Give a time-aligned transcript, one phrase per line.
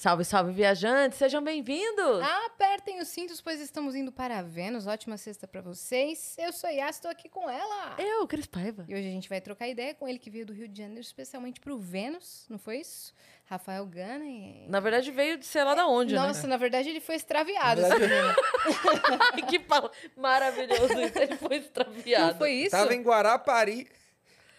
[0.00, 1.18] Salve, salve, viajantes!
[1.18, 2.22] Sejam bem-vindos!
[2.46, 4.86] Apertem os cintos, pois estamos indo para Vênus.
[4.86, 6.34] Ótima sexta para vocês.
[6.38, 7.96] Eu sou Yas, estou aqui com ela.
[7.98, 8.86] Eu, Cris Paiva.
[8.88, 11.02] E hoje a gente vai trocar ideia com ele que veio do Rio de Janeiro
[11.02, 13.12] especialmente para o Vênus, não foi isso?
[13.44, 14.24] Rafael Gana.
[14.24, 14.64] E...
[14.70, 16.48] Na verdade, veio de sei lá da onde, Nossa, né?
[16.48, 17.82] na verdade ele foi extraviado.
[19.50, 21.18] Que pau maravilhoso isso.
[21.18, 22.26] Ele foi extraviado.
[22.28, 22.70] Não foi isso?
[22.70, 23.86] Tava em Guarapari,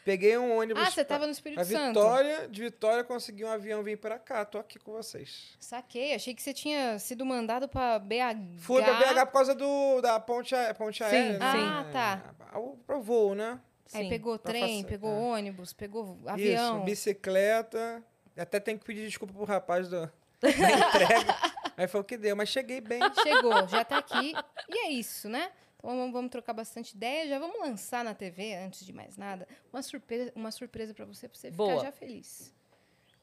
[0.06, 0.82] peguei um ônibus.
[0.82, 2.00] Ah, você pra- tava no Espírito A Santo.
[2.00, 4.44] Vitória, de Vitória, consegui um avião vir pra cá.
[4.46, 5.56] Tô aqui com vocês.
[5.60, 8.60] Saquei, achei que você tinha sido mandado para BH.
[8.60, 11.38] Fui pra BH por causa do, da ponte, a- ponte aérea.
[11.40, 11.46] né?
[11.46, 12.60] Ah, tá.
[12.60, 13.60] O, pro voo, né?
[13.94, 15.14] Aí Sim, pegou pra trem, pegou é.
[15.38, 16.78] ônibus, pegou avião.
[16.78, 18.02] Isso, bicicleta.
[18.38, 20.10] Até tem que pedir desculpa pro rapaz do,
[20.40, 21.36] da entrega.
[21.78, 23.00] Aí foi o que deu, mas cheguei bem.
[23.24, 24.34] Chegou, já tá aqui.
[24.70, 25.52] E é isso, né?
[25.84, 27.28] Então vamos, vamos trocar bastante ideia.
[27.28, 31.28] Já vamos lançar na TV, antes de mais nada, uma surpresa, uma surpresa para você,
[31.28, 31.72] pra você Boa.
[31.72, 32.54] ficar já feliz.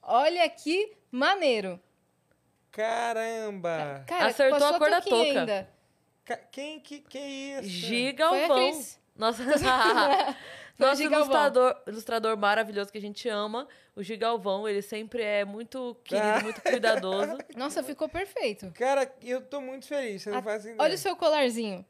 [0.02, 1.80] Olha que maneiro.
[2.72, 4.04] Caramba!
[4.06, 5.40] Cara, Acertou a cor da touca.
[5.40, 5.70] Ainda.
[6.50, 7.60] Quem que, que isso?
[7.60, 8.84] Foi a Gigalvão.
[9.16, 9.42] Nossa,
[10.78, 14.68] nosso ilustrador, ilustrador maravilhoso que a gente ama, o Gigalvão.
[14.68, 16.40] Ele sempre é muito querido, Ah.
[16.42, 17.38] muito cuidadoso.
[17.56, 18.70] Nossa, ficou perfeito.
[18.72, 20.22] Cara, eu tô muito feliz.
[20.22, 20.76] Você não A- faz ideia.
[20.80, 21.84] Olha o seu colarzinho,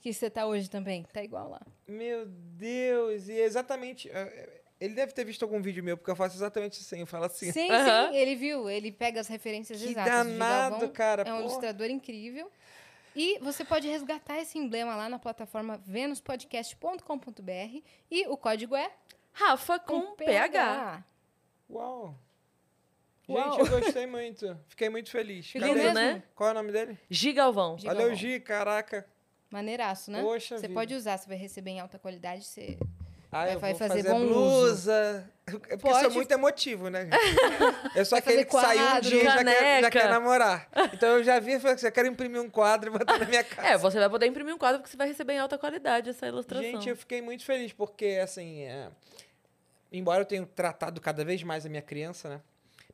[0.00, 1.04] que você tá hoje também.
[1.12, 1.60] Tá igual lá.
[1.86, 4.08] Meu Deus, e é exatamente.
[4.10, 7.00] é, Ele deve ter visto algum vídeo meu, porque eu faço exatamente assim.
[7.00, 7.52] Eu falo assim.
[7.52, 7.68] Sim,
[8.10, 8.68] sim, ele viu.
[8.70, 10.10] Ele pega as referências Que exatas.
[10.10, 11.42] Danado, Gigalvão cara, É um pô.
[11.42, 12.50] ilustrador incrível.
[13.14, 18.90] E você pode resgatar esse emblema lá na plataforma venuspodcast.com.br e o código é
[19.32, 21.04] Rafa com, PH.
[21.68, 22.14] Uau!
[23.28, 23.52] Uau.
[23.58, 24.58] Gente, eu gostei muito.
[24.68, 25.52] Fiquei muito feliz.
[25.54, 25.74] Mesmo?
[25.74, 26.22] mesmo?
[26.34, 26.98] Qual é o nome dele?
[27.08, 27.78] Gigalvão.
[27.78, 28.16] Gi- Valeu, Gigalvão.
[28.16, 29.06] Gi, caraca.
[29.50, 30.22] Maneiraço, né?
[30.22, 30.74] Poxa você vida.
[30.74, 32.44] pode usar, você vai receber em alta qualidade.
[32.44, 32.78] Você...
[33.32, 35.30] Ah, Vai- eu vai vou fazer fazer, bom blusa.
[35.46, 36.00] É porque eu Pode.
[36.00, 37.08] sou muito emotivo, né?
[37.94, 40.68] Eu sou Vai aquele que saiu um dia e já quer, já quer namorar.
[40.92, 43.24] Então eu já vi e falei assim, eu quero imprimir um quadro e botar na
[43.26, 43.68] minha casa.
[43.68, 46.26] É, você vai poder imprimir um quadro porque você vai receber em alta qualidade essa
[46.26, 46.64] ilustração.
[46.70, 48.88] Gente, eu fiquei muito feliz, porque, assim, é,
[49.92, 52.40] embora eu tenha tratado cada vez mais a minha criança, né?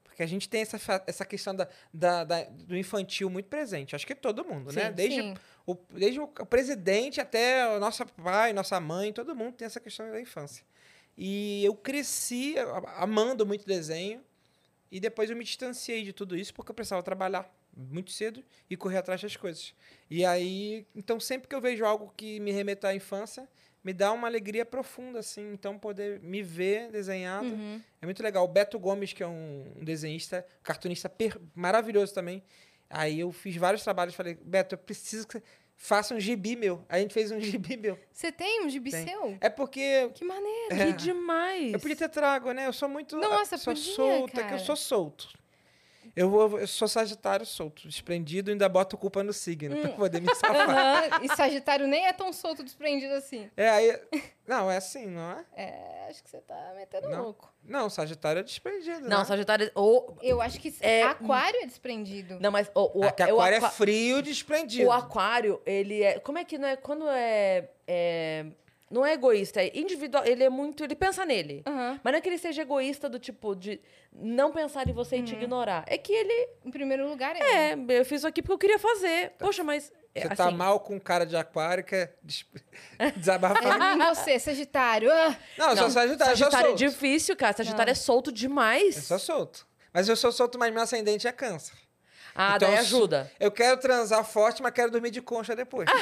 [0.04, 3.94] Porque a gente tem essa, essa questão da, da- da- do infantil muito presente.
[3.94, 4.86] Acho que todo mundo, né?
[4.88, 4.92] Sim.
[4.92, 5.34] Desde, Sim.
[5.66, 10.10] O, desde o presidente até o nosso pai, nossa mãe, todo mundo tem essa questão
[10.10, 10.64] da infância.
[11.18, 12.54] E eu cresci
[12.96, 14.22] amando muito desenho,
[14.90, 18.76] e depois eu me distanciei de tudo isso porque eu precisava trabalhar muito cedo e
[18.76, 19.74] correr atrás das coisas.
[20.08, 23.48] E aí, então sempre que eu vejo algo que me remeta à infância,
[23.84, 25.52] me dá uma alegria profunda, assim.
[25.52, 27.80] Então poder me ver desenhado Uhum.
[28.00, 28.44] é muito legal.
[28.44, 31.12] O Beto Gomes, que é um, desenhista, cartunista
[31.54, 32.42] maravilhoso também.
[32.88, 35.42] Aí eu fiz vários trabalhos falei, Beto, eu preciso que você
[35.76, 36.84] faça um gibi meu.
[36.88, 37.98] Aí a gente fez um gibi meu.
[38.12, 39.06] Você tem um gibi Tem.
[39.06, 39.36] seu?
[39.40, 40.68] É porque Que maneiro.
[40.76, 41.72] Que demais.
[41.72, 42.66] eu podia ter trago, né?
[42.66, 43.16] Eu sou muito.
[43.16, 44.54] Nossa, sou podia, solto, é que cara.
[44.56, 45.28] eu sou solto.
[46.16, 50.32] Eu, vou, eu sou sagitário solto, desprendido, ainda boto culpa no signo, pra poder me
[50.34, 50.70] safar.
[50.70, 53.50] Aham, E Sagitário nem é tão solto desprendido assim.
[53.54, 54.00] É, aí.
[54.46, 55.44] Não, é assim, não é?
[55.54, 57.22] É, acho que você tá metendo Não.
[57.24, 57.52] louco.
[57.62, 59.00] Não, Sagitário é desprendido.
[59.08, 59.24] Não, né?
[59.26, 59.70] Sagitário.
[59.74, 62.38] Ou, Eu acho que É, Aquário é desprendido.
[62.40, 64.88] não, mas o, o, É que o aquário aqua- é frio desprendido.
[64.88, 66.18] O aquário, ele é.
[66.20, 66.76] Como é que não é?
[66.76, 67.68] Quando é.
[67.86, 68.46] é-
[68.90, 70.24] não é egoísta, é individual.
[70.24, 70.84] Ele é muito.
[70.84, 71.62] Ele pensa nele.
[71.66, 72.00] Aham.
[72.04, 73.80] Mas não é que ele seja egoísta do tipo de
[74.12, 75.84] não pensar em você e te ignorar.
[75.86, 76.48] É que ele.
[76.64, 77.72] Em primeiro lugar é.
[77.72, 79.32] É, eu fiz isso aqui porque eu queria fazer.
[79.38, 79.92] Poxa, mas.
[80.14, 82.46] é, Você tá assim, mal com cara de aquário, quer des-
[83.16, 83.80] desabafar.
[83.80, 85.10] É em você, Sagitário.
[85.12, 87.56] Ah, Não, eu sou Sagitário, Sagitário é difícil, cara.
[87.56, 87.92] Sagitário Não.
[87.92, 88.96] é solto demais.
[88.96, 89.66] Eu sou solto.
[89.92, 91.74] Mas eu sou solto, mas meu ascendente é câncer.
[92.38, 93.32] Ah, Então, daí eu ajuda.
[93.40, 95.88] Eu quero transar forte, mas quero dormir de concha depois.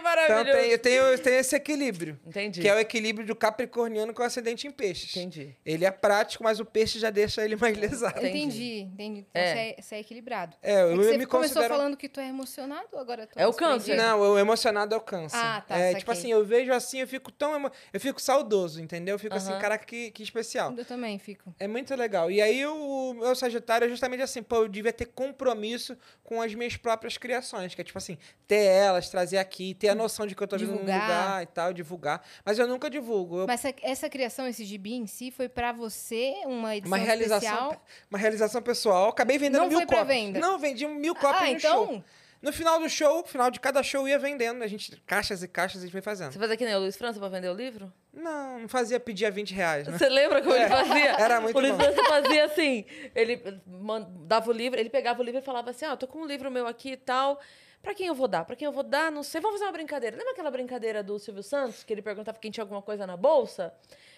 [0.00, 0.58] Que Então maravilhoso.
[0.58, 2.18] tem, eu, tenho, eu tenho esse equilíbrio.
[2.26, 2.60] Entendi.
[2.60, 5.14] Que é o equilíbrio do capricorniano com o ascendente em peixes.
[5.16, 5.54] Entendi.
[5.64, 8.18] Ele é prático, mas o peixe já deixa ele mais lesado.
[8.18, 8.38] Entendi.
[8.40, 9.26] entendi, entendi.
[9.30, 9.52] Então É.
[9.52, 10.56] você, é, você é equilibrado.
[10.62, 11.74] É, eu, É que eu você me começou considero...
[11.74, 13.96] falando que tu é emocionado, agora tu É o câncer.
[13.96, 15.36] Não, o emocionado é o câncer.
[15.36, 17.54] Ah, tá, É, tipo assim, eu vejo assim, eu fico tão...
[17.54, 19.14] emo- Eu fico saudoso, entendeu?
[19.14, 19.60] Eu fico assim, Aham.
[19.60, 20.72] caraca, que, que especial.
[20.76, 21.54] Eu também fico.
[21.58, 22.30] É muito legal.
[22.30, 26.54] E aí o meu Sagitário é justamente assim, pô, eu devia ter compromisso com as
[26.54, 30.34] minhas próprias criações, que é tipo assim, ter elas, trazer aqui, ter a noção de
[30.34, 31.00] que eu tô vindo num Divulgar.
[31.02, 32.24] lugar e tal, divulgar.
[32.44, 33.40] Mas eu nunca divulgo.
[33.40, 37.04] Eu- Mas essa, essa criação, esse gibi em si, foi pra você uma edição uma
[37.04, 37.38] realização,
[37.70, 37.84] especial?
[38.10, 39.08] uma realização pessoal.
[39.10, 40.06] Acabei vendendo Não mil foi cópias.
[40.06, 40.38] venda?
[40.40, 41.86] Não, vendi mil cópias Ah, no então...
[41.86, 42.04] show.
[42.42, 44.62] No final do show, final de cada show, ia vendendo.
[44.64, 46.32] A gente, caixas e caixas, a gente foi fazendo.
[46.32, 47.92] Você fazia que nem o Luiz França pra vender o livro?
[48.14, 49.98] Não, não fazia pedir a 20 reais, né?
[49.98, 51.10] Você lembra como ele fazia?
[51.20, 51.78] era muito O Luiz bom.
[51.84, 53.42] França fazia assim, ele
[54.26, 56.50] dava o livro, ele pegava o livro e falava assim, ó, tô com um livro
[56.50, 57.38] meu aqui e tal,
[57.82, 58.44] pra quem eu vou dar?
[58.44, 59.10] Pra quem eu vou dar?
[59.10, 60.16] Não sei, vamos fazer uma brincadeira.
[60.16, 63.74] Lembra aquela brincadeira do Silvio Santos, que ele perguntava quem tinha alguma coisa na bolsa?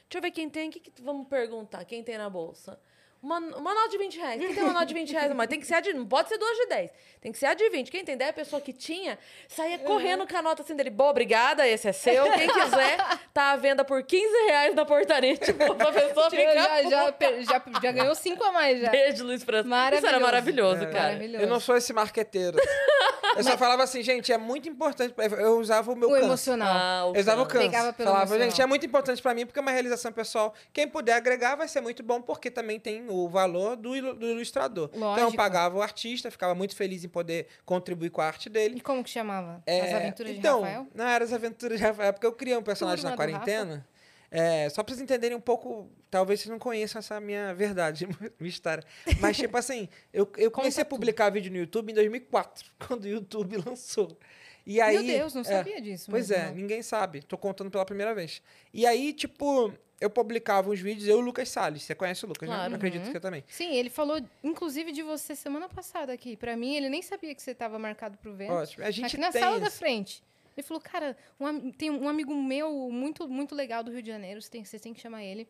[0.09, 2.79] Deixa eu ver quem tem, o que, que vamos perguntar, quem tem na bolsa?
[3.23, 4.41] Uma, uma nota de 20 reais.
[4.41, 5.33] Quem tem uma nota de 20 reais?
[5.33, 5.93] Mas tem que ser a de.
[5.93, 6.91] Não pode ser duas de 10.
[7.21, 7.89] Tem que ser a de 20.
[7.89, 9.17] Quem tem 10, a pessoa que tinha,
[9.47, 10.91] saía correndo com a nota assim dele.
[10.91, 12.25] Boa, obrigada, esse é seu.
[12.33, 12.97] Quem quiser,
[13.33, 15.37] tá à venda por 15 reais na portaria.
[15.39, 16.53] Tipo, pra pessoa ficar.
[16.53, 17.15] já, já,
[17.45, 18.91] já, já ganhou cinco a mais já.
[18.91, 19.61] Beijo, Luiz França.
[19.61, 20.07] Isso Maravilhoso.
[20.09, 20.87] era maravilhoso, É.
[20.87, 21.03] cara.
[21.13, 21.45] Maravilhoso.
[21.45, 22.59] Eu não sou esse marqueteiro.
[23.35, 25.15] Eu só falava assim, gente, é muito importante.
[25.39, 26.25] Eu usava o meu O canso.
[26.27, 26.75] emocional.
[26.77, 27.53] Ah, o Eu usava o canto.
[27.63, 27.71] canso.
[27.71, 28.51] Pegava pelo Falava, emocional.
[28.51, 30.53] gente, é muito importante pra mim porque é uma realização pessoal.
[30.71, 34.27] Quem puder agregar vai ser muito bom porque também tem o valor do, ilu- do
[34.27, 34.89] ilustrador.
[34.93, 35.37] Então eu Lógico.
[35.37, 38.81] pagava o artista, ficava muito feliz em poder contribuir com a arte E dele.
[38.81, 39.63] como que chamava?
[39.67, 40.87] É, As Aventuras então, de Rafael?
[40.95, 43.87] Não, era as aventuras de Rafael, porque eu criei um personagem na quarentena.
[44.35, 48.07] É, só pra vocês entenderem um pouco, talvez vocês não conheçam essa minha verdade,
[48.41, 48.83] minha história.
[49.21, 53.09] Mas, tipo assim, eu, eu comecei a publicar vídeo no YouTube em 2004, quando o
[53.09, 54.17] YouTube lançou.
[54.65, 56.11] E aí, Meu Deus, não é, sabia disso.
[56.11, 56.55] Pois é, não.
[56.55, 57.23] ninguém sabe.
[57.23, 58.43] Tô contando pela primeira vez.
[58.73, 61.83] E aí, tipo, eu publicava uns vídeos, eu e o Lucas Salles.
[61.83, 62.55] Você conhece o Lucas, né?
[62.55, 62.73] Claro.
[62.73, 63.45] Eu acredito que eu também.
[63.49, 66.37] Sim, ele falou, inclusive, de você semana passada aqui.
[66.37, 68.55] Pra mim, ele nem sabia que você tava marcado pro Vênus.
[68.57, 68.85] Ótimo.
[68.85, 69.79] A gente aqui na sala da isso.
[69.79, 70.23] frente.
[70.57, 74.41] Ele falou, cara, um tem um amigo meu muito, muito legal do Rio de Janeiro,
[74.41, 75.49] você tem, você tem que chamar ele.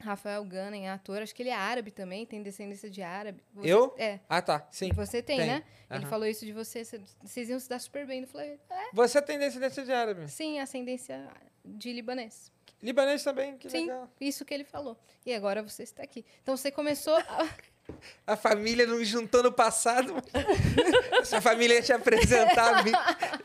[0.00, 3.42] Rafael é ator, acho que ele é árabe também, tem descendência de árabe.
[3.54, 3.94] Você- Eu?
[3.96, 4.20] É.
[4.28, 4.66] Ah, tá.
[4.70, 4.90] Sim.
[4.92, 5.46] Você tem, Tem.
[5.46, 5.64] né?
[5.90, 6.10] Ele Aham.
[6.10, 8.22] falou isso de você, cê- vocês iam se dar super bem.
[8.22, 10.28] Eu falei, é, Você tem descendência de árabe.
[10.28, 11.28] sim, ascendência
[11.64, 12.52] de libanês.
[12.82, 14.10] Libanês também, que Sim, legal.
[14.20, 14.98] isso que ele falou.
[15.24, 16.24] E agora você está aqui.
[16.42, 17.16] Então você começou.
[17.16, 17.48] a-
[18.26, 20.14] A família não juntou no passado.
[21.24, 22.78] Sua família ia te apresentar.
[22.80, 22.84] a.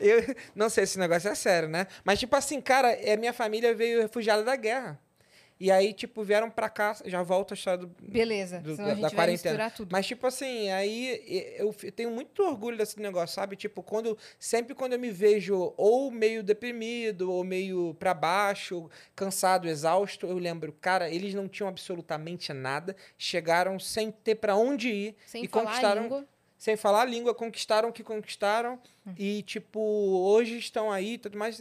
[0.00, 1.86] Eu não sei se esse negócio é sério, né?
[2.04, 4.98] Mas, tipo assim, cara, é, minha família veio refugiada da guerra.
[5.60, 6.96] E aí, tipo, vieram pra cá.
[7.04, 9.70] Já volto a história do, Beleza, do- da, da vai quarentena.
[9.90, 13.56] Mas, tipo assim, aí eu tenho muito orgulho desse negócio, sabe?
[13.56, 19.68] Tipo, quando sempre quando eu me vejo ou meio deprimido, ou meio pra baixo, cansado,
[19.68, 25.16] exausto, eu lembro, cara, eles não tinham absolutamente nada, chegaram sem ter pra onde ir
[25.26, 26.24] Sem e conquistaram língua.
[26.56, 29.12] sem falar a língua, conquistaram o que conquistaram Hum.
[29.18, 31.58] e, tipo, hoje estão aí e tudo mais.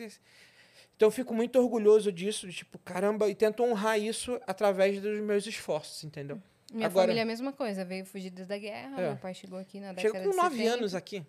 [1.00, 5.18] Então, eu fico muito orgulhoso disso, de, tipo, caramba, e tento honrar isso através dos
[5.22, 6.42] meus esforços, entendeu?
[6.74, 9.08] Minha Agora- família é a mesma coisa, veio fugida da guerra, É.
[9.08, 10.74] meu pai chegou aqui na década Chega com nove 70.
[10.76, 11.26] anos aqui.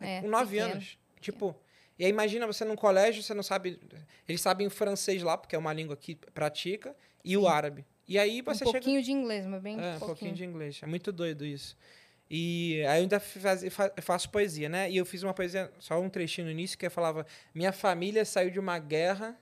[0.00, 0.72] É, com nove pequeno.
[0.72, 0.98] anos.
[1.20, 1.54] Tipo,
[1.98, 3.78] e aí imagina você num colégio, você não sabe.
[4.26, 7.84] Eles sabem o francês lá, porque é uma língua que pratica, e o árabe.
[8.08, 8.72] E aí Um você chega.
[8.72, 10.06] pouquinho de inglês, mas bem É, um pouquinho.
[10.06, 10.80] pouquinho de inglês.
[10.82, 11.76] É muito doido isso.
[12.30, 14.88] E aí eu ainda faz, fa- faço poesia, né?
[14.90, 18.24] E eu fiz uma poesia, só um trechinho no início, que eu falava: Minha família
[18.24, 19.36] saiu de uma guerra,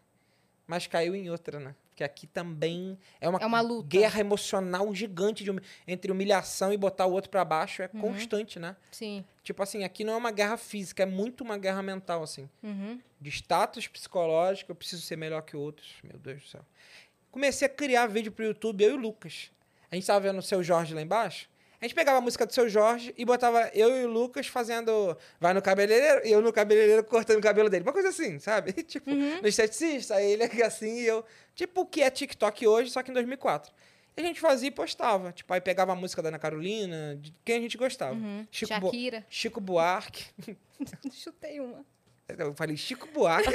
[0.67, 1.75] mas caiu em outra, né?
[1.91, 3.89] Porque aqui também é uma, É uma luta.
[3.89, 5.51] guerra emocional gigante de
[5.87, 7.83] entre humilhação e botar o outro pra baixo.
[7.83, 8.01] É Uhum.
[8.01, 8.77] constante, né?
[8.93, 9.25] Sim.
[9.43, 12.49] Tipo assim, aqui não é uma guerra física, é muito uma guerra mental, assim.
[12.63, 13.01] Uhum.
[13.21, 15.97] De status psicológico, eu preciso ser melhor que outros.
[16.05, 16.65] Meu Deus do céu.
[17.33, 19.51] Comecei a criar vídeo pro YouTube, eu e o Lucas.
[19.91, 21.49] A gente tava vendo o seu Jorge lá embaixo.
[21.81, 25.17] A gente pegava a música do seu Jorge e botava eu e o Lucas fazendo.
[25.39, 27.85] Vai no cabeleireiro e eu no cabeleireiro cortando o cabelo dele.
[27.85, 28.73] Uma coisa assim, sabe?
[28.83, 31.25] tipo, no esteticista, aí ele aqui assim e eu.
[31.55, 33.73] Tipo o que é TikTok hoje, só que em 2004.
[34.17, 35.31] E a gente fazia e postava.
[35.31, 38.17] Tipo, aí pegava a música da Ana Carolina, de quem a gente gostava.
[38.51, 39.27] Chico, Bo- Shakira.
[39.31, 40.25] Chico Buarque.
[41.13, 41.85] Chutei uma.
[42.37, 43.51] Eu falei Chico Buarque,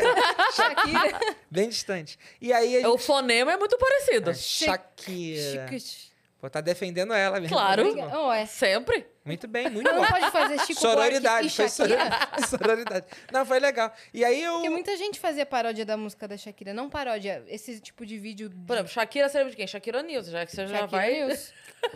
[0.55, 1.19] Shakira.
[1.51, 2.17] bem distante.
[2.41, 2.87] E aí a gente...
[2.87, 4.33] O fonema é muito parecido.
[4.33, 5.67] Shakira.
[5.67, 6.12] Chico.
[6.43, 7.55] Pô, tá defendendo ela mesmo.
[7.55, 7.85] Claro.
[7.85, 8.27] Muito bom.
[8.27, 8.45] Oh, é.
[8.45, 9.07] Sempre.
[9.23, 10.05] Muito bem, muito Não bom.
[10.05, 11.97] pode fazer Chico Sororidade, foi e Shakira?
[11.97, 12.47] sororidade.
[12.51, 13.05] sororidade.
[13.31, 13.93] Não, foi legal.
[14.13, 14.55] E aí eu.
[14.55, 16.73] Porque muita gente fazia paródia da música da Shakira.
[16.73, 18.51] Não paródia, esse tipo de vídeo.
[18.67, 19.65] Por exemplo, Shakira você lembra de quem?
[19.67, 21.13] Shakira News, já que você já Shakira vai...
[21.13, 21.53] News.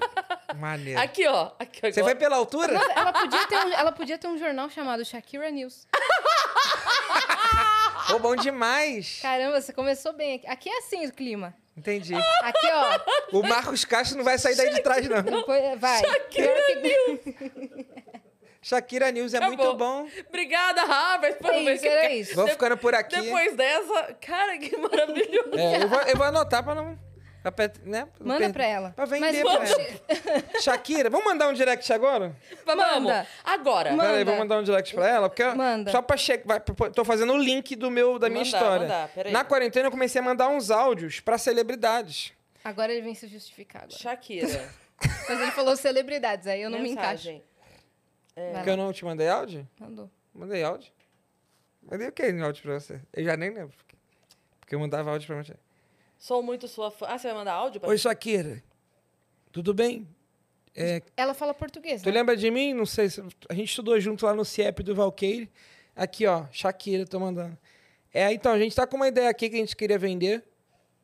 [0.56, 1.02] Maneiro.
[1.02, 1.52] Aqui, ó.
[1.60, 2.72] Aqui, Você foi pela altura?
[2.72, 5.86] Nossa, ela podia, ter um, ela podia ter um jornal chamado Shakira News.
[8.08, 9.20] Pô, bom demais.
[9.22, 10.48] Caramba, você começou bem aqui.
[10.48, 11.54] Aqui é assim o clima.
[11.78, 12.16] Entendi.
[12.42, 13.38] Aqui, ó.
[13.38, 15.22] O Marcos Castro não vai sair daí de trás, não.
[15.22, 16.02] Depois, vai.
[16.02, 17.86] Pior que-
[18.62, 19.56] Shakira News é Acabou.
[19.58, 20.08] muito bom.
[20.28, 21.32] Obrigada, Rafa.
[21.34, 22.36] por É ver isso, que- era isso.
[22.36, 23.22] Vou ficando por aqui.
[23.22, 25.56] Depois dessa, cara, que maravilhoso.
[25.58, 26.98] É, eu, vou, eu vou anotar pra não.
[27.52, 28.90] Pra, né, Manda pra ela.
[28.92, 30.44] Pra vender Mas pra ela.
[30.62, 32.36] Shakira, vamos mandar um direct agora?
[32.66, 32.86] Vamos.
[32.86, 33.28] Manda.
[33.44, 33.92] Agora.
[33.92, 34.04] Manda.
[34.04, 35.30] Peraí, vamos mandar um direct pra ela?
[35.30, 35.92] Porque Manda.
[35.92, 36.62] Só pra checar.
[36.94, 38.82] Tô fazendo o link do meu, da minha Mandar, história.
[38.82, 39.32] mandar, peraí.
[39.34, 42.34] Na quarentena eu comecei a mandar uns áudios pra celebridades.
[42.64, 43.98] Agora ele vem se justificar agora.
[43.98, 44.48] Shakira.
[45.30, 47.28] Mas ele falou celebridades, aí eu não me encaixo.
[47.28, 47.44] Mensagem.
[48.36, 49.68] Vai Porque eu não te mandei áudio?
[49.80, 50.10] Mandou.
[50.34, 50.92] Mandei áudio.
[51.90, 53.00] Mandei o que em áudio pra você?
[53.14, 53.74] Eu já nem lembro.
[54.60, 55.54] Porque eu mandava áudio pra você.
[56.18, 57.06] Sou muito sua fã.
[57.10, 58.64] Ah, você vai mandar áudio pra Oi, Shakira.
[59.52, 60.08] Tudo bem?
[60.76, 62.12] É, Ela fala português, tu né?
[62.12, 62.74] lembra de mim?
[62.74, 63.10] Não sei.
[63.10, 65.50] se- A gente estudou junto lá no CIEP do Valqueire.
[65.96, 66.46] Aqui, ó.
[66.52, 67.58] Shakira, tô mandando.
[68.14, 70.44] É, então, a gente tá com uma ideia aqui que a gente queria vender.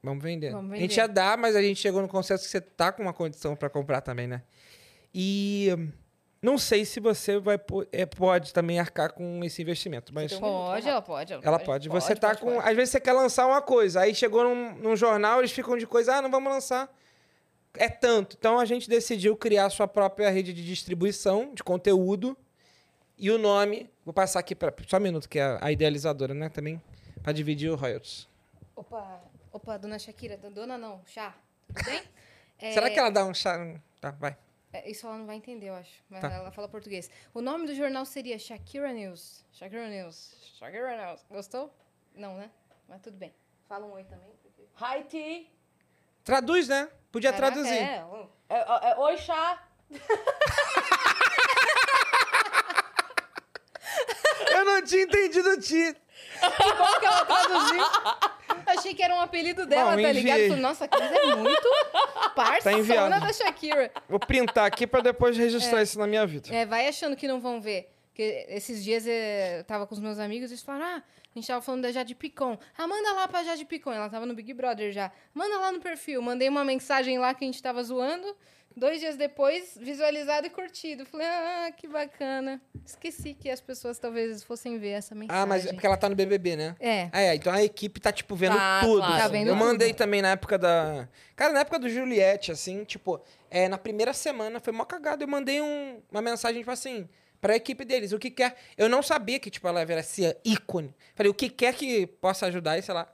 [0.03, 0.51] Vamos vender.
[0.51, 1.01] Vamos A gente vender.
[1.01, 3.69] ia dar, mas a gente chegou no consenso que você tá com uma condição pra
[3.69, 4.43] comprar também, né?
[5.13, 5.91] E hum,
[6.43, 7.57] não sei se você vai
[7.93, 11.33] é, pode também arcar com esse investimento, mas um Pode, ela pode.
[11.33, 11.87] ela pode.
[11.87, 12.55] Você tá pode, com.
[12.55, 12.69] pode.
[12.69, 15.87] Às vezes você quer lançar uma coisa, aí chegou num, num jornal, eles ficam de
[15.87, 16.93] coisa, ah, não vamos lançar.
[17.75, 18.35] É tanto.
[18.37, 22.37] Então a gente decidiu criar sua própria rede de distribuição de conteúdo.
[23.17, 26.49] E o nome, vou passar aqui para só um minuto, que é a idealizadora, né?
[26.49, 26.81] Também,
[27.21, 28.27] para dividir o royalties.
[28.75, 30.35] Opa, opa, dona Shakira.
[30.35, 31.33] Dona não, chá.
[31.73, 32.01] Tudo bem?
[32.59, 33.75] É, Será que ela dá um chá?
[33.99, 34.37] Tá, vai.
[34.73, 36.03] É, Isso ela não vai entender, eu acho.
[36.09, 36.31] Mas Tá.
[36.31, 37.09] ela fala português.
[37.33, 39.45] O nome do jornal seria Shakira News.
[39.51, 40.35] Shakira News.
[40.59, 41.23] Shakira News.
[41.29, 41.73] Gostou?
[42.15, 42.49] Não, né?
[42.87, 43.33] Mas tudo bem.
[43.67, 44.31] Fala um oi também.
[44.41, 45.47] porque- Hi, T.
[46.23, 46.89] Traduz, né?
[47.11, 47.77] Podia Caraca, traduzir.
[47.77, 48.03] É.
[48.49, 49.67] É, é, é, Oi, chá.
[54.51, 55.95] Eu não tinha entendido o ti.
[56.39, 57.83] Como que ela traduziu?
[58.73, 60.39] Achei que era um apelido dela, Bom, tá ligado?
[60.41, 61.67] Falei, Nossa, a Cris é muito
[62.63, 63.19] Tá enviado.
[63.19, 63.91] da Shakira.
[64.09, 66.53] Vou printar aqui para depois registrar isso na minha vida.
[66.53, 67.89] É, vai achando que não vão ver.
[68.09, 71.03] Porque esses dias eu tava com os meus amigos e eles falaram: Ah,
[71.35, 72.57] a gente tava falando da Jade Picon.
[72.77, 73.91] Ah, manda lá pra Jade Picon.
[73.91, 75.11] Ela tava no Big Brother já.
[75.33, 76.21] Manda lá no perfil.
[76.21, 78.35] Mandei uma mensagem lá que a gente tava zoando.
[78.75, 81.05] Dois dias depois, visualizado e curtido.
[81.05, 82.61] Falei, ah, que bacana.
[82.85, 85.41] Esqueci que as pessoas talvez fossem ver essa mensagem.
[85.43, 86.75] Ah, mas é porque ela tá no BBB, né?
[86.79, 87.09] É.
[87.11, 88.97] Ah, é, então a equipe tá, tipo, vendo Tá, tudo.
[88.97, 89.21] claro.
[89.21, 89.97] Tá vendo eu mandei tudo.
[89.97, 91.07] também na época da.
[91.35, 95.23] Cara, na época do Juliette, assim, tipo, é, na primeira semana foi mó cagada.
[95.23, 97.07] Eu mandei um- uma mensagem, tipo assim,
[97.39, 98.11] pra equipe deles.
[98.11, 98.55] O que quer.
[98.77, 100.93] Eu não sabia que, tipo, ela era esse ícone.
[101.15, 103.07] Falei, o que quer que possa ajudar, e sei lá,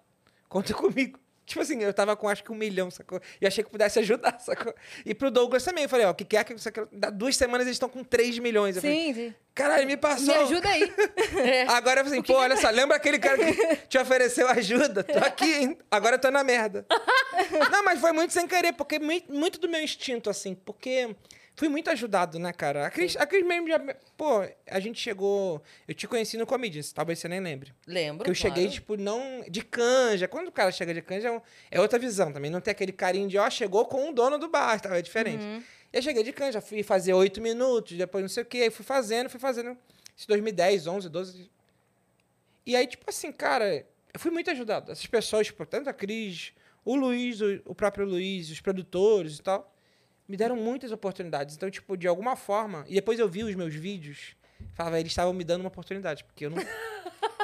[0.47, 1.19] conta comigo.
[1.49, 3.19] Tipo assim, eu tava com acho que um milhão, sacou?
[3.41, 4.71] E achei que pudesse ajudar, sacou?
[5.03, 6.85] E pro Douglas também, eu falei, ó, o que quer que você quer.
[6.91, 8.75] Dá duas semanas eles estão com 3 milhões.
[8.75, 9.33] Eu falei, Sim, sim.
[9.55, 10.27] caralho, me passou.
[10.27, 10.93] Me ajuda aí.
[11.69, 15.03] Agora eu falei assim, pô, olha só, lembra aquele cara que te ofereceu ajuda?
[15.03, 15.77] Tô aqui, hein?
[15.89, 16.85] Agora eu tô na merda.
[17.71, 21.15] Não, mas foi muito sem querer, porque mui- muito do meu instinto, assim, porque
[21.59, 22.87] fui muito ajudado, né, cara?
[22.87, 23.77] A Cris, a Cris mesmo já.
[24.15, 25.61] Pô, a gente chegou.
[25.85, 27.73] Eu te conheci no Comedians, talvez você nem lembre.
[27.85, 28.19] Lembro.
[28.19, 28.71] Porque eu cheguei, claro.
[28.71, 29.43] tipo, não.
[29.49, 30.25] De canja.
[30.25, 32.49] Quando o cara chega de canja, é, é outra visão também.
[32.49, 34.97] Não tem aquele carinho de, ó, chegou com o dono do bar, tá?
[34.97, 35.43] É diferente.
[35.43, 35.61] Uhum.
[35.91, 38.85] Eu cheguei de canja, fui fazer oito minutos, depois não sei o quê, aí fui
[38.85, 39.77] fazendo, fui fazendo.
[40.15, 41.51] Isso 2010, 11, 12.
[42.65, 44.93] E aí, tipo assim, cara, eu fui muito ajudado.
[44.93, 46.53] Essas pessoas, tipo, tanto a Cris,
[46.85, 49.75] o Luiz, o, o próprio Luiz, os produtores e tal,
[50.29, 51.55] me deram muitas oportunidades.
[51.55, 52.85] Então, tipo, de alguma forma.
[52.87, 54.35] E depois eu vi os meus vídeos,
[54.75, 56.61] falava, eles estavam me dando uma oportunidade, porque eu não.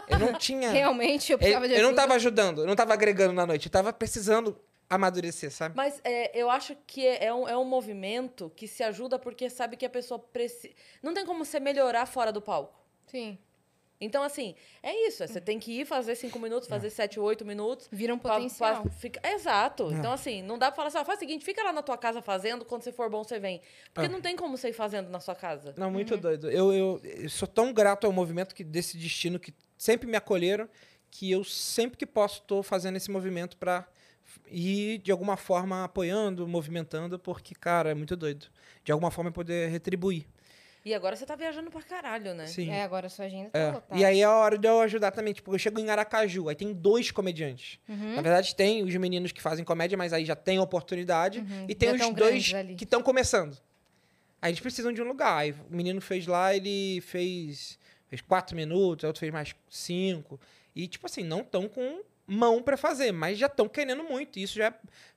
[0.07, 0.69] Eu não tinha.
[0.71, 2.01] Realmente, eu eu, precisava de eu não ajuda.
[2.01, 4.55] tava ajudando, eu não tava agregando na noite, eu tava precisando
[4.87, 5.75] amadurecer, sabe?
[5.75, 9.49] Mas é, eu acho que é, é um, é um movimento que se ajuda porque
[9.49, 10.71] sabe que a pessoa precisa.
[11.01, 12.79] Não tem como você melhorar fora do palco.
[13.07, 13.39] Sim.
[13.99, 15.23] Então, assim, é isso.
[15.23, 17.87] é, Você tem que ir fazer cinco minutos, fazer sete, oito minutos.
[17.91, 18.81] Vira um pra- potencial.
[18.81, 19.89] pra ficar- Exato.
[19.93, 21.97] Então, assim, não dá pra falar assim, ó, faz o seguinte, fica lá na tua
[21.97, 23.61] casa fazendo, quando você for bom, você vem.
[23.93, 24.11] Porque Ah.
[24.11, 25.73] não tem como você ir fazendo na sua casa.
[25.77, 26.51] Não, muito doido.
[26.51, 30.67] Eu, eu, eu sou tão grato ao movimento que, desse destino que sempre me acolheram,
[31.09, 33.87] que eu sempre que posso tô fazendo esse movimento pra
[34.49, 38.47] ir de alguma forma apoiando, movimentando, porque, cara, é muito doido.
[38.83, 40.27] De alguma forma poder retribuir.
[40.85, 42.45] E agora você tá viajando pra caralho, né?
[42.45, 42.69] Sim.
[42.69, 43.71] É, agora a sua agenda tá É.
[43.71, 43.99] lotada.
[43.99, 45.33] E aí é a hora de eu ajudar também.
[45.33, 47.79] Tipo, eu chego em Aracaju, aí tem dois comediantes.
[47.89, 48.15] Uhum.
[48.15, 51.39] Na verdade, tem os meninos que fazem comédia, mas aí já tem oportunidade.
[51.39, 51.65] Uhum.
[51.67, 53.57] E tem Já os tão dois que estão começando.
[54.39, 55.35] Aí eles precisam de um lugar.
[55.39, 60.39] Aí o menino fez lá, ele fez, fez quatro minutos, o outro fez mais cinco.
[60.75, 64.39] E, tipo assim, não estão com mão pra fazer, mas já estão querendo muito.
[64.39, 64.73] Isso já é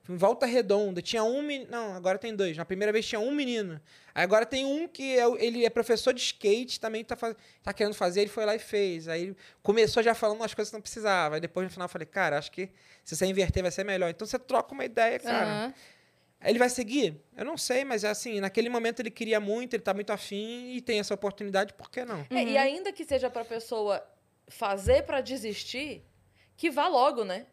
[0.07, 1.01] em volta redonda.
[1.01, 1.69] Tinha um menino.
[1.71, 2.55] Não, agora tem dois.
[2.55, 3.79] Na primeira vez tinha um menino.
[4.13, 7.73] Aí agora tem um que é, ele é professor de skate, também tá, faz, tá
[7.73, 9.07] querendo fazer, ele foi lá e fez.
[9.07, 11.35] Aí ele começou já falando umas coisas que não precisava.
[11.35, 12.69] Aí depois no final eu falei, cara, acho que
[13.03, 14.09] se você inverter vai ser melhor.
[14.09, 15.45] Então você troca uma ideia, cara.
[15.45, 15.73] Aham.
[16.41, 17.21] Ele vai seguir?
[17.35, 20.79] Eu não sei, mas assim, naquele momento ele queria muito, ele tá muito afim e
[20.79, 22.25] tem essa oportunidade, por que não?
[22.29, 24.01] É, e ainda que seja pra pessoa
[24.47, 26.01] fazer pra desistir,
[26.59, 27.45] que vá logo, né?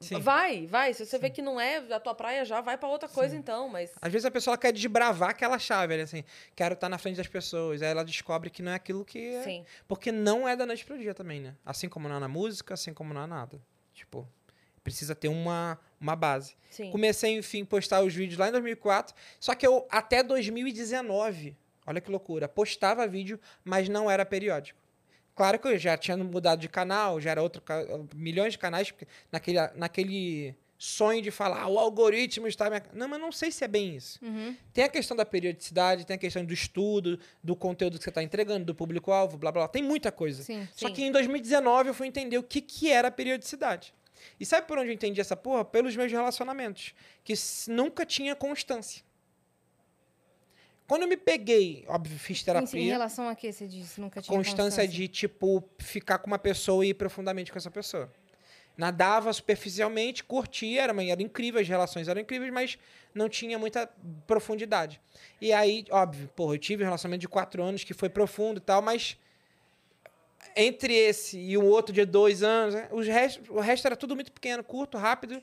[0.00, 0.18] Sim.
[0.18, 0.92] Vai, vai.
[0.92, 3.68] Se você vê que não é a tua praia, já vai pra outra coisa então,
[3.68, 3.92] mas...
[4.02, 6.02] Às vezes a pessoa quer desbravar aquela chave, né?
[6.02, 6.24] assim,
[6.56, 7.82] quero estar na frente das pessoas.
[7.82, 9.42] Aí ela descobre que não é aquilo que é.
[9.44, 9.64] Sim.
[9.86, 11.54] Porque não é da noite pro dia também, né?
[11.64, 13.60] Assim como não é na música, assim como não é nada.
[13.94, 14.28] Tipo,
[14.82, 16.56] precisa ter uma, uma base.
[16.68, 16.90] Sim.
[16.90, 19.14] Comecei, enfim, postar os vídeos lá em 2004.
[19.38, 21.56] Só que eu, até 2019,
[21.88, 22.46] Olha que loucura.
[22.46, 24.78] Postava vídeo, mas não era periódico.
[25.38, 27.62] Claro que eu já tinha mudado de canal, já era outro.
[28.12, 32.68] milhões de canais, porque naquele, naquele sonho de falar, "Ah, o algoritmo está.
[32.68, 32.82] Me...
[32.92, 34.18] Não, mas não sei se é bem isso.
[34.20, 34.56] Uhum.
[34.72, 38.20] Tem a questão da periodicidade, tem a questão do estudo, do conteúdo que você está
[38.20, 39.68] entregando, do público-alvo, blá, blá blá.
[39.68, 40.42] Tem muita coisa.
[40.42, 40.66] Sim.
[40.74, 40.94] Só Sim.
[40.94, 43.94] que em 2019 eu fui entender o que, que era periodicidade.
[44.40, 45.64] E sabe por onde eu entendi essa porra?
[45.64, 46.94] Pelos meus relacionamentos.
[47.22, 47.34] Que
[47.68, 49.04] nunca tinha constância.
[50.88, 54.00] Quando eu me peguei, óbvio, fiz Em, em terapia, relação a que você disse?
[54.00, 58.10] Nunca tinha constância de, tipo, ficar com uma pessoa e ir profundamente com essa pessoa.
[58.74, 62.78] Nadava superficialmente, curtia, era, era incrível, as relações eram incríveis, mas
[63.14, 63.90] não tinha muita
[64.26, 64.98] profundidade.
[65.42, 68.62] E aí, óbvio, porra, eu tive um relacionamento de quatro anos que foi profundo e
[68.62, 69.18] tal, mas
[70.56, 74.14] entre esse e o outro de dois anos, né, os rest, o resto era tudo
[74.14, 75.42] muito pequeno, curto, rápido,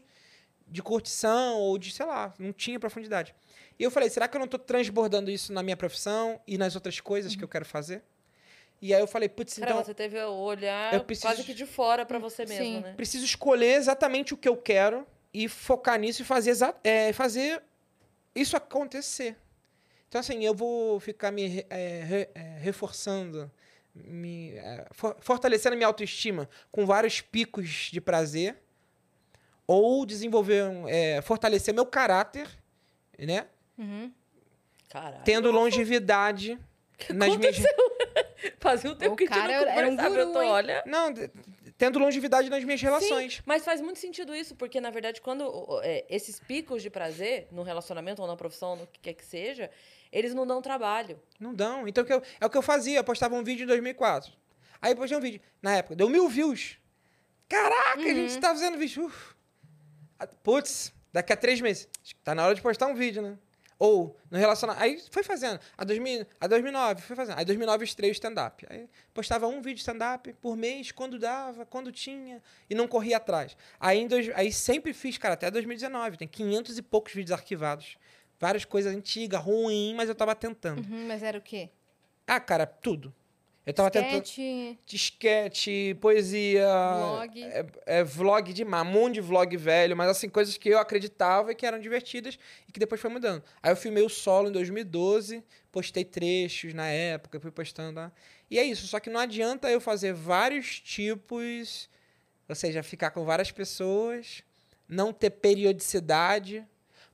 [0.68, 3.36] de curtição ou de, sei lá, não tinha profundidade.
[3.77, 6.75] E eu falei, será que eu não estou transbordando isso na minha profissão e nas
[6.75, 8.01] outras coisas que eu quero fazer?
[8.82, 11.53] E aí eu falei, putz, Cara, então você teve o olhar eu preciso quase que
[11.53, 12.79] de fora pra você mesmo, Sim.
[12.82, 12.94] né?
[12.96, 16.53] preciso escolher exatamente o que eu quero e focar nisso e fazer,
[16.84, 17.62] é, fazer
[18.34, 19.36] isso acontecer.
[20.08, 23.51] Então, assim, eu vou ficar me é, re- é, reforçando,
[23.94, 28.58] me, é, for- fortalecendo minha autoestima com vários picos de prazer,
[29.67, 32.48] ou desenvolver, é, fortalecer meu caráter,
[33.17, 33.48] né?
[33.77, 34.12] Uhum.
[34.89, 35.24] Caralho.
[35.24, 36.58] Tendo longevidade
[37.13, 37.58] nas minhas
[38.60, 40.46] Fazia um tempo O que a gente cara não era um conversava, eu guru, tô,
[40.51, 40.84] olha...
[40.86, 41.13] não,
[41.77, 43.36] tendo longevidade nas minhas relações.
[43.36, 47.48] Sim, mas faz muito sentido isso, porque, na verdade, quando é, esses picos de prazer,
[47.51, 49.70] no relacionamento ou na profissão, no que quer que seja,
[50.12, 51.20] eles não dão trabalho.
[51.39, 51.88] Não dão.
[51.88, 53.00] Então o que eu- é o que eu fazia.
[53.00, 54.32] Eu postava um vídeo em 2004.
[54.82, 55.41] Aí eu postei um vídeo.
[55.62, 56.77] Na época, deu mil views.
[57.50, 59.05] Caraca, a gente tá fazendo vídeo.
[59.05, 59.36] Uf.
[60.44, 61.88] Putz, daqui a três meses.
[62.03, 63.38] Que Tá na hora de postar um vídeo, né?
[63.86, 64.84] Ou no relacionamento.
[64.84, 65.60] Aí foi fazendo.
[65.77, 67.38] A, 2000, a 2009, foi fazendo.
[67.38, 68.65] Aí 2009 eu estrei o stand-up.
[68.68, 72.42] Aí postava um vídeo stand-up por mês, quando dava, quando tinha.
[72.68, 73.56] E não corria atrás.
[73.80, 76.18] Aí, em dois, aí sempre fiz, cara, até 2019.
[76.18, 77.98] Tem 500 e poucos vídeos arquivados.
[78.39, 80.80] Várias coisas antigas, ruim, mas eu tava tentando.
[80.80, 81.70] Uhum, mas era o quê?
[82.25, 83.13] Ah, cara, tudo.
[83.65, 84.23] Eu tava tentando.
[84.23, 86.67] Sketch, Disquete, poesia.
[86.67, 87.43] Vlog.
[87.43, 91.51] É, é vlog de um monte de vlog velho, mas assim, coisas que eu acreditava
[91.51, 93.43] e que eram divertidas e que depois foi mudando.
[93.63, 98.12] Aí eu filmei o solo em 2012, postei trechos na época, fui postando lá.
[98.51, 101.89] E é isso, só que não adianta eu fazer vários tipos,
[102.47, 104.43] ou seja, ficar com várias pessoas,
[104.88, 106.63] não ter periodicidade,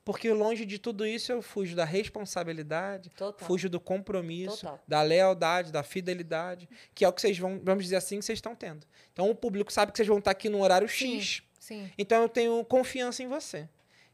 [0.04, 3.46] porque longe de tudo isso eu fujo da responsabilidade, Total.
[3.46, 4.80] fujo do compromisso, Total.
[4.86, 8.38] da lealdade, da fidelidade, que é o que vocês vão, vamos dizer assim, que vocês
[8.38, 8.86] estão tendo.
[9.12, 11.20] Então o público sabe que vocês vão estar aqui no horário Sim.
[11.20, 11.42] X.
[11.58, 11.90] sim.
[11.96, 13.68] Então eu tenho confiança em você.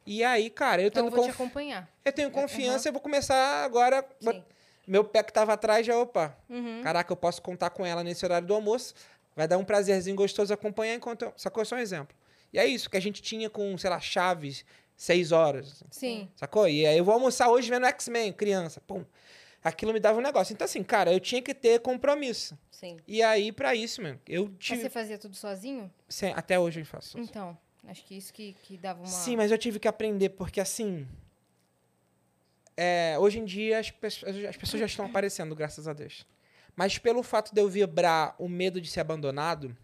[0.06, 1.88] E aí, cara, eu Então eu tendo vou te confi- acompanhar.
[2.04, 4.04] eu tenho confiança, eu vou começar agora.
[4.20, 4.42] Sim.
[4.86, 6.80] Meu pé que tava atrás já, opa, Uhum.
[6.82, 8.94] caraca, eu posso contar com ela nesse horário do almoço.
[9.36, 11.22] Vai dar um prazerzinho gostoso acompanhar enquanto.
[11.26, 11.32] Eu...
[11.36, 11.62] Sacou?
[11.64, 12.16] Só um exemplo.
[12.52, 14.64] E é isso que a gente tinha com, sei lá, Chaves,
[14.98, 15.82] seis horas.
[15.90, 16.28] Sim.
[16.36, 16.68] Sacou?
[16.68, 18.80] E aí eu vou almoçar hoje vendo X-Men, criança.
[18.82, 19.02] Pum.
[19.64, 20.52] Aquilo me dava um negócio.
[20.52, 22.56] Então, assim, cara, eu tinha que ter compromisso.
[22.70, 22.96] Sim.
[23.06, 24.82] E aí, pra isso, mano, eu Mas tive.
[24.82, 25.90] você fazia tudo sozinho?
[26.08, 27.18] Sim, até hoje eu faço.
[27.18, 27.56] Então,
[27.86, 29.06] acho que isso que, que dava uma...
[29.06, 31.06] Sim, mas eu tive que aprender, porque assim.
[32.76, 36.24] é, hoje em dia as, pessoas- as pessoas já estão aparecendo, graças a Deus.
[36.76, 39.76] Mas pelo fato de eu vibrar o medo de ser abandonado,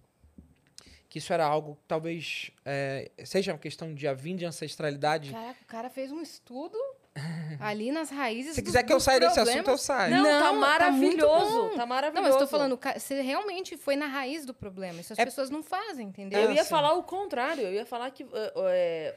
[1.15, 5.31] que isso era algo que talvez é, seja uma questão de a vinda de ancestralidade.
[5.31, 6.77] Caraca, o cara fez um estudo
[7.61, 10.13] ali nas raízes Se dos- quiser que eu saia desse assunto, eu saio.
[10.13, 11.69] Não, Não, tá tá maravilhoso.
[11.71, 11.77] bom.
[11.77, 12.29] Tá maravilhoso.
[12.29, 15.01] Não, mas tô falando, você realmente foi na raiz do problema.
[15.01, 16.41] Isso as É- pessoas não fazem, entendeu?
[16.41, 16.71] Eu ia assim.
[16.71, 17.63] falar o contrário.
[17.63, 18.27] Eu ia falar que.
[18.33, 19.15] eh,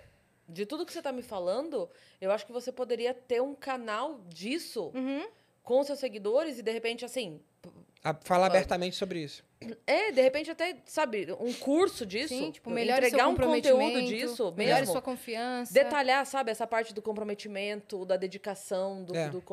[0.48, 1.90] de tudo que você tá me falando,
[2.22, 5.26] eu acho que você poderia ter um canal disso Uhum.
[5.64, 7.42] com seus seguidores e, de repente, assim.
[8.04, 9.44] A- falar abertamente sobre isso.
[9.88, 12.30] É, de repente, até, sabe, um curso disso.
[12.30, 14.94] Sim, tipo, melhore seu entregar um conteúdo comprometimento, disso melhore mesmo.
[14.94, 15.74] sua confiança.
[15.74, 19.16] Detalhar, sabe, essa parte do comprometimento, da dedicação, do.
[19.16, 19.30] É.
[19.30, 19.44] do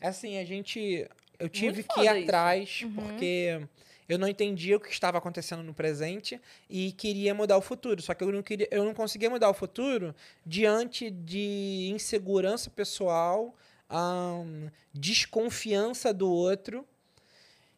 [0.00, 1.08] É assim, a gente.
[1.38, 2.94] Eu tive que ir atrás, Uhum.
[2.94, 3.60] porque
[4.08, 8.02] eu não entendia o que estava acontecendo no presente e queria mudar o futuro.
[8.02, 10.14] Só que eu não, queria, eu não conseguia mudar o futuro
[10.44, 13.54] diante de insegurança pessoal,
[13.88, 16.86] ahn, desconfiança do outro.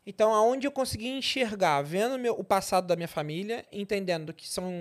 [0.06, 4.72] Então, aonde eu consegui enxergar, vendo meu- o passado da minha família, entendendo que são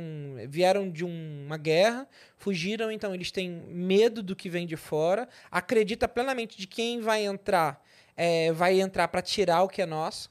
[0.47, 2.07] vieram de um- uma guerra,
[2.37, 7.25] fugiram, então eles têm medo do que vem de fora, acredita plenamente de quem vai
[7.25, 7.83] entrar,
[8.15, 10.29] é, vai entrar para tirar o que é nosso.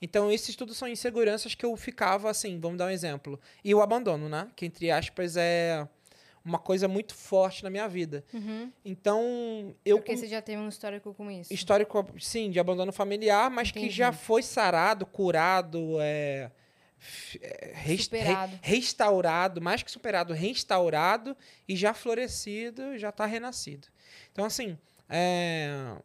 [0.00, 3.38] Então, esses tudo são inseguranças que eu ficava assim, vamos dar um exemplo.
[3.62, 4.48] E o abandono, né?
[4.56, 5.86] Que, entre aspas, é
[6.44, 8.24] uma coisa muito forte na minha vida.
[8.32, 8.72] Uhum.
[8.84, 11.52] Então, eu Porque você já teve um histórico com isso.
[11.52, 13.94] histórico, sim, de abandono familiar, mas que Entendi.
[13.94, 16.50] já foi sarado, curado, é,
[17.40, 21.36] é, res- re- restaurado, mais que superado, restaurado
[21.68, 23.88] e já florescido, já está renascido.
[24.32, 25.96] Então, assim, é,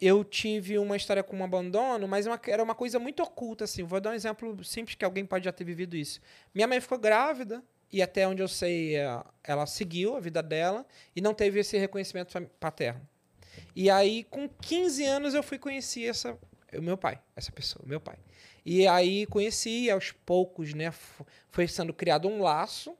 [0.00, 3.84] eu tive uma história com um abandono, mas uma- era uma coisa muito oculta, assim.
[3.84, 6.20] Vou dar um exemplo simples que alguém pode já ter vivido isso.
[6.54, 10.86] Minha mãe ficou grávida e até onde eu sei, é, ela seguiu a vida dela
[11.14, 13.06] e não teve esse reconhecimento paterno.
[13.76, 16.38] E aí, com 15 anos, eu fui conhecer essa,
[16.72, 18.16] o meu pai, essa pessoa, meu pai.
[18.64, 20.92] E aí conheci, aos poucos, né?
[21.50, 22.96] Foi sendo criado um laço.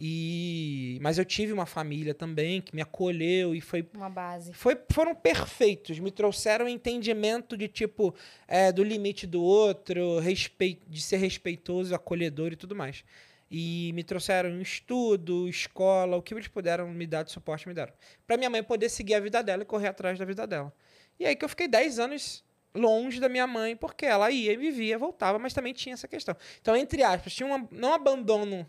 [0.00, 4.52] E mas eu tive uma família também que me acolheu e foi Uma base.
[4.52, 8.14] foi, foram perfeitos, me trouxeram entendimento de tipo
[8.46, 13.02] é, do limite do outro, respeito, de ser respeitoso, acolhedor e tudo mais.
[13.50, 17.92] E me trouxeram estudo, escola, o que eles puderam me dar de suporte, me deram.
[18.26, 20.72] Pra minha mãe poder seguir a vida dela e correr atrás da vida dela.
[21.18, 24.98] E aí que eu fiquei 10 anos longe da minha mãe, porque ela ia vivia,
[24.98, 26.36] voltava, mas também tinha essa questão.
[26.60, 28.68] Então, entre aspas, tinha um, não abandono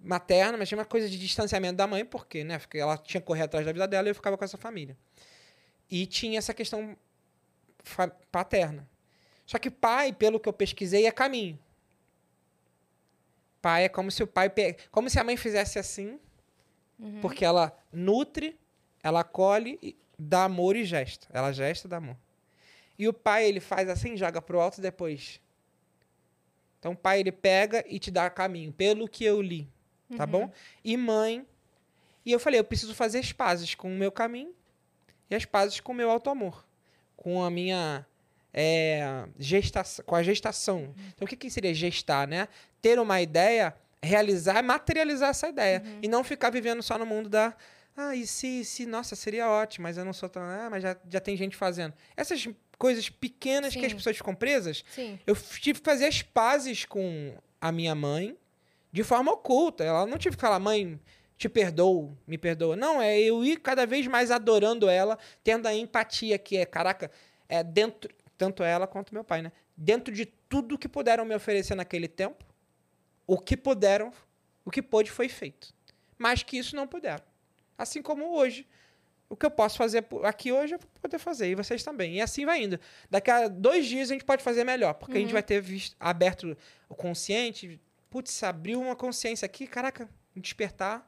[0.00, 3.26] materno, mas tinha uma coisa de distanciamento da mãe, porque, né, porque ela tinha que
[3.26, 4.96] correr atrás da vida dela e eu ficava com essa família.
[5.90, 6.96] E tinha essa questão
[8.30, 8.88] paterna.
[9.46, 11.58] Só que pai, pelo que eu pesquisei, é caminho.
[13.68, 16.18] Pai é como se o pai, pe- como se a mãe fizesse assim,
[17.20, 18.58] porque ela nutre,
[19.02, 21.26] ela acolhe, e dá amor e gesta.
[21.32, 22.16] Ela gesta dá amor.
[22.98, 25.40] E o pai, ele faz assim, joga pro alto depois.
[26.78, 29.68] Então, o pai, ele pega e te dá caminho, pelo que eu li,
[30.16, 30.50] tá bom?
[30.82, 31.46] E mãe.
[32.24, 34.54] E eu falei, eu preciso fazer as pazes com o meu caminho
[35.30, 36.64] e as pazes com o meu auto-amor.
[37.16, 38.06] Com a minha
[38.52, 40.94] é, gestação, com a gestação.
[41.14, 42.48] Então, o que, que seria gestar, né?
[42.80, 45.82] Ter uma ideia, realizar, materializar essa ideia.
[46.02, 47.54] E não ficar vivendo só no mundo da.
[47.96, 50.42] Ah, e se, se, nossa, seria ótimo, mas eu não sou tão.
[50.42, 51.92] Ah, mas já, já tem gente fazendo.
[52.16, 53.96] Essas coisas pequenas que as Sim.
[53.96, 55.18] pessoas ficam presas, Sim.
[55.26, 58.36] eu tive que fazer as pazes com a minha mãe
[58.92, 59.82] de forma oculta.
[59.82, 60.98] Ela não tive que falar, mãe,
[61.36, 62.76] te perdoo, me perdoa.
[62.76, 67.10] Não, é eu ir cada vez mais adorando ela, tendo a empatia que é, caraca,
[67.48, 69.52] é dentro, tanto ela quanto meu pai, né?
[69.76, 72.44] Dentro de tudo que puderam me oferecer naquele tempo,
[73.26, 74.12] o que puderam,
[74.64, 75.74] o que pôde foi feito.
[76.16, 77.22] Mas que isso não puderam.
[77.76, 78.66] Assim como hoje.
[79.28, 82.14] O que eu posso fazer aqui hoje eu vou poder fazer, e vocês também.
[82.14, 82.80] E assim vai indo.
[83.10, 85.94] Daqui a dois dias a gente pode fazer melhor, porque a gente vai ter visto,
[86.00, 86.56] aberto
[86.88, 87.78] o consciente.
[88.08, 91.04] Putz, abriu uma consciência aqui, caraca, despertar.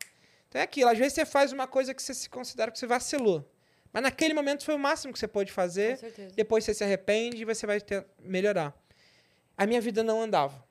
[0.48, 0.90] Então é aquilo.
[0.90, 3.50] Às vezes você faz uma coisa que você se considera que você vacilou.
[3.92, 5.92] Mas naquele momento foi o máximo que você pôde fazer.
[5.92, 6.34] Com certeza.
[6.34, 8.74] Depois você se arrepende e você vai ter, melhorar.
[9.56, 10.64] A minha vida não andava.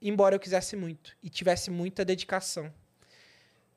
[0.00, 2.72] Embora eu quisesse muito e tivesse muita dedicação.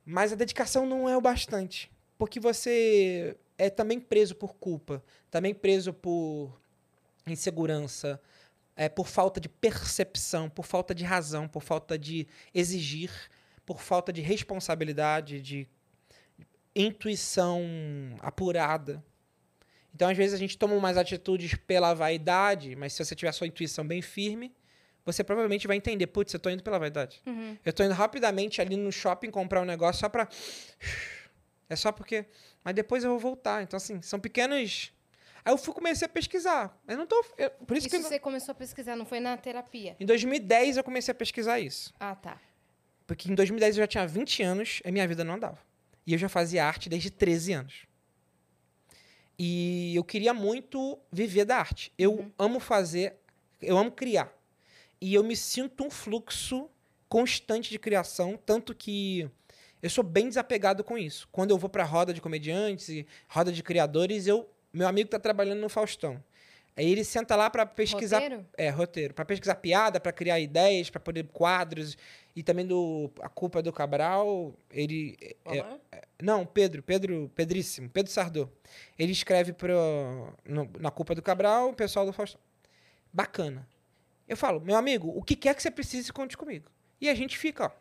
[0.05, 1.91] Mas a dedicação não é o bastante.
[2.17, 6.59] Porque você é também preso por culpa, também preso por
[7.25, 8.21] insegurança,
[8.75, 13.11] é, por falta de percepção, por falta de razão, por falta de exigir,
[13.65, 15.67] por falta de responsabilidade, de
[16.81, 17.61] intuição
[18.19, 19.03] apurada.
[19.93, 23.33] Então, às vezes, a gente toma umas atitudes pela vaidade, mas se você tiver a
[23.33, 24.53] sua intuição bem firme,
[25.03, 27.21] você provavelmente vai entender, putz, eu tô indo pela vaidade.
[27.25, 27.57] Uhum.
[27.65, 30.27] Eu tô indo rapidamente ali no shopping comprar um negócio só pra.
[31.69, 32.25] É só porque.
[32.63, 33.63] Mas depois eu vou voltar.
[33.63, 34.91] Então, assim, são pequenos.
[35.43, 36.77] Aí eu fui comecei a pesquisar.
[36.87, 37.25] Eu não tô.
[37.37, 37.95] eu- por isso, Isso que.
[37.95, 39.95] eu não- você começou a pesquisar, não foi na terapia?
[39.99, 41.93] Em 2010 eu comecei a pesquisar isso.
[41.99, 42.39] Ah, tá.
[43.07, 45.57] Porque em 2010 eu já tinha 20 anos e minha vida não andava.
[46.07, 47.85] E eu já fazia arte desde 13 anos.
[49.37, 51.91] E eu queria muito viver da arte.
[51.97, 53.17] Eu amo fazer,
[53.61, 54.33] eu amo criar.
[54.99, 56.69] E eu me sinto um fluxo
[57.09, 59.29] constante de criação, tanto que
[59.81, 61.27] eu sou bem desapegado com isso.
[61.31, 65.19] Quando eu vou pra roda de comediantes e roda de criadores, eu meu amigo tá
[65.19, 66.23] trabalhando no Faustão.
[66.75, 68.45] Aí ele senta lá para pesquisar Roteiro?
[68.55, 69.13] é, roteiro.
[69.13, 71.97] Pra pesquisar piada, pra criar ideias, pra poder quadros.
[72.37, 74.53] E também do A Culpa é do Cabral.
[74.69, 75.17] Ele.
[75.19, 75.79] é- Olá.
[76.21, 78.47] não, Pedro, Pedro, Pedríssimo, Pedro Sardô.
[78.97, 79.73] Ele escreve pro,
[80.45, 82.39] no- na Culpa do Cabral, o pessoal do Faustão.
[83.11, 83.67] Bacana.
[84.27, 86.69] Eu falo, meu amigo, o que quer que você precise, conte comigo.
[87.01, 87.71] E a gente fica, ó.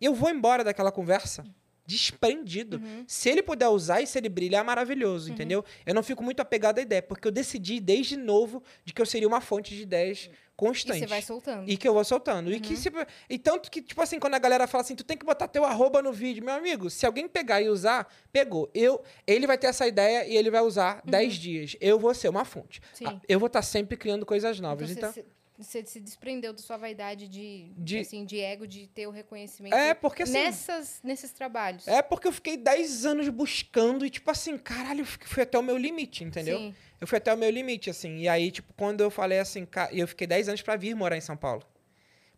[0.00, 1.44] Eu vou embora daquela conversa
[1.84, 2.80] desprendido.
[3.06, 5.62] Se ele puder usar e se ele brilhar, maravilhoso, entendeu?
[5.84, 9.06] Eu não fico muito apegado à ideia, porque eu decidi desde novo de que eu
[9.06, 10.30] seria uma fonte de ideias E
[10.66, 10.98] constante.
[11.00, 11.70] você vai soltando.
[11.70, 12.52] E que eu vou soltando.
[12.52, 12.90] E que se,
[13.28, 15.64] e tanto que, tipo assim, quando a galera fala assim, tu tem que botar teu
[15.64, 18.70] arroba no vídeo, meu amigo, se alguém pegar e usar, pegou.
[18.74, 21.76] Eu, ele vai ter essa ideia e ele vai usar 10 dias.
[21.80, 22.80] Eu vou ser uma fonte.
[22.92, 23.04] Sim.
[23.06, 24.90] Ah, Eu vou estar sempre criando coisas novas.
[24.90, 25.24] Então, Então,
[25.58, 29.74] você- se desprendeu da sua vaidade de, De- assim, de ego, de ter o reconhecimento
[29.74, 30.32] É, porque assim.
[30.32, 31.86] nessas, nesses trabalhos.
[31.86, 35.76] É porque eu fiquei 10 anos buscando e, tipo assim, caralho, fui até o meu
[35.76, 36.56] limite, entendeu?
[36.58, 36.74] Sim.
[37.00, 38.18] Eu fui até o meu limite, assim.
[38.18, 41.20] E aí, tipo, quando eu falei assim, eu fiquei 10 anos pra vir morar em
[41.20, 41.62] São Paulo.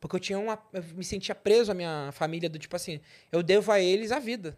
[0.01, 0.61] Porque eu tinha uma.
[0.73, 4.19] Eu me sentia preso à minha família, do tipo assim, eu devo a eles a
[4.19, 4.57] vida.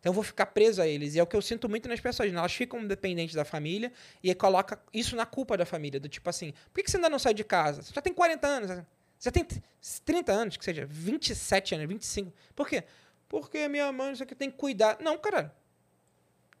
[0.00, 1.14] Então eu vou ficar preso a eles.
[1.14, 2.38] E é o que eu sinto muito nas pessoas, né?
[2.38, 3.92] Elas ficam dependentes da família
[4.22, 6.00] e coloca isso na culpa da família.
[6.00, 7.82] Do tipo assim, por que você ainda não sai de casa?
[7.82, 8.84] Você já tem 40 anos, você
[9.20, 9.46] já tem
[10.04, 12.32] 30 anos, que seja, 27 anos, 25.
[12.56, 12.82] Por quê?
[13.28, 14.98] Porque minha mãe, isso aqui tem que cuidar.
[15.00, 15.50] Não, caralho.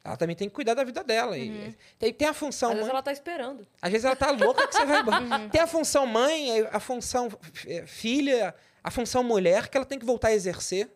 [0.04, 1.38] Ela também tem que cuidar da vida dela.
[1.38, 1.76] E
[2.12, 2.70] tem, a função.
[2.70, 3.66] Às vezes mãe- ela tá esperando.
[3.80, 5.02] às vezes ela tá louca que você vai.
[5.42, 5.48] Uhum.
[5.48, 7.28] Tem a função mãe, a função
[7.66, 10.90] eh, filha, a função mulher que ela tem que voltar a exercer.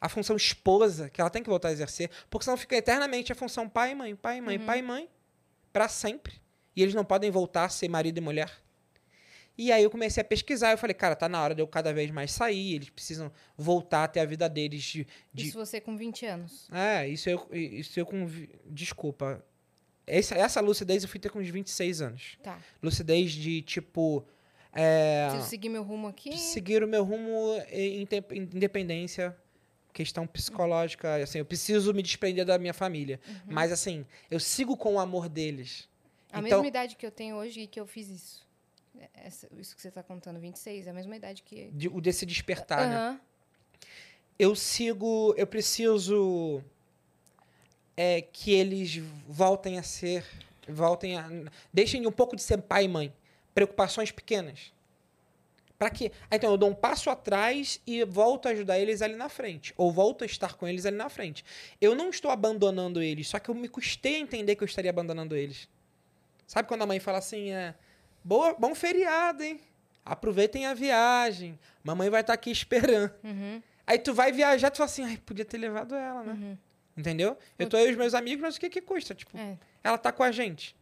[0.00, 2.10] A função esposa que ela tem que voltar a exercer.
[2.28, 4.66] Porque senão fica eternamente a função pai e mãe, pai e mãe, Uhum.
[4.66, 5.08] pai e mãe.
[5.72, 6.40] Pra sempre.
[6.74, 8.50] E eles não podem voltar a ser marido e mulher.
[9.58, 10.70] E aí eu comecei a pesquisar.
[10.70, 12.74] Eu falei, cara, tá na hora de eu cada vez mais sair.
[12.76, 16.68] Eles precisam voltar a ter a vida deles de, de Isso você com 20 anos.
[16.72, 18.26] é, isso eu, isso eu com.
[18.66, 19.44] Desculpa.
[20.06, 22.38] Essa, essa lucidez eu fui ter com uns 26 anos.
[22.42, 22.58] Tá.
[22.82, 24.24] Lucidez de, tipo.
[24.72, 26.36] É, Preciso seguir meu rumo aqui.
[26.38, 29.36] seguir o meu rumo em em independência,
[29.92, 31.16] questão psicológica.
[31.22, 33.20] Assim, eu preciso me desprender da minha família.
[33.26, 33.34] Uhum.
[33.46, 35.88] Mas, assim, eu sigo com o amor deles.
[36.32, 38.49] A então, mesma idade que eu tenho hoje e que eu fiz isso.
[39.14, 41.70] Essa- isso que você tá contando, 26, é a mesma idade que.
[41.72, 42.96] de- o desse despertar, né?
[42.96, 43.20] Aham.
[44.38, 46.62] eu sigo, eu preciso
[47.96, 48.96] é, que eles
[49.28, 50.24] voltem a ser,
[50.68, 51.28] voltem a,
[51.72, 53.12] deixem um pouco de ser pai e mãe,
[53.54, 54.72] preocupações pequenas.
[55.78, 56.12] Para quê?
[56.30, 59.72] Ah, então eu dou um passo atrás e volto a ajudar eles ali na frente,
[59.76, 61.44] ou volto a estar com eles ali na frente.
[61.80, 64.90] Eu não estou abandonando eles, só que eu me custei a entender que eu estaria
[64.90, 65.68] abandonando eles.
[66.46, 67.74] Sabe quando a mãe fala assim, é,
[68.24, 69.60] boa, bom feriado, hein?
[70.04, 71.58] Aproveitem a viagem.
[71.84, 73.12] Mamãe vai estar aqui esperando.
[73.22, 73.62] Uhum.
[73.86, 76.32] Aí tu vai viajar, tu fala assim, ai, podia ter levado ela, né?
[76.32, 76.58] Uhum.
[76.96, 77.36] Entendeu?
[77.58, 79.14] Eu tô aí os meus amigos, mas o que que custa?
[79.14, 79.56] Tipo, É.
[79.82, 80.76] ela tá com a gente.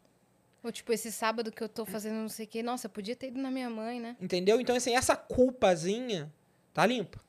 [0.62, 2.62] Ou tipo, esse sábado que eu tô fazendo não sei o quê.
[2.62, 4.16] Nossa, podia ter ido na minha mãe, né?
[4.20, 4.60] Entendeu?
[4.60, 6.32] Então, assim, essa culpazinha
[6.74, 7.20] tá limpa.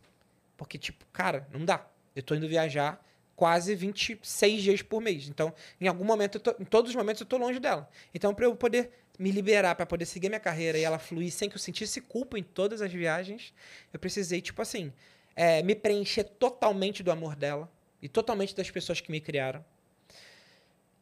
[0.58, 1.86] Porque, tipo, cara, não dá.
[2.16, 3.04] Eu tô indo viajar
[3.36, 5.30] quase 26 dias por mês.
[5.30, 7.88] Então, em algum momento, eu tô- em todos os momentos, eu tô longe dela.
[8.14, 11.50] Então, pra eu poder me liberar, pra poder seguir minha carreira e ela fluir sem
[11.50, 13.54] que eu sentisse culpa em todas as viagens,
[13.92, 14.94] eu precisei, tipo assim,
[15.36, 17.70] é, me preencher totalmente do amor dela
[18.02, 19.64] e totalmente das pessoas que me criaram.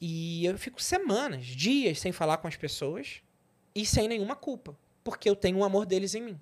[0.02, 3.22] E eu fico semanas, dias sem falar com as pessoas
[3.76, 6.42] e sem nenhuma culpa, porque eu tenho o amor deles em mim.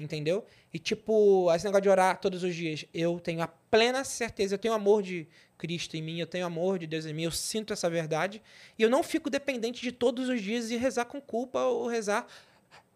[0.00, 0.44] Entendeu?
[0.72, 4.58] E tipo, esse negócio de orar todos os dias, eu tenho a plena certeza, eu
[4.58, 5.28] tenho amor de
[5.62, 8.42] Cristo em mim, eu tenho amor de Deus em mim, eu sinto essa verdade,
[8.76, 12.26] e eu não fico dependente de todos os dias ir rezar com culpa ou rezar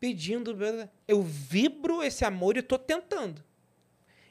[0.00, 0.59] pedindo.
[1.07, 3.40] Eu vibro esse amor e estou tentando.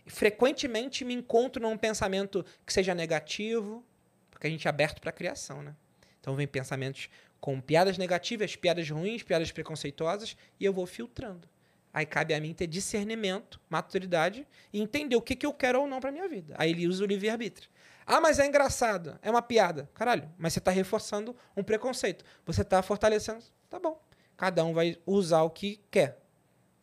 [0.05, 3.81] E frequentemente me encontro num pensamento que seja negativo,
[4.29, 5.73] porque a gente é aberto para a criação, né?
[6.19, 11.47] Então vem pensamentos com piadas negativas, piadas ruins, piadas preconceituosas, e eu vou filtrando.
[11.93, 15.87] Aí cabe a mim ter discernimento, maturidade e entender o que, que eu quero ou
[15.87, 16.53] não para minha vida.
[16.57, 17.69] Aí ele usa o livre-arbítrio.
[18.05, 19.89] Ah, mas é engraçado, é uma piada.
[19.93, 22.23] Caralho, mas você está reforçando um preconceito.
[22.45, 23.43] Você está fortalecendo.
[23.69, 23.99] Tá bom.
[24.37, 26.21] Cada um vai usar o que quer.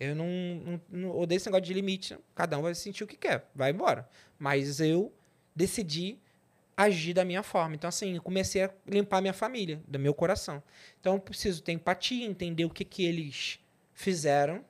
[0.01, 2.19] Eu não, não, não odeio esse negócio de limite.
[2.35, 3.49] Cada um vai sentir o que quer.
[3.55, 4.09] Vai embora.
[4.37, 5.13] Mas eu
[5.55, 6.19] decidi
[6.77, 7.77] agir da minha forma.
[7.77, 10.61] Então, assim, eu comecei a limpar minha família, do meu coração.
[11.01, 13.61] Então, eu preciso ter empatia, entender o que, que eles
[13.93, 14.65] fizeram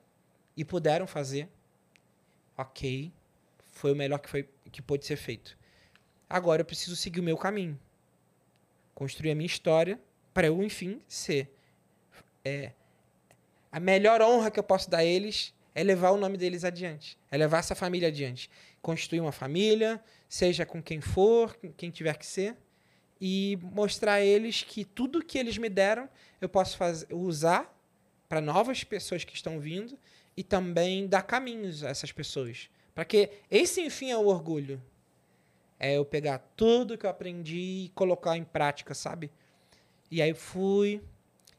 [0.55, 1.49] e puderam fazer.
[2.55, 3.11] Ok.
[3.71, 5.57] Foi o melhor que, foi, que pôde ser feito.
[6.33, 7.79] Agora eu preciso seguir o meu caminho.
[8.95, 9.99] Construir a minha história
[10.33, 11.47] para eu, enfim, ser.
[12.43, 12.71] É,
[13.71, 17.19] a melhor honra que eu posso dar a eles é levar o nome deles adiante.
[17.29, 18.49] É levar essa família adiante.
[18.81, 22.57] Construir uma família, seja com quem for, quem tiver que ser,
[23.21, 26.09] e mostrar a eles que tudo que eles me deram
[26.41, 27.71] eu posso fazer, usar
[28.27, 29.99] para novas pessoas que estão vindo
[30.35, 32.71] e também dar caminhos a essas pessoas.
[32.95, 34.81] Para que esse, enfim, é o orgulho.
[35.83, 39.29] É eu pegar tudo que eu aprendi e colocar em prática, sabe?
[40.09, 41.01] E aí fui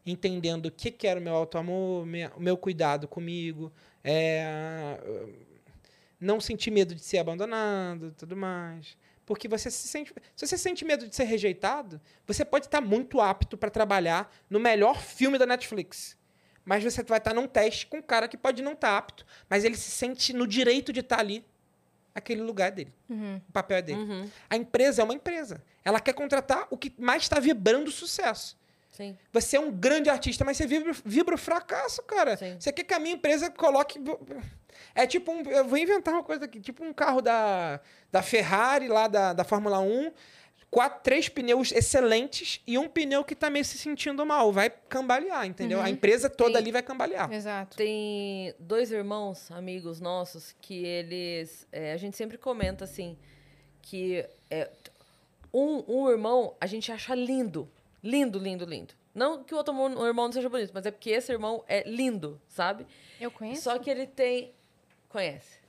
[0.07, 3.71] entendendo o que, que era o meu auto-amor, o meu cuidado comigo,
[4.03, 4.99] é,
[6.19, 8.97] não sentir medo de ser abandonado tudo mais.
[9.27, 10.15] Porque você se sente.
[10.35, 14.59] Se você sente medo de ser rejeitado, você pode estar muito apto para trabalhar no
[14.59, 16.17] melhor filme da Netflix.
[16.65, 19.65] Mas você vai estar num teste com um cara que pode não estar apto, mas
[19.65, 21.45] ele se sente no direito de estar ali.
[22.15, 22.95] Aquele lugar é dele.
[23.09, 23.41] Uhum.
[23.49, 24.01] O papel é dele.
[24.01, 24.31] Uhum.
[24.49, 25.63] A empresa é uma empresa.
[25.85, 28.57] Ela quer contratar o que mais está vibrando sucesso.
[28.93, 29.19] Sim.
[29.33, 32.37] Você é um grande artista, mas você vibra, vibra o fracasso, cara.
[32.37, 32.57] Sim.
[32.61, 34.01] Você quer que a minha empresa coloque.
[34.95, 35.43] É tipo um.
[35.51, 36.61] Eu vou inventar uma coisa aqui.
[36.61, 37.81] Tipo um carro da,
[38.13, 40.13] da Ferrari, lá da, da Fórmula 1.
[40.75, 44.51] Quatro, três pneus excelentes e um pneu que tá meio se sentindo mal.
[44.53, 45.81] Vai cambalear, entendeu?
[45.81, 46.57] A empresa toda Sim.
[46.57, 47.33] ali vai cambalear.
[47.33, 47.77] Exato.
[47.77, 51.65] Tem dois irmãos, amigos nossos, que eles.
[51.71, 53.17] é, a gente sempre comenta assim,
[53.81, 54.69] que é,
[55.53, 57.71] um, um irmão a gente acha lindo.
[58.03, 58.95] Lindo, lindo, lindo.
[59.15, 59.73] Não que o outro
[60.05, 62.85] irmão não seja bonito, mas é porque esse irmão é lindo, sabe?
[63.21, 63.63] Eu conheço.
[63.63, 64.53] Só que ele tem.
[65.09, 65.61] Conhece.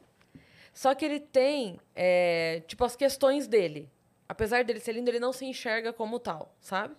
[0.73, 3.87] Só que ele tem, é, tipo, as questões dele.
[4.27, 6.95] Apesar dele ser lindo, ele não se enxerga como tal, sabe?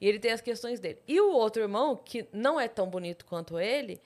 [0.00, 0.98] E ele tem as questões dele.
[1.08, 4.00] E o outro irmão, que não é tão bonito quanto ele,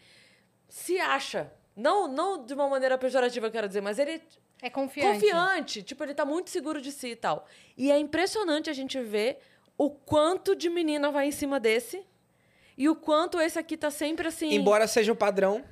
[0.68, 1.52] se acha.
[1.76, 4.22] Não, não de uma maneira pejorativa, eu quero dizer, mas ele
[4.62, 5.12] É confiante.
[5.20, 5.82] confiante.
[5.82, 7.46] Tipo, ele tá muito seguro de si e tal.
[7.76, 9.38] E é impressionante a gente ver
[9.76, 12.06] o quanto de menina vai em cima desse.
[12.78, 14.50] E o quanto esse aqui tá sempre assim.
[14.54, 15.62] Embora seja o padrão,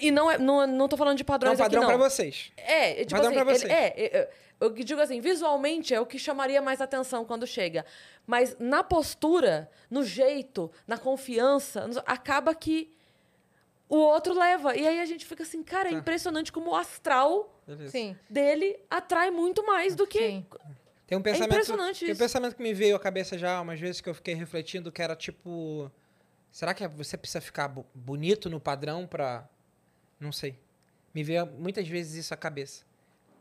[0.00, 1.98] E não, é, não, não tô falando de não padrões é padrão aqui, não.
[1.98, 2.52] pra vocês.
[2.56, 3.70] É, é, tipo Padrão assim, pra ele- vocês.
[3.72, 7.46] é, é, é, eu que digo assim, visualmente é o que chamaria mais atenção quando
[7.46, 7.84] chega.
[8.26, 12.92] Mas na postura, no jeito, na confiança, acaba que
[13.88, 14.76] o outro leva.
[14.76, 15.98] E aí a gente fica assim, cara, é Tá.
[15.98, 17.54] impressionante como o astral.
[17.90, 18.16] Sim.
[18.30, 20.18] dele atrai muito mais do que.
[20.18, 20.46] Sim.
[21.06, 24.00] Tem um pensamento, impressionante tem um pensamento que me veio à cabeça já umas vezes
[24.00, 25.90] que eu fiquei refletindo que era tipo,
[26.50, 29.46] será que você precisa ficar bo- bonito no padrão pra
[30.18, 30.58] não sei.
[31.14, 32.84] Me veio muitas vezes isso à cabeça.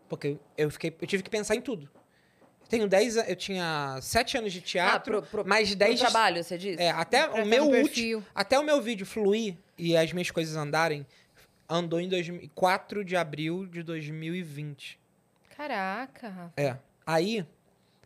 [0.09, 1.89] Porque eu fiquei, eu tive que pensar em tudo.
[2.61, 5.77] Eu tenho 10, a- eu tinha 7 anos de teatro, Ah, pro- pro- mais Pro
[5.79, 6.77] 10 de trabalho, você diz?
[6.79, 10.11] É, até Pra o meu estar no último, até o meu vídeo fluir e as
[10.11, 11.05] minhas coisas andarem,
[11.69, 14.99] andou em 2000 4 de abril de 2020.
[15.55, 16.51] Caraca.
[16.55, 16.75] É.
[17.05, 17.45] Aí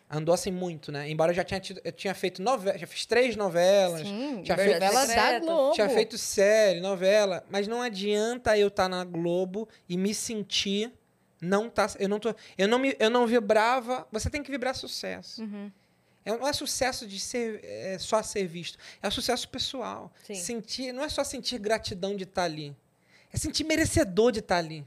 [0.09, 1.09] andou assim muito, né?
[1.09, 4.57] Embora eu já tinha tido, eu tinha feito novela, já fiz três novelas, Sim, tinha
[4.57, 5.39] feito- novelas da.
[5.39, 5.73] Globo.
[5.73, 10.91] tinha feito série, novela, mas não adianta eu estar na Globo e me sentir
[11.41, 14.75] não tá, eu não tô, eu não me, eu não vibrava, você tem que vibrar
[14.75, 15.41] sucesso.
[15.41, 15.71] Uhum.
[16.23, 20.13] É, não é sucesso de ser é, só ser visto, é sucesso pessoal.
[20.23, 20.35] Sim.
[20.35, 22.75] Sentir, não é só sentir gratidão de estar ali,
[23.33, 24.85] é sentir merecedor de estar ali.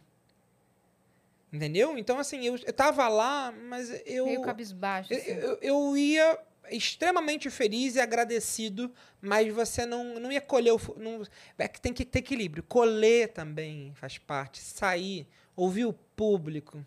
[1.52, 1.96] Entendeu?
[1.96, 4.26] Então, assim, eu, eu tava lá, mas eu.
[4.26, 5.12] Meio cabisbaixo.
[5.12, 5.30] Eu, assim.
[5.30, 6.38] eu, eu ia
[6.70, 10.80] extremamente feliz e agradecido, mas você não, não ia colher o.
[10.96, 11.22] Não,
[11.58, 12.62] é que tem que ter equilíbrio.
[12.64, 14.60] Colher também faz parte.
[14.60, 16.84] Sair, ouvir o público.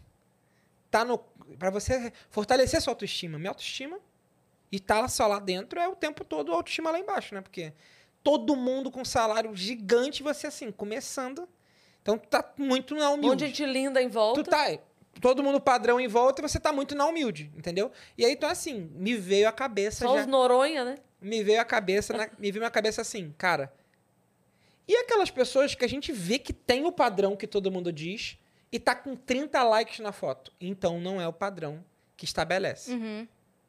[0.91, 1.17] Tá no.
[1.59, 3.37] Pra você fortalecer sua autoestima.
[3.37, 3.99] Minha autoestima.
[4.71, 7.41] E tá só lá dentro é o tempo todo a autoestima lá embaixo, né?
[7.41, 7.71] Porque
[8.21, 11.47] todo mundo com salário gigante, você assim, começando.
[12.01, 13.27] Então tu tá muito na Um humilde.
[13.27, 14.43] monte de gente linda em volta.
[14.43, 14.77] Tu tá,
[15.21, 17.89] todo mundo padrão em volta e você tá muito na humilde, entendeu?
[18.17, 20.21] E aí, então, assim, me veio a cabeça Só já.
[20.21, 20.95] os Noronha, né?
[21.21, 23.73] Me veio a cabeça, na- me veio na cabeça assim, cara.
[24.87, 28.37] E aquelas pessoas que a gente vê que tem o padrão que todo mundo diz
[28.71, 30.51] e tá com 30 likes na foto.
[30.59, 31.83] Então não é o padrão
[32.15, 32.91] que estabelece.
[32.91, 33.27] Uhum.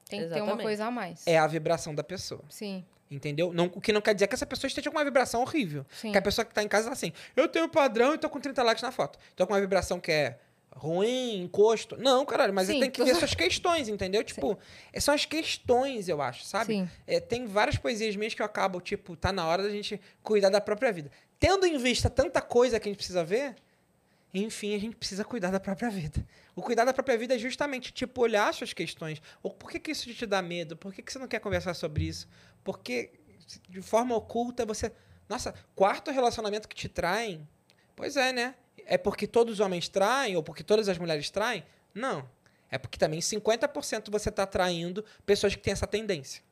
[0.08, 0.62] Tem que ter uma Exatamente.
[0.62, 1.26] coisa a mais.
[1.26, 2.42] É a vibração da pessoa.
[2.48, 3.52] Sim, Entendeu?
[3.52, 5.86] Não, o que não quer dizer que essa pessoa esteja com uma vibração horrível.
[5.90, 6.12] sim.
[6.12, 8.38] Que a pessoa que tá em casa tá assim, eu tenho padrão e tô com
[8.38, 9.18] 30 likes na foto.
[9.34, 10.38] Tô com uma vibração que é
[10.70, 11.96] ruim, encosto.
[11.96, 14.22] Não, caralho, mas Sim, tem que ver suas questões, entendeu?
[14.22, 14.58] Tipo,
[14.92, 16.74] é, são as questões, eu acho, sabe?
[16.74, 16.90] Sim.
[17.06, 20.50] É, tem várias poesias minhas que eu acabo, tipo, tá na hora da gente cuidar
[20.50, 21.10] da própria vida.
[21.40, 23.56] Tendo em vista tanta coisa que a gente precisa ver,
[24.32, 26.26] enfim, a gente precisa cuidar da própria vida.
[26.54, 29.22] O cuidar da própria vida é justamente, tipo, olhar suas questões.
[29.42, 30.76] Ou por que, que isso te dá medo?
[30.76, 32.28] Por que, que você não quer conversar sobre isso?
[32.62, 33.12] Porque,
[33.68, 34.92] de forma oculta, você.
[35.28, 37.48] Nossa, quarto relacionamento que te traem.
[37.96, 38.54] Pois é, né?
[38.84, 41.64] É porque todos os homens traem ou porque todas as mulheres traem?
[41.94, 42.28] Não.
[42.70, 46.42] É porque também 50% você está atraindo pessoas que têm essa tendência.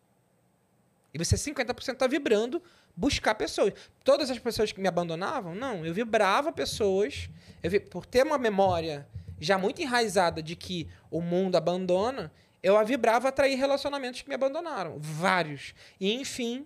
[1.13, 2.63] E você 50% está vibrando
[2.97, 3.75] buscar pessoas.
[4.03, 5.85] Todas as pessoas que me abandonavam, não.
[5.85, 7.29] Eu vibrava pessoas.
[7.63, 9.07] Eu vi, por ter uma memória
[9.39, 12.33] já muito enraizada de que o mundo abandona,
[12.63, 14.97] eu a vibrava atrair relacionamentos que me abandonaram.
[14.99, 15.75] Vários.
[16.01, 16.65] E, enfim.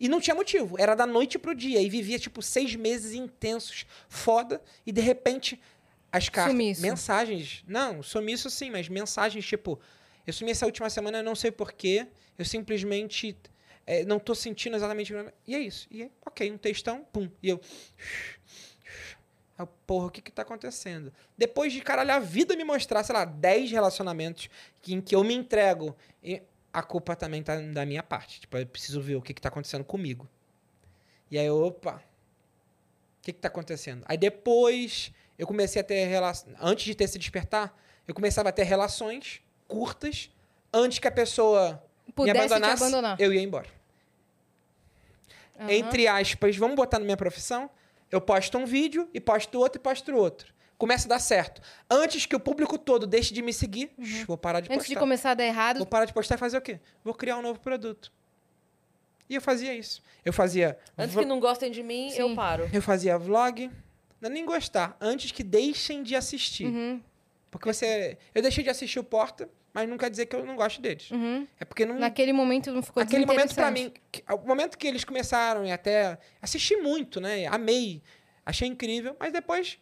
[0.00, 0.76] E não tinha motivo.
[0.78, 1.80] Era da noite pro dia.
[1.80, 4.60] E vivia, tipo, seis meses intensos, foda.
[4.84, 5.60] E, de repente,
[6.10, 6.52] as cartas.
[6.52, 6.82] Sumiço.
[6.82, 7.64] Mensagens.
[7.66, 9.78] Não, sumiço sim, mas mensagens, tipo.
[10.26, 12.06] Eu sumi essa última semana, eu não sei porquê.
[12.38, 13.36] Eu simplesmente
[13.88, 15.14] é, não tô sentindo exatamente.
[15.46, 15.88] E é isso.
[15.90, 17.30] E é, ok, um textão, pum.
[17.42, 17.58] E eu.
[19.86, 21.10] Porra, o que que tá acontecendo?
[21.38, 24.50] Depois de, caralho, a vida me mostrar, sei lá, 10 relacionamentos
[24.86, 28.42] em que eu me entrego, e a culpa também tá da minha parte.
[28.42, 30.28] Tipo, eu preciso ver o que que tá acontecendo comigo.
[31.30, 34.04] E aí, opa, o que que tá acontecendo?
[34.06, 36.54] Aí depois eu comecei a ter relações.
[36.60, 37.74] Antes de ter esse despertar,
[38.06, 40.30] eu começava a ter relações curtas
[40.72, 42.82] antes que a pessoa me Pudesse te abandonasse.
[42.82, 43.20] abandonar.
[43.20, 43.77] Eu ia embora.
[45.58, 45.70] Aham.
[45.72, 47.68] entre aspas, vamos botar na minha profissão,
[48.10, 50.54] eu posto um vídeo e posto outro e posto outro.
[50.78, 51.60] Começa a dar certo.
[51.90, 53.90] Antes que o público todo deixe de me seguir,
[54.26, 54.76] vou parar de Uhum.
[54.76, 55.00] Antes de postar.
[55.00, 56.78] começar a dar errado, Vou parar de postar e fazer o quê?
[57.02, 58.12] Vou criar um novo produto.
[59.28, 60.00] E eu fazia isso.
[60.24, 60.78] Eu fazia.
[60.96, 62.20] Antes que não gostem de mim, Sim.
[62.20, 62.68] eu paro.
[62.72, 63.70] Eu fazia vlog.
[64.20, 64.96] Não é nem gostar.
[65.00, 66.66] Antes que deixem de assistir.
[66.66, 67.02] Uhum,
[67.50, 68.16] Porque você.
[68.34, 69.48] Eu deixei de assistir o Porta,
[69.80, 71.10] mas não quer dizer que eu não gosto deles.
[71.10, 71.46] uhum.
[71.60, 71.98] É porque não.
[71.98, 74.00] naquele momento não ficou Aquele momento pra desinteressante.
[74.00, 77.46] mim, que- o momento que eles começaram e até assisti muito, né?
[77.46, 78.02] Amei,
[78.44, 79.78] achei incrível, mas depois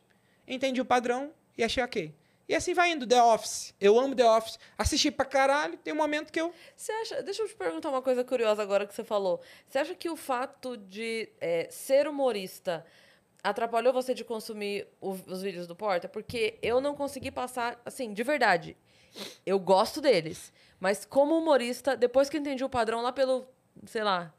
[0.46, 2.14] entendi o padrão e achei ok.
[2.48, 3.74] E assim vai indo, The Office.
[3.80, 4.56] Eu amo The Office.
[4.78, 6.52] Assisti pra caralho, tem um momento que eu.
[6.76, 7.20] Você acha.
[7.20, 9.40] Deixa eu te perguntar uma coisa curiosa agora que você falou.
[9.68, 12.86] Você acha que o fato de é, ser humorista
[13.42, 16.08] atrapalhou você de consumir o- os vídeos do Porta?
[16.08, 18.76] Porque eu não consegui passar, assim, de verdade.
[19.44, 20.52] Eu gosto deles.
[20.80, 23.48] Mas como humorista, depois que eu entendi o padrão lá pelo,
[23.86, 24.32] sei lá,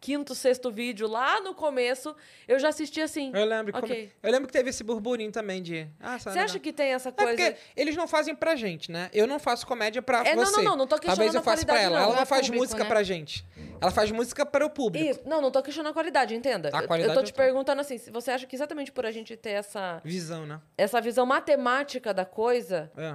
[0.00, 2.16] quinto, sexto vídeo, lá no começo,
[2.48, 3.30] eu já assisti assim.
[3.32, 4.10] Eu lembro, como- Ok.
[4.20, 5.86] eu lembro que teve esse burburinho também de.
[6.00, 7.30] Ah, Você acha que tem essa É coisa.
[7.36, 9.08] porque eles não fazem pra gente, né?
[9.12, 10.56] Eu não faço comédia pra É, não, você.
[10.56, 11.98] não, não, não tô questionando Talvez eu a faça pra qualidade, ela.
[11.98, 12.02] não.
[12.04, 12.88] Ela Não não é faz público, música né?
[12.88, 13.46] pra gente.
[13.80, 15.08] Ela faz música para o público.
[15.08, 16.70] Isso, não, não tô questionando a qualidade, entenda.
[16.72, 17.36] A Eu- qualidade eu tô eu te tô.
[17.36, 20.60] perguntando assim, se você acha que exatamente por a gente ter essa, Visão, né?
[20.76, 23.14] essa visão matemática da coisa, É.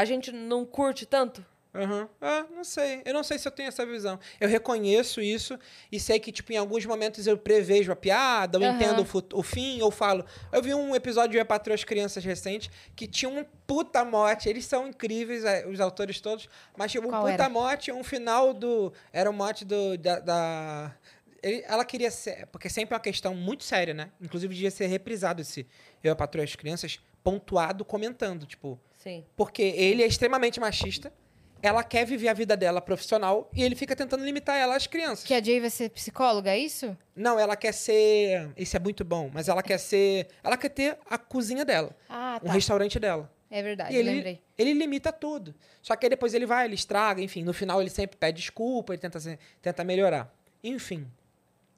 [0.00, 1.44] a gente não curte tanto?
[1.74, 2.08] Aham.
[2.20, 3.02] Ah, não sei.
[3.04, 4.18] Eu não sei se eu tenho essa visão.
[4.40, 5.58] Eu reconheço isso
[5.92, 8.74] e sei que, tipo, em alguns momentos eu prevejo a piada, eu Aham.
[8.74, 10.24] entendo o, o fim, ou falo.
[10.50, 14.48] Eu vi um episódio de Eu Patroa as Crianças recente que tinha um puta mote.
[14.48, 17.48] Eles são incríveis, eh, os autores todos, mas tinha um Qual puta era?
[17.48, 18.92] mote, um final do.
[19.12, 19.98] Era o mote do.
[19.98, 20.20] Da.
[20.20, 20.94] da-
[21.42, 22.46] ela queria ser.
[22.46, 24.10] Porque sempre é uma questão muito séria, né?
[24.20, 25.66] Inclusive, devia ser reprisado esse
[26.02, 28.80] Eu Patroa as Crianças, pontuado, comentando, tipo.
[28.98, 29.24] Sim.
[29.36, 31.12] Porque ele é extremamente machista.
[31.60, 35.24] Ela quer viver a vida dela profissional e ele fica tentando limitar ela às crianças.
[35.24, 36.96] Que a Jay vai ser psicóloga, é isso?
[37.16, 38.48] Não, ela quer ser.
[38.56, 40.28] Isso é muito bom, mas ela quer ser.
[40.44, 42.52] Ela quer ter a cozinha dela, Ah, um tá.
[42.52, 43.32] restaurante dela.
[43.50, 44.42] É verdade, ele, lembrei.
[44.58, 45.54] ele limita tudo.
[45.82, 47.42] Só que aí depois ele vai, ele estraga, enfim.
[47.42, 49.18] No final ele sempre pede desculpa, ele tenta,
[49.62, 50.32] tenta melhorar.
[50.62, 51.06] Enfim.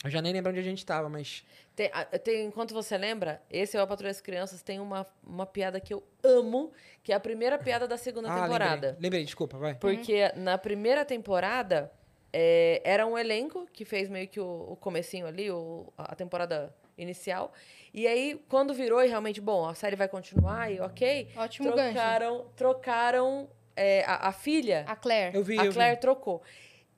[0.03, 1.45] Eu já nem lembro onde a gente tava, mas.
[1.77, 1.91] Tem,
[2.25, 5.93] tem- enquanto você lembra, esse é o Patrulha das Crianças tem uma, uma piada que
[5.93, 6.73] eu amo,
[7.03, 8.87] que é a primeira piada da segunda ah, temporada.
[8.89, 9.03] lembrei.
[9.03, 9.75] Lembrei, desculpa, vai.
[9.75, 11.91] Porque na primeira temporada
[12.33, 16.75] é, era um elenco que fez meio que o, o comecinho ali, o- a temporada
[16.97, 17.53] inicial.
[17.93, 21.93] E aí, quando virou e realmente, bom, a série vai continuar e ok, Ótimo gancho.
[21.95, 25.35] trocaram, trocaram é, a, a filha, A Claire.
[25.37, 26.01] Eu vi, a eu Claire vi.
[26.01, 26.43] trocou.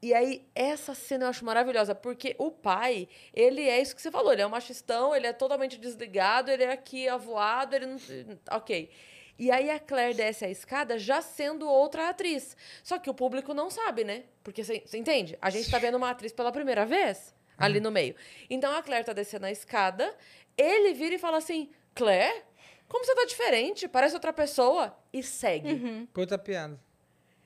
[0.02, 4.10] E aí, essa cena eu acho maravilhosa, porque o pai, ele é isso que você
[4.10, 7.96] falou, ele é um machistão, ele é totalmente desligado, ele é aqui avoado, ele não.
[8.50, 8.90] Ok.
[9.38, 12.56] E aí a Claire desce a escada já sendo outra atriz.
[12.82, 14.24] Só que o público não sabe, né?
[14.42, 15.38] Porque você entende?
[15.40, 18.16] A gente tá vendo uma atriz pela primeira vez ali no meio.
[18.50, 20.14] Então a Claire tá descendo a escada,
[20.56, 22.42] ele vira e fala assim: Claire,
[22.88, 23.88] como você tá diferente?
[23.88, 24.96] Parece outra pessoa.
[25.12, 26.08] E segue.
[26.12, 26.78] Puta piada.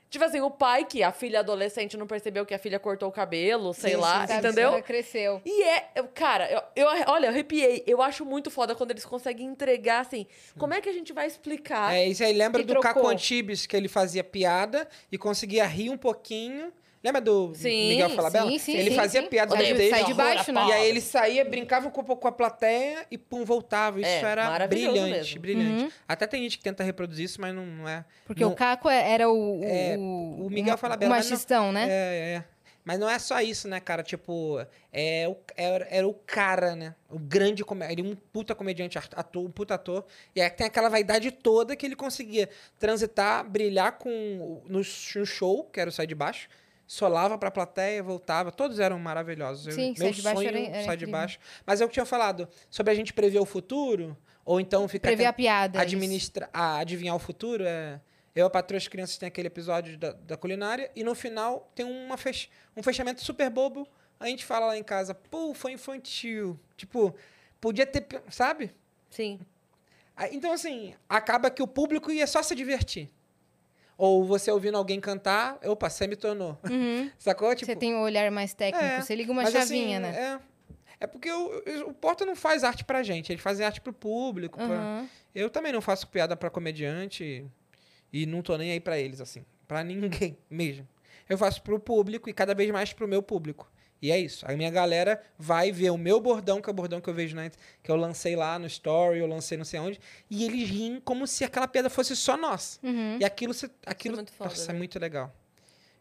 [0.09, 3.13] Tipo assim, o pai, que a filha adolescente não percebeu que a filha cortou o
[3.13, 4.27] cabelo, sei Sim, lá.
[4.27, 4.83] Sabe, entendeu?
[4.83, 5.43] cresceu.
[5.45, 7.83] E é, eu- cara, eu, eu- olha, eu arrepiei.
[7.87, 10.27] Eu acho muito foda quando eles conseguem entregar, assim,
[10.57, 11.93] como é que a gente vai explicar?
[11.95, 13.11] É, isso aí lembra do Caco trocou.
[13.11, 16.73] Antibes, que ele fazia piada e conseguia rir um pouquinho.
[17.05, 18.51] Lembra do Sim, Miguel Falabella?
[18.51, 19.29] sim, sim, ele sim, fazia sim.
[19.29, 19.75] piada isso.
[19.77, 19.91] texto.
[19.91, 20.67] Sai de baixo, né?
[20.67, 24.01] E aí ele saía, brincava um pouco com a plateia e pum, voltava.
[24.01, 25.41] Isso É, era brilhante, mesmo.
[25.41, 25.85] brilhante.
[25.85, 25.91] Uhum.
[26.09, 28.05] Até tem gente que tenta reproduzir isso, mas não, não é.
[28.25, 29.61] Porque não, o Caco é- era o.
[29.61, 31.87] o- É, o, o Miguel o Falabella, não- machistão, né?
[31.89, 32.45] É, é.
[32.85, 34.01] Mas não é só isso, né, cara?
[34.05, 36.95] Tipo, é o, era, era o cara, né?
[37.11, 38.01] O grande comediante.
[38.01, 40.05] Ele é um puta comediante, ator, um puta ator.
[40.37, 44.85] E aí tem aquela vaidade toda que ele conseguia transitar, brilhar com o- no, no
[45.27, 46.49] show, que era o Sai de Baixo.
[46.87, 48.53] Solava pra plateia, voltava.
[48.53, 49.67] Todos eram maravilhosos.
[49.67, 51.07] Eu- Sim, meu Sai de Baixo sonho, era- era Sai de.
[51.07, 51.39] Baixo.
[51.67, 52.49] Mas é o que eu tinha falado.
[52.71, 55.09] Sobre a gente prever o futuro, ou então ficar...
[55.09, 55.81] Prever a piada.
[55.81, 58.01] administra a adivinhar o futuro é
[58.35, 61.87] eu a patroa as crianças tem aquele episódio da, da culinária e no final tem
[61.87, 63.89] uma fech um fechamento super bobo
[64.21, 67.15] a gente fala lá em casa pô foi infantil tipo
[67.59, 68.73] podia ter sabe
[69.09, 69.41] Sim.
[70.31, 73.11] Então assim acaba que o público ia só se divertir
[73.99, 75.89] ou você ouvindo alguém cantar opa
[76.19, 77.11] tornou Uhum.
[77.19, 78.85] sacou tipo você tem um olhar mais técnico.
[78.85, 80.39] é, você liga uma mas, chavinha, assim, né?
[80.43, 80.57] é
[80.99, 84.57] é porque o, o Porta não faz arte pra gente, ele faz arte pro público.
[84.59, 85.09] pra- Aham.
[85.35, 87.45] eu também não faço piada pra comediante
[88.11, 89.45] e não tô nem aí pra eles, assim.
[89.69, 90.89] Pra ninguém mesmo.
[91.29, 93.71] Eu faço pro público e cada vez mais pro meu público.
[94.01, 94.45] E é isso.
[94.47, 97.35] A minha galera vai ver o meu bordão, que é o bordão que eu vejo
[97.35, 97.51] na
[97.83, 99.99] que eu lancei lá no story, eu lancei não sei onde,
[100.31, 102.79] e eles riem como se aquela piada fosse só nossa.
[102.83, 103.17] Uhum.
[103.19, 103.55] E aquilo,
[103.87, 104.79] aquilo muito foda, nossa, é né?
[104.79, 105.35] muito legal.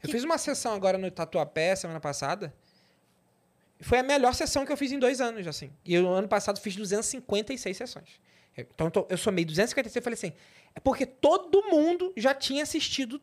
[0.03, 2.53] Eu fiz uma sessão agora no Tatuapé semana passada.
[3.81, 5.71] Foi a melhor sessão que eu fiz em dois anos, assim.
[5.83, 8.09] E eu, no ano passado, fiz 256 sessões.
[8.57, 10.33] Então, eu tô- eu somei 256 e falei assim,
[10.73, 13.19] é porque todo mundo já tinha assistido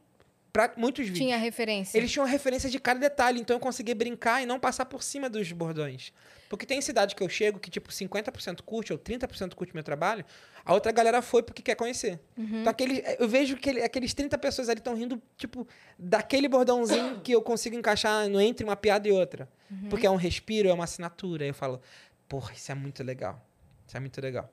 [0.52, 1.18] pra muitos vídeos.
[1.18, 1.96] Tinha referência.
[1.96, 5.30] Eles tinham referência de cada detalhe, então eu consegui brincar e não passar por cima
[5.30, 6.12] dos bordões.
[6.48, 10.22] Porque tem cidade que eu chego que, tipo, 50% curte ou 30% curte meu trabalho,
[10.62, 12.20] a outra galera foi porque quer conhecer.
[12.36, 15.66] Então, aquele, eu vejo que ele- aqueles 30 pessoas ali estão rindo, tipo,
[15.98, 19.48] daquele bordãozinho que eu consigo encaixar no entre uma piada e outra.
[19.88, 21.44] Porque é um respiro, é uma assinatura.
[21.44, 21.80] Aí eu falo,
[22.28, 23.42] porra, isso é muito legal.
[23.88, 24.52] Isso é muito legal.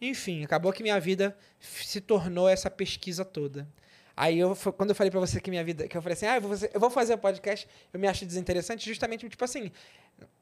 [0.00, 3.68] Enfim, acabou que minha vida se tornou essa pesquisa toda.
[4.16, 6.36] Aí eu, quando eu falei pra você que minha vida, que eu falei assim, ah,
[6.36, 9.72] eu vou fazer, eu vou fazer um podcast, eu me acho desinteressante, justamente, tipo assim,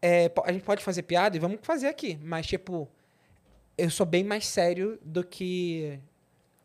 [0.03, 2.89] é, a gente pode fazer piada e vamos fazer aqui, mas tipo,
[3.79, 5.99] eu sou bem mais sério do que,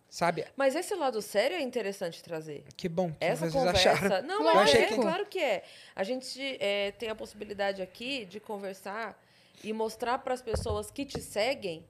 [0.10, 0.45] sabe?
[0.58, 2.64] Mas esse lado sério é interessante trazer.
[2.76, 3.91] Que bom que Essa vocês conversa.
[3.91, 4.26] acharam.
[4.28, 5.64] Não, mas achei é, que- claro que é.
[5.95, 9.18] A gente é, tem a possibilidade aqui de conversar
[9.64, 11.86] e mostrar para as pessoas que te seguem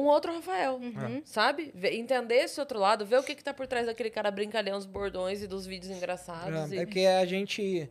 [0.00, 1.22] um outro Rafael, Uhum.
[1.24, 1.72] sabe?
[1.74, 4.76] Ver- entender esse outro lado, ver o que, que tá por trás daquele cara brincalhão
[4.76, 6.72] dos bordões e dos vídeos engraçados.
[6.72, 7.90] É, e- é porque a gente.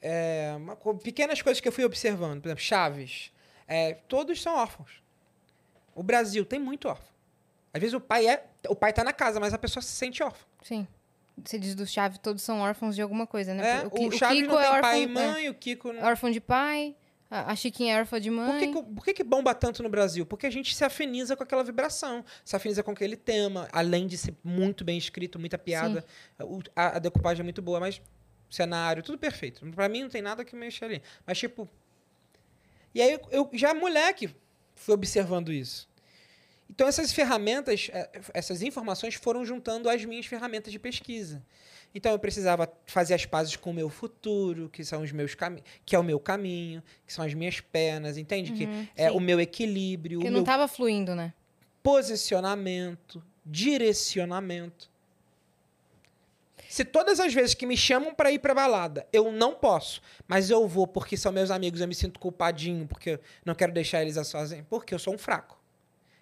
[0.00, 3.32] é, uma pequenas coisas que eu fui observando, por exemplo, Chaves.
[3.68, 5.02] é, todos são órfãos.
[5.94, 7.06] O Brasil tem muito órfão.
[7.74, 8.44] Às vezes o pai é.
[8.68, 10.44] O pai tá na casa, mas a pessoa se sente órfã.
[10.62, 10.86] Sim.
[11.44, 13.80] Você diz do Chaves, todos são órfãos de alguma coisa, né?
[13.80, 15.48] É, o, o, Ki- o Chaves Kiko não é tem órfão, pai e é, mãe,
[15.48, 16.02] o Kiko não.
[16.04, 16.94] órfão de pai,
[17.32, 18.58] a, a Chiquinha é órfã de Por mãe.
[18.58, 20.24] que, que, por que que bomba tanto no Brasil?
[20.26, 24.16] Porque a gente se afiniza com aquela vibração, se afiniza com aquele tema, além de
[24.18, 26.04] ser muito bem escrito, muita piada.
[26.40, 28.00] O- a, a decupagem é muito boa, mas
[28.50, 29.64] cenário, tudo perfeito.
[29.72, 31.02] Pra mim não tem nada que mexa ali.
[31.26, 31.68] Mas, tipo.
[32.94, 34.28] E aí eu, já moleque
[34.74, 35.88] fui observando isso.
[36.68, 41.42] Então essas ferramentas, eh, essas informações foram juntando as minhas ferramentas de pesquisa.
[41.94, 45.66] Então eu precisava fazer as pazes com o meu futuro, que são os meus caminhos,
[45.84, 48.52] que é o meu caminho, que são as minhas pernas, entende?
[48.52, 49.16] que é sim.
[49.16, 51.32] o meu equilíbrio, o não meu tava fluindo, né?
[51.82, 54.90] posicionamento, direcionamento.
[56.68, 60.48] Se todas as vezes que me chamam pra ir pra balada, eu não posso, mas
[60.48, 64.00] eu vou porque são meus amigos, eu me sinto culpadinho, porque eu não quero deixar
[64.00, 65.60] eles sozinhos, porque eu sou um fraco.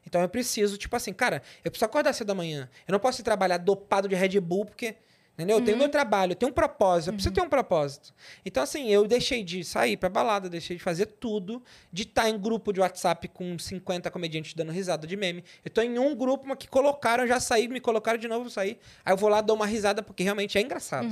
[0.04, 2.68] Então eu preciso, tipo assim, cara, eu preciso acordar cedo da manhã.
[2.88, 4.96] Eu não posso ir trabalhar dopado de Red Bull, porque.
[5.40, 5.58] Entendeu?
[5.58, 8.12] Eu tenho meu trabalho, eu tenho um propósito, eu preciso ter um propósito.
[8.44, 12.38] Então, assim, eu deixei de sair pra balada, deixei de fazer tudo, de estar em
[12.38, 15.42] grupo de WhatsApp com 50 comediantes dando risada de meme.
[15.64, 18.78] Eu tô em um grupo mas que colocaram, já saí, me colocaram de novo, saí.
[19.02, 21.08] Aí eu vou lá, dou uma risada, porque realmente é engraçado.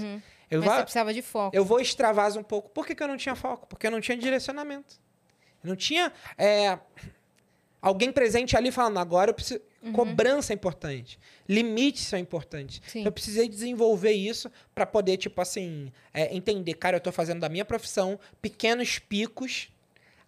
[0.50, 1.56] Eu, Mas vou, você precisava de foco.
[1.56, 2.68] eu vou extravasar um pouco.
[2.68, 3.66] Por que, que eu não tinha foco?
[3.66, 4.96] Porque eu não tinha direcionamento.
[5.64, 6.78] Eu não tinha é,
[7.80, 9.60] alguém presente ali falando, agora eu preciso.
[9.92, 11.18] Cobrança é importante.
[11.48, 12.82] Limites são importantes.
[12.86, 13.04] Sim.
[13.04, 17.48] Eu precisei desenvolver isso para poder, tipo assim, é, entender, cara, eu tô fazendo da
[17.48, 19.68] minha profissão pequenos picos.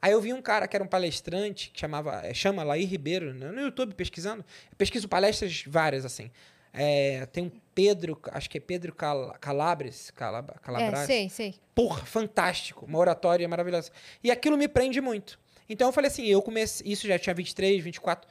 [0.01, 3.35] Aí eu vi um cara que era um palestrante, que chamava, é, chama Laí Ribeiro,
[3.35, 4.45] né, no YouTube pesquisando.
[4.71, 6.31] Eu pesquiso palestras várias, assim.
[6.73, 11.07] É, tem um Pedro, acho que é Pedro Cal Calabres, Calab É, Calabras.
[11.07, 11.55] sei, sei.
[11.75, 12.87] Porra, fantástico.
[12.87, 13.91] Uma oratória maravilhosa.
[14.23, 15.39] E aquilo me prende muito.
[15.71, 16.91] Então eu falei assim, eu comecei.
[16.91, 18.29] Isso já tinha 23, 24.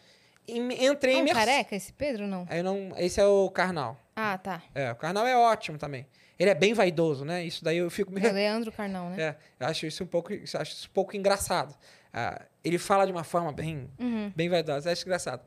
[0.48, 2.48] E entrei É em imersi- careca esse Pedro, não?
[2.50, 2.92] Eu não.
[2.98, 3.98] Esse é o Karnal.
[4.16, 4.62] Ah, tá.
[4.76, 6.06] É, o Karnal é ótimo também.
[6.40, 7.44] Ele é bem vaidoso, né?
[7.46, 8.12] Isso daí eu fico.
[8.18, 9.22] É o Leandro Carnal, né?
[9.22, 11.76] É, eu acho isso um pouco, acho isso um pouco engraçado.
[12.14, 14.32] Ah, ele fala de uma forma bem, Uhum.
[14.36, 15.44] bem vaidosa, acho engraçado.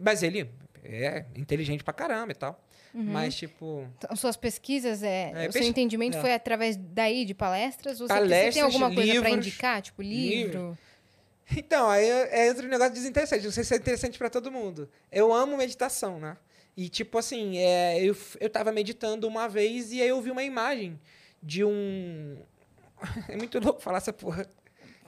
[0.00, 0.48] Mas ele
[0.84, 2.62] é inteligente pra caramba e tal.
[2.94, 3.02] Uhum.
[3.04, 3.88] Mas, tipo.
[3.98, 6.20] Então, suas pesquisas, é, É, o seu pes- entendimento é.
[6.20, 7.98] foi através daí, de palestras?
[7.98, 9.82] Você- você Palestras, tem alguma coisa para indicar?
[9.82, 10.78] Tipo, livro?
[11.56, 13.44] Então, aí é entra um negócio desinteressante.
[13.44, 14.88] Não sei se é interessante pra todo mundo.
[15.12, 16.36] Eu amo meditação, né?
[16.76, 20.42] E, tipo assim, é, eu, eu tava meditando uma vez e aí eu vi uma
[20.42, 20.98] imagem
[21.42, 22.36] de um.
[23.28, 24.46] É muito louco falar essa porra.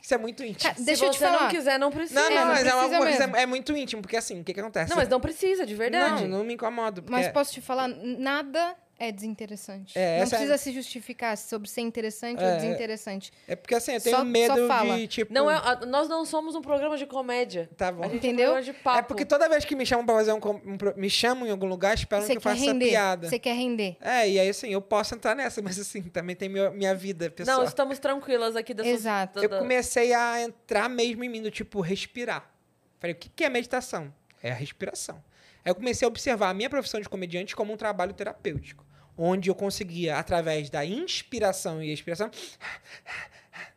[0.02, 0.72] Isso é muito íntimo.
[0.74, 1.42] Ca- Deixa Se eu te falar.
[1.42, 2.20] não quiser, não precisa.
[2.20, 3.36] Não, não, É, não mas é, uma, coisa- mesmo.
[3.36, 4.90] é muito íntimo, porque assim, o que, que acontece?
[4.90, 6.22] Não, mas não precisa, de verdade.
[6.28, 7.02] Não, não me incomodo.
[7.02, 9.98] Porque Mas posso te falar, nada é desinteressante.
[9.98, 12.56] É, não essa é- precisa se justificar sobre ser interessante É, ou é.
[12.56, 13.32] desinteressante.
[13.46, 14.96] É porque assim, eu tenho Só- medo só fala.
[14.96, 15.32] de, tipo.
[15.32, 17.68] Não é, nós não somos um programa de comédia.
[17.76, 18.02] Tá bom.
[18.04, 18.46] A gente Entendeu?
[18.46, 18.98] É um programa de papo.
[18.98, 21.66] É porque toda vez que me chamam pra fazer um, um me chamam em algum
[21.66, 22.88] lugar, esperam Você que eu faça essa render.
[22.88, 23.28] piada.
[23.28, 23.96] Você quer render.
[24.00, 27.30] É, e aí assim, eu posso entrar nessa, mas assim, também tem meu- minha vida
[27.30, 27.58] pessoal.
[27.58, 29.40] Não, estamos tranquilas aqui dessa Exato.
[29.40, 32.50] eu comecei a entrar mesmo em mim, do tipo, respirar.
[32.98, 34.10] Falei, o que que é meditação?
[34.42, 35.22] É a respiração.
[35.64, 38.85] Aí eu comecei a observar a minha profissão de comediante como um trabalho terapêutico,
[39.16, 42.30] onde eu conseguia, através da inspiração e expiração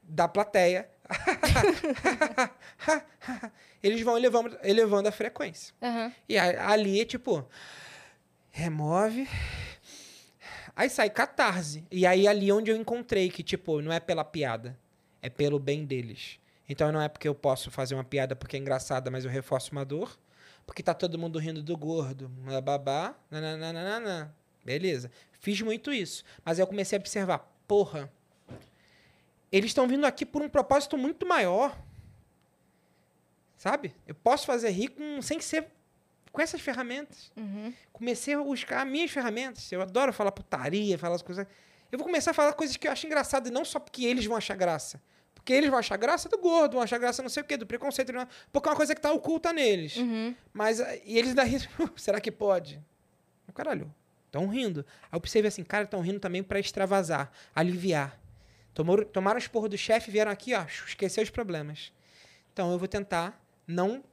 [0.03, 0.89] da plateia,
[3.81, 5.73] eles vão elevando, elevando a frequência.
[5.81, 6.11] Aham.
[6.27, 7.47] E ali é tipo,
[8.51, 9.27] remove.
[10.75, 11.85] Aí sai catarse.
[11.91, 14.77] E aí ali onde eu encontrei que, tipo, não é pela piada.
[15.21, 16.39] É pelo bem deles.
[16.67, 19.71] Então não é porque eu posso fazer uma piada porque é engraçada, mas eu reforço
[19.71, 20.17] uma dor.
[20.65, 22.29] Porque tá todo mundo rindo do gordo,
[22.63, 24.33] babá, nananana.
[24.63, 25.09] Beleza.
[25.39, 26.23] Fiz muito isso.
[26.43, 28.11] Mas aí eu comecei a observar, porra,
[29.51, 31.77] eles estão vindo aqui por um propósito muito maior.
[33.57, 33.93] Sabe?
[34.07, 35.67] Eu posso fazer rir com, sem ser
[36.31, 37.31] com essas ferramentas.
[37.35, 37.73] Uhum.
[37.91, 39.71] Comecei a buscar minhas ferramentas.
[39.71, 41.47] Eu adoro falar putaria, falar as coisas.
[41.91, 44.25] Eu vou começar a falar coisas que eu acho engraçado e não só porque eles
[44.25, 45.01] vão achar graça.
[45.33, 47.65] Porque eles vão achar graça do gordo, vão achar graça não sei o quê, do
[47.65, 48.13] preconceito.
[48.51, 49.95] Porque é uma coisa que tá oculta neles.
[49.97, 50.35] Uhum.
[50.53, 51.57] Mas, e eles daí,
[51.97, 52.79] será que pode?
[53.53, 53.93] Caralho,
[54.29, 54.85] estão rindo.
[55.11, 58.17] Aí eu percebi assim, cara, estão rindo também para extravasar, aliviar.
[58.73, 61.91] Tomaram, tomaram as porra do chefe, vieram aqui, ó, esquecer os problemas.
[62.53, 64.03] Então eu vou tentar não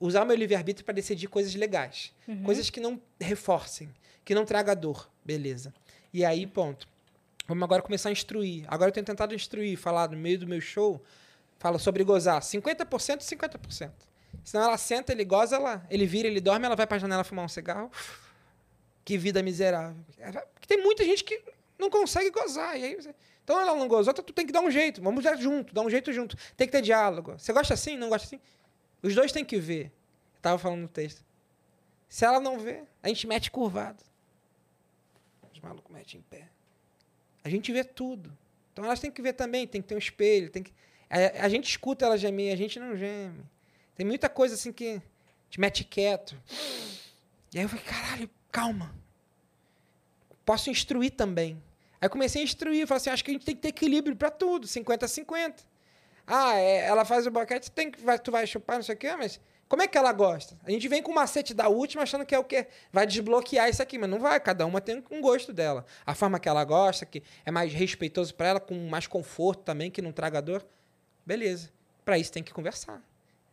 [0.00, 2.12] usar o meu livre-arbítrio para decidir coisas legais.
[2.44, 3.88] Coisas que não reforcem,
[4.24, 5.10] que não traga dor.
[5.24, 5.72] Beleza.
[6.12, 6.88] E aí, ponto.
[7.46, 8.64] Vamos agora começar a instruir.
[8.68, 11.02] Agora eu tenho tentado instruir, falar no meio do meu show,
[11.58, 12.40] fala sobre gozar.
[12.40, 13.90] 50% e 50%.
[14.44, 17.44] Senão ela senta, ele goza, ela, ele vira, ele dorme, ela vai pra janela fumar
[17.44, 17.90] um cigarro.
[19.08, 19.96] Que vida miserável.
[20.52, 21.40] Porque tem muita gente que
[21.78, 22.78] não consegue gozar.
[22.78, 25.00] E aí você- Então ela não gozou, então tu tem que dar um jeito.
[25.00, 26.36] Vamos dar junto, dar um jeito junto.
[26.58, 27.32] Tem que ter diálogo.
[27.38, 27.96] Você gosta assim?
[27.96, 28.38] Não gosta assim?
[29.02, 29.86] Os dois têm que ver.
[30.34, 31.24] Eu tava falando no texto.
[32.06, 34.04] Se ela não vê, a gente mete curvado.
[35.54, 36.46] Os malucos metem em pé.
[37.42, 38.30] A gente vê tudo.
[38.74, 40.72] Então elas têm que ver também, tem que ter um espelho, tem que.
[41.08, 43.42] A, a gente escuta ela gemer, a gente não geme.
[43.96, 45.00] Tem muita coisa assim que
[45.48, 46.38] gente mete quieto.
[47.54, 48.94] E aí eu falei, caralho, calma.
[50.44, 51.62] Posso instruir também.
[52.00, 54.16] Aí eu comecei a instruir, falei assim, acho que a gente tem que ter equilíbrio
[54.16, 55.62] para tudo, 50 a 50.
[56.26, 58.94] Ah, é, ela faz o boquete, tu, tem que, vai, tu vai chupar, não sei
[58.94, 60.56] o quê, mas como é que ela gosta?
[60.64, 62.66] A gente vem com o macete da última achando que é o quê?
[62.92, 65.84] Vai desbloquear isso aqui, mas não vai, cada uma tem um gosto dela.
[66.06, 69.90] A forma que ela gosta, que é mais respeitoso para ela, com mais conforto também,
[69.90, 70.66] que não traga dor.
[71.26, 71.70] Beleza.
[72.04, 73.02] Para isso tem que conversar.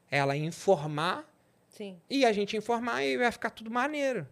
[0.10, 1.26] Ela informar
[1.68, 2.00] Sim.
[2.10, 4.26] e a gente informar e vai ficar tudo maneiro.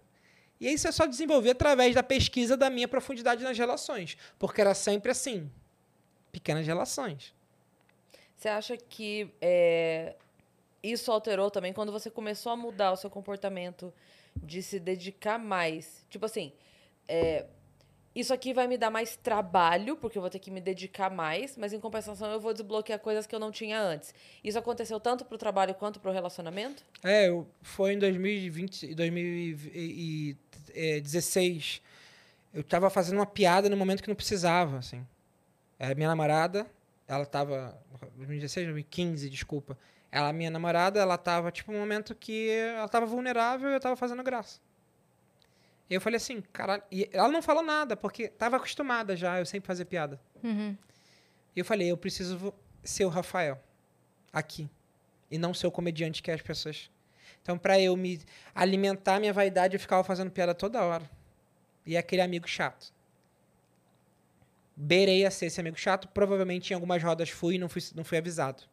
[0.64, 4.18] E isso é só desenvolver através da pesquisa da minha profundidade nas relações.
[4.40, 5.52] Porque era sempre assim.
[6.32, 7.34] Pequenas relações.
[8.38, 10.16] Você acha que é,
[10.82, 13.94] isso alterou também quando você começou a mudar o seu comportamento
[14.38, 16.06] de se dedicar mais?
[16.10, 16.54] Tipo assim,
[17.10, 17.46] é,
[18.16, 21.58] isso aqui vai me dar mais trabalho, porque eu vou ter que me dedicar mais,
[21.58, 24.16] mas em compensação eu vou desbloquear coisas que eu não tinha antes.
[24.42, 26.86] Isso aconteceu tanto pro trabalho quanto pro relacionamento?
[27.04, 30.38] É, eu, foi em 2020, e
[30.68, 31.82] 2016.
[32.54, 35.06] Eu tava fazendo uma piada no momento que não precisava, assim.
[35.80, 36.68] Era minha namorada,
[37.08, 37.78] ela tava.
[38.16, 39.78] 2016, 2015, desculpa.
[40.12, 43.96] Ela, minha namorada, ela tava, tipo, um momento que ela tava vulnerável e eu tava
[43.96, 44.60] fazendo graça.
[45.90, 46.84] E eu falei assim, caralho.
[46.92, 50.20] E ela não falou nada, porque tava acostumada já, eu sempre fazer piada.
[50.44, 50.78] Uhum.
[51.56, 52.54] E eu falei, eu preciso
[52.84, 53.60] ser o Rafael
[54.32, 54.70] aqui.
[55.32, 56.92] E não ser o comediante que é as pessoas.
[57.44, 58.22] Então, pra eu me
[58.56, 61.08] alimentar minha vaidade, eu ficava fazendo piada toda hora.
[61.86, 62.94] E aquele amigo chato.
[64.76, 66.08] Beirei a ser esse amigo chato.
[66.08, 68.64] Provavelmente em algumas rodas fui e não fui, não fui avisado.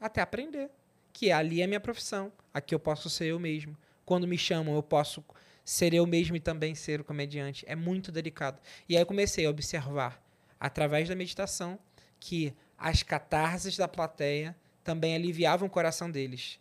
[0.00, 0.68] Até aprender.
[1.12, 2.32] Que ali é a minha profissão.
[2.52, 3.76] Aqui eu posso ser eu mesmo.
[4.04, 5.24] Quando me chamam, eu posso
[5.64, 7.64] ser eu mesmo e também ser o comediante.
[7.68, 8.60] É muito delicado.
[8.88, 10.20] E aí eu comecei a observar,
[10.58, 11.78] através da meditação,
[12.18, 16.58] que as catarses da plateia também aliviavam o coração deles.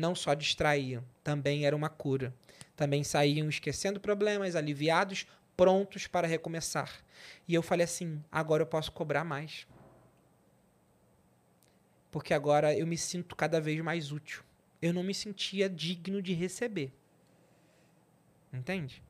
[0.00, 2.34] Não só distraíam, também era uma cura.
[2.74, 6.90] Também saíam esquecendo problemas, aliviados, prontos para recomeçar.
[7.46, 9.66] E eu falei assim: agora eu posso cobrar mais.
[12.10, 14.42] Porque agora eu me sinto cada vez mais útil.
[14.80, 16.90] Eu não me sentia digno de receber.
[18.50, 19.02] Entende?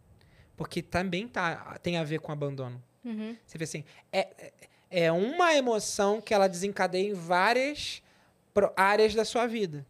[0.57, 2.82] Porque também tá, tem a ver com abandono.
[3.05, 3.36] Uhum.
[3.47, 4.53] Você vê assim, é, é-
[5.05, 8.03] é uma emoção que ela desencadeia em várias
[8.76, 9.86] áreas da sua vida.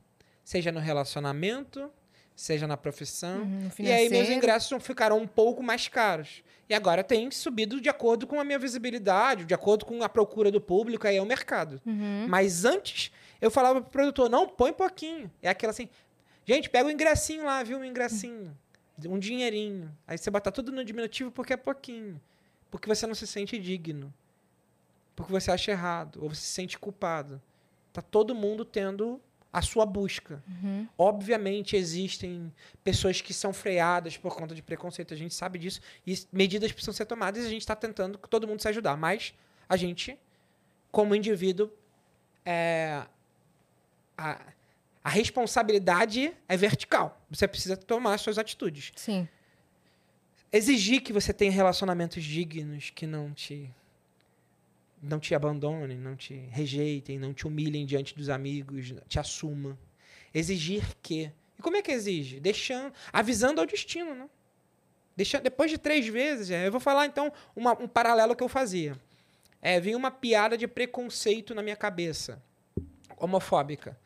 [0.51, 1.89] Seja no relacionamento,
[2.35, 3.43] seja na profissão.
[3.43, 6.43] Uhum, E aí meus ingressos ficaram um pouco mais caros.
[6.69, 10.51] E agora tem subido de acordo com a minha visibilidade, de acordo com a procura
[10.51, 11.81] do público, aí é o mercado.
[11.87, 12.27] Uhum.
[12.29, 15.31] Mas antes, eu falava pro produtor, não, põe pouquinho.
[15.41, 15.89] É aquela assim,
[16.45, 17.79] gente, pega o ingressinho lá, viu?
[17.79, 18.53] Um ingressinho.
[19.07, 19.97] Um dinheirinho.
[20.05, 22.21] Aí você bota tudo no diminutivo porque é pouquinho.
[22.73, 24.13] Porque você não se sente digno.
[25.15, 26.19] Porque você acha errado.
[26.21, 27.41] Ou você se sente culpado.
[27.93, 29.21] Tá todo mundo tendo
[29.53, 30.43] a sua busca.
[30.49, 30.87] Uhum.
[30.97, 32.53] Obviamente existem
[32.85, 36.95] pessoas que são freadas por conta de preconceito, a gente sabe disso, e medidas precisam
[36.95, 38.97] ser tomadas e a gente está tentando que todo mundo se ajudar.
[38.97, 39.35] Mas
[39.69, 40.19] a gente,
[40.93, 41.71] como indivíduo,
[42.45, 43.05] é,
[44.17, 44.41] a,
[45.03, 47.21] a responsabilidade é vertical.
[47.31, 48.93] Você precisa tomar as suas atitudes.
[48.95, 49.29] Sim.
[50.53, 53.73] Exigir que você tenha relacionamentos dignos que não te
[55.03, 59.79] não te abandonem, não te rejeitem, não te humilhem diante dos amigos, te assuma.
[60.33, 61.33] Exigir que.
[61.59, 62.39] E como é que exige?
[62.41, 64.29] Deixando, avisando ao destino, né?
[65.17, 68.49] Deixando, depois de três vezes, é, eu vou falar então uma- um paralelo que eu
[68.49, 68.97] fazia.
[69.61, 72.43] É, vinha uma piada de preconceito na minha cabeça,
[73.19, 73.99] homofóbica.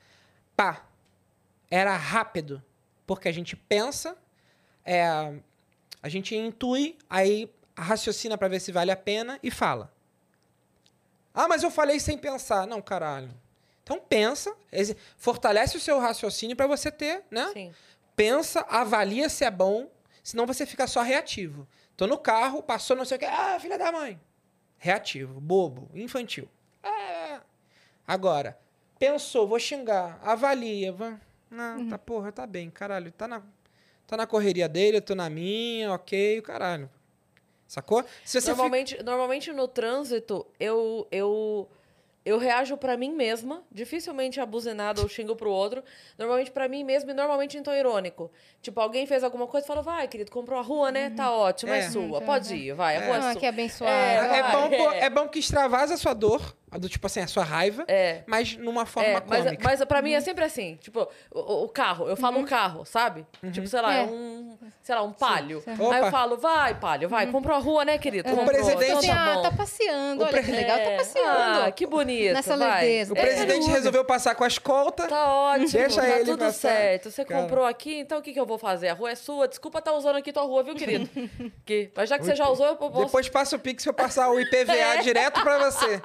[0.57, 0.86] Pá,
[1.70, 2.62] era rápido,
[3.07, 4.16] porque a gente pensa,
[4.84, 5.05] é,
[6.03, 9.93] a gente intui, aí raciocina pra ver se vale a pena e fala.
[11.35, 12.66] Ah, mas eu falei sem pensar.
[12.66, 13.30] Não, caralho.
[13.82, 14.55] Então pensa,
[15.18, 17.51] fortalece o seu raciocínio pra você ter, né?
[17.53, 17.74] Sim.
[18.16, 19.91] Pensa, avalia se é bom,
[20.22, 21.66] senão você fica só reativo.
[21.97, 24.18] Tô no carro, passou não sei o que, ah, filha da mãe.
[24.78, 26.49] Reativo, bobo, infantil.
[26.82, 27.41] É.
[28.07, 28.59] Agora,
[28.99, 31.20] pensou, vou xingar, avalia, va-
[31.51, 33.43] não, tá porra, tá bem, caralho, tá na
[34.07, 36.91] tá na correria dele, eu tô na minha, OK, caralho.
[37.75, 38.05] Sacou?
[38.25, 41.68] Se você Normalmente, normalmente no trânsito, eu, eu,
[42.25, 43.64] eu reajo pra mim mesma.
[43.72, 45.83] Dificilmente abuzinado ou xingo pro outro.
[46.16, 48.31] Normalmente pra mim mesma e normalmente em tom irônico.
[48.62, 51.11] Tipo, alguém fez alguma coisa e falou, vai, querido, comprou a rua, né?
[51.11, 51.91] Tá ótimo, é, É.
[51.91, 52.20] sua.
[52.20, 52.25] Uhum.
[52.25, 53.41] Pode ir, vai, a rua é, Ah, sua.
[53.41, 53.93] que abençoado.
[53.93, 54.99] É, É, vai, bom, é.
[55.01, 58.22] é bom que extravasa a sua dor, a do tipo assim, a sua raiva, É.
[58.27, 59.62] mas numa forma É, mas, cômica.
[59.62, 63.25] mas pra mim é sempre assim, tipo, o, o carro, eu falo um carro, sabe?
[63.53, 64.03] Tipo, sei lá, É.
[64.03, 65.61] um, sei lá, um palio.
[65.61, 65.70] Sim.
[65.93, 68.29] Aí eu falo, vai, palio, vai, comprou a rua, né, querido?
[68.29, 70.97] O Comprou, presidente- então Assim, tá ah, tá passeando, O olha que legal, tá É.
[70.97, 71.62] passeando.
[71.64, 72.68] Ah, que bonito, Nessa vai.
[72.85, 73.14] lerdeza.
[73.14, 73.72] o É, presidente usa.
[73.72, 75.07] resolveu passar com a escolta.
[75.07, 76.68] Tá ótimo, Deixa tá ele tudo passar.
[76.68, 77.11] certo.
[77.11, 77.43] Você Cara.
[77.43, 78.89] comprou aqui, então o que, que eu vou fazer?
[78.89, 81.09] A rua é sua, desculpa estar usando aqui tua rua, viu, querido?
[81.64, 83.05] que, mas já que você já usou, eu posso...
[83.05, 84.97] Depois passa o Pix pra eu passar o IPVA É.
[84.99, 86.01] direto pra você.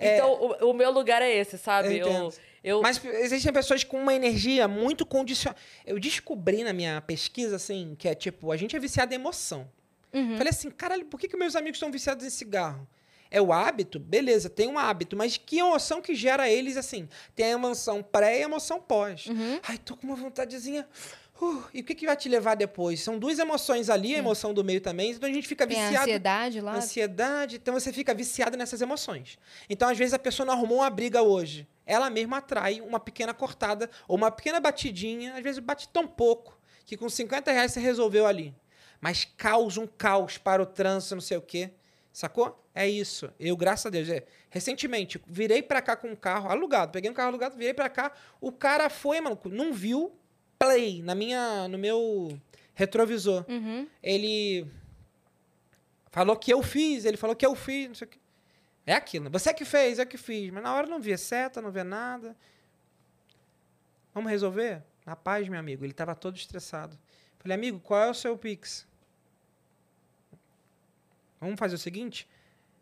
[0.00, 1.88] Então, o, o meu lugar é esse, sabe?
[1.98, 2.34] Eu entendo.
[2.62, 5.60] eu, Mas existem pessoas com uma energia muito condicionada.
[5.84, 9.68] Eu descobri na minha pesquisa, assim, que é tipo, a gente é viciado em emoção.
[10.36, 12.86] Falei assim, caralho, por que, que meus amigos estão viciados em cigarro?
[13.30, 13.98] É o hábito?
[13.98, 17.08] Beleza, tem um hábito, mas que emoção que gera eles, assim?
[17.34, 19.26] Tem a emoção pré e a emoção pós.
[19.62, 20.86] Ai, tô com uma vontadezinha.
[21.40, 23.00] Uh, e o que, que vai te levar depois?
[23.02, 25.84] São duas emoções ali, a emoção do meio também, então a gente fica Tem a
[25.84, 26.04] viciado.
[26.04, 26.74] ansiedade lá.
[26.76, 29.38] Ansiedade, então você fica viciado nessas emoções.
[29.68, 31.68] Então, às vezes, a pessoa não arrumou uma briga hoje.
[31.84, 36.58] Ela mesma atrai uma pequena cortada ou uma pequena batidinha, às vezes bate tão pouco
[36.86, 38.54] que com 50 reais você resolveu ali.
[39.00, 41.70] Mas causa um caos para o trânsito, não sei o quê.
[42.12, 42.64] Sacou?
[42.74, 43.30] É isso.
[43.38, 46.92] Eu, graças a Deus, é, recentemente, virei pra cá com um carro alugado.
[46.92, 48.10] Peguei um carro alugado, virei pra cá.
[48.40, 50.16] O cara foi, mano, não viu
[50.58, 52.38] play na minha, no meu
[52.74, 53.44] retrovisor.
[53.48, 53.88] Uhum.
[54.02, 54.66] Ele
[56.10, 58.18] falou que eu fiz, ele falou que eu fiz, não sei o quê.
[58.86, 59.28] É aquilo.
[59.30, 60.50] Você que fez, eu que fiz.
[60.52, 62.36] Mas na hora não via seta, não via nada.
[64.14, 64.82] Vamos resolver?
[65.04, 65.84] Na paz, meu amigo.
[65.84, 66.96] Ele estava todo estressado.
[67.38, 68.86] Falei, amigo, qual é o seu Pix?
[71.40, 72.28] Vamos fazer o seguinte?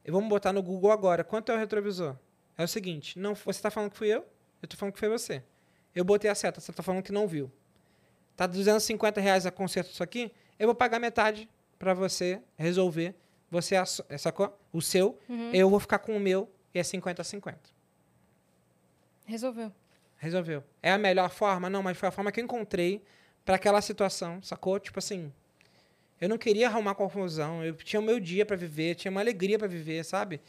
[0.04, 1.24] Eu Vamos botar no Google agora.
[1.24, 2.16] Quanto é o retrovisor?
[2.56, 3.18] É o seguinte.
[3.18, 4.20] Não, você está falando que fui eu?
[4.20, 5.42] Eu estou falando que foi você.
[5.94, 6.60] Eu botei a seta.
[6.60, 7.50] Você está falando que não viu.
[8.36, 10.32] Tá 250 reais a conserto disso aqui?
[10.58, 13.14] Eu vou pagar metade para você resolver.
[13.50, 14.56] Você ass- sacou?
[14.72, 15.18] O seu.
[15.52, 17.58] Eu vou ficar com o meu e é 50 a 50.
[19.26, 19.72] Resolveu.
[20.18, 20.64] Resolveu.
[20.82, 21.68] É a melhor forma?
[21.70, 23.02] Não, mas foi a forma que eu encontrei
[23.44, 24.78] para aquela situação, sacou?
[24.80, 25.32] Tipo assim,
[26.20, 29.58] eu não queria arrumar confusão, eu tinha o meu dia para viver, tinha uma alegria
[29.58, 30.40] para viver, sabe?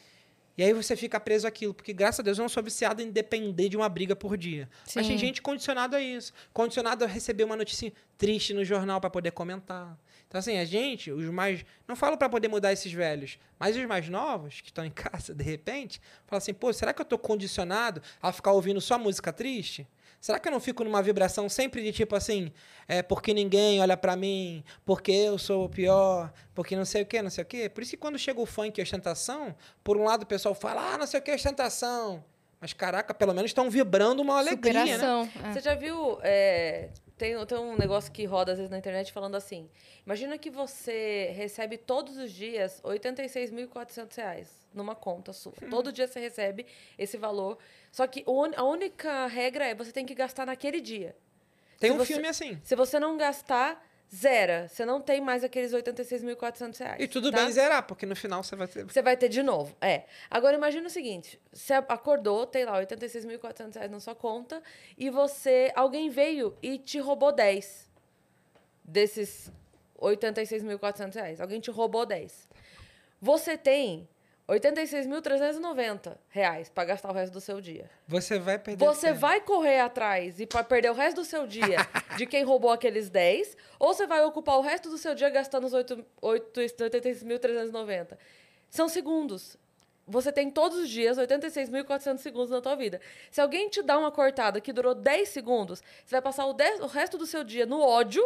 [0.58, 3.12] E aí você fica preso àquilo, porque graças a Deus eu não sou viciado em
[3.12, 4.70] depender de uma briga por dia.
[4.96, 5.18] Mas tem Sim.
[5.18, 9.98] gente condicionada a isso, condicionado a receber uma notícia triste no jornal para poder comentar.
[10.28, 13.86] Então assim, a gente, os mais, não falo para poder mudar esses velhos, mas os
[13.86, 17.18] mais novos que estão em casa de repente, falam assim, pô, será que eu tô
[17.18, 19.88] condicionado a ficar ouvindo só música triste?
[20.26, 22.52] Será que eu não fico numa vibração sempre de tipo assim,
[22.88, 27.06] é porque ninguém olha pra mim, porque eu sou o pior, porque não sei o
[27.06, 27.70] que, não sei o que?
[27.70, 30.56] Por isso que quando chega o funk e a ostentação, por um lado o pessoal
[30.56, 32.26] fala, ah, não sei o que, ostentação.
[32.60, 34.94] Mas caraca, pelo menos estão vibrando uma alegria, né?
[34.94, 35.30] Superação.
[35.44, 35.54] é.
[35.54, 36.18] Você já viu?
[36.24, 39.70] é, tem, tem um negócio que roda às vezes na internet falando assim:
[40.04, 45.54] imagina que você recebe todos os dias 86.400 reais numa conta sua.
[45.70, 46.66] Todo dia você recebe
[46.98, 47.58] esse valor.
[47.92, 48.24] Só que
[48.56, 51.16] a única regra é você tem que gastar naquele dia.
[51.80, 52.60] Tem Se um você- filme assim.
[52.64, 54.68] Se você não gastar, zera.
[54.68, 57.02] Você não tem mais aqueles 86.400 reais.
[57.02, 57.38] E tudo tá?
[57.38, 58.84] bem zerar, porque no final você vai ter.
[58.86, 59.76] Você vai ter de novo.
[59.82, 60.04] É.
[60.30, 64.62] Agora imagina o seguinte: você acordou, tem lá 86.400 reais na sua conta,
[64.98, 65.72] e você.
[65.76, 67.90] Alguém veio e te roubou 10
[68.84, 69.52] desses
[70.00, 71.42] 86.400 reais.
[71.42, 72.48] Alguém te roubou 10.
[73.22, 74.08] Você tem
[74.48, 77.90] 86.390 reais para gastar o resto do seu dia.
[78.08, 78.86] Você vai perder.
[78.86, 81.78] Você vai correr atrás e para perder o resto do seu dia
[82.16, 85.66] de quem roubou aqueles 10, ou você vai ocupar o resto do seu dia gastando
[85.66, 88.18] os 8 8 86.390.
[88.70, 89.58] São segundos.
[90.08, 93.02] você tem todos os dias 86.400 segundos na tua vida.
[93.32, 96.82] Se alguém te dá uma cortada que durou 10 segundos, você vai passar o, 10
[96.82, 98.24] o resto do seu dia no ódio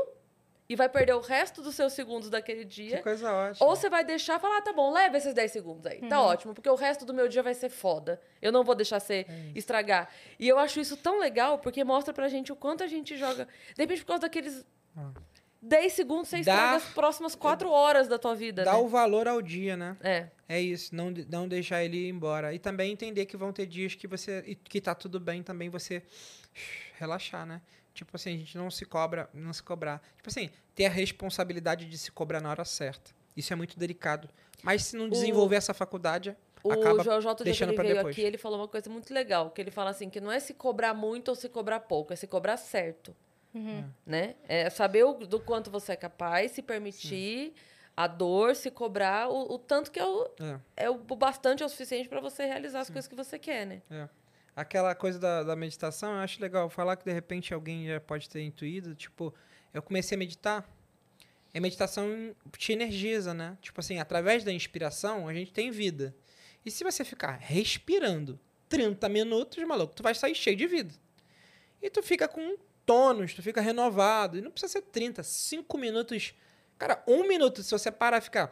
[0.69, 3.01] e vai perder o resto dos seus segundos daquele Que dia.
[3.01, 3.65] coisa ótima.
[3.67, 5.99] Ou você vai deixar e falar, ah, tá bom, leva esses 10 segundos aí.
[6.07, 8.21] Tá ótimo, porque o resto do meu dia vai ser foda.
[8.39, 10.09] Eu não vou deixar você estragar.
[10.37, 13.47] E eu acho isso tão legal, porque mostra pra gente o quanto a gente joga.
[13.75, 14.63] De repente, por causa daqueles
[15.61, 18.77] 10 segundos, você Dá- estraga as próximas 4 horas da tua vida, Dá né?
[18.77, 19.97] o valor ao dia, né?
[20.01, 20.27] É.
[20.47, 22.53] É isso, não, não deixar ele ir embora.
[22.53, 24.43] E também entender que vão ter dias que você.
[24.45, 26.03] e que tá tudo bem também você
[26.97, 27.61] relaxar, né?
[27.99, 30.01] Tipo assim, a gente não se cobra, não se cobrar.
[30.15, 33.11] Tipo assim, ter a responsabilidade de se cobrar na hora certa.
[33.35, 34.29] Isso é muito delicado.
[34.63, 36.33] Mas se não desenvolver essa faculdade,
[36.63, 38.15] O acaba Joel J, dia que deixando veio depois.
[38.15, 40.53] aqui, ele falou uma coisa muito legal, que ele fala assim, que não é se
[40.53, 43.13] cobrar muito ou se cobrar pouco, é se cobrar certo.
[44.05, 44.35] Né?
[44.47, 47.53] É saber o, do quanto você é capaz, se permitir
[47.97, 50.85] a dor, se cobrar o, o tanto que é o, É.
[50.85, 53.81] é o bastante, é o suficiente para você realizar as coisas que você quer, né?
[53.91, 54.07] É.
[54.55, 58.29] Aquela coisa da, da meditação, eu acho legal falar que de repente alguém já pode
[58.29, 58.95] ter intuído.
[58.95, 59.33] Tipo,
[59.73, 60.69] eu comecei a meditar.
[61.53, 63.57] E a meditação te energiza, né?
[63.61, 66.15] Tipo assim, através da inspiração, a gente tem vida.
[66.65, 70.93] E se você ficar respirando 30 minutos, maluco, tu vai sair cheio de vida.
[71.81, 74.37] E tu fica com tônus, tu fica renovado.
[74.37, 76.33] E não precisa ser 30, 5 minutos.
[76.77, 78.51] Cara, um minuto, se você parar e ficar.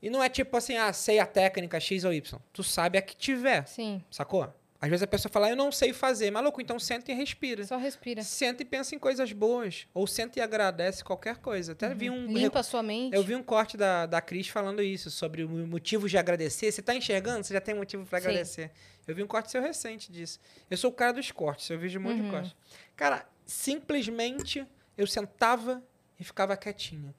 [0.00, 2.40] E não é tipo assim, ah, sei a técnica X ou Y.
[2.52, 3.66] Tu sabe a que tiver.
[3.66, 4.04] Sim.
[4.10, 4.52] Sacou?
[4.80, 6.30] Às vezes a pessoa fala, eu não sei fazer.
[6.30, 7.64] Maluco, então senta e respira.
[7.64, 8.22] Só respira.
[8.22, 9.86] Senta e pensa em coisas boas.
[9.94, 11.72] Ou senta e agradece qualquer coisa.
[11.72, 12.26] Até vi um.
[12.26, 13.14] Limpa a sua mente.
[13.14, 16.70] Eu vi um corte da, da Cris falando isso, sobre o motivo de agradecer.
[16.70, 17.44] Você tá enxergando?
[17.44, 18.28] Você já tem motivo para Sim.
[18.28, 18.70] agradecer.
[19.06, 20.38] Eu vi um corte seu recente disso.
[20.70, 22.54] Eu sou o cara dos cortes, eu vejo um monte de cortes.
[22.94, 24.66] Cara, simplesmente
[24.98, 25.82] eu sentava
[26.18, 27.14] e ficava quietinho.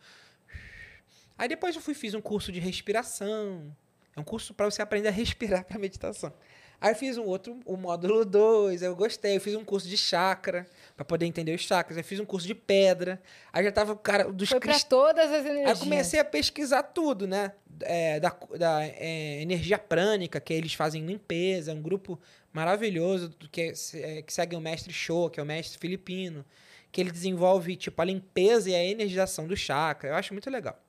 [1.38, 3.76] Aí depois eu fui fiz um curso de respiração.
[4.16, 6.34] É um curso para você aprender a respirar para meditação.
[6.80, 9.38] Aí eu fiz um outro, o módulo 2, eu gostei.
[9.38, 11.98] Eu fiz um curso de chakra, para poder entender os chakras.
[11.98, 13.20] Eu fiz um curso de pedra.
[13.52, 14.84] Aí já tava o cara dos Foi pra cristais.
[14.84, 15.80] todas as Aí energias.
[15.80, 17.52] eu comecei a pesquisar tudo, né?
[17.82, 22.20] É, da da é, energia prânica, que eles fazem limpeza, é um grupo
[22.52, 26.44] maravilhoso que, é, que segue o mestre Show, que é o mestre filipino,
[26.92, 30.10] que ele desenvolve tipo a limpeza e a energização do chakra.
[30.10, 30.80] Eu acho muito legal.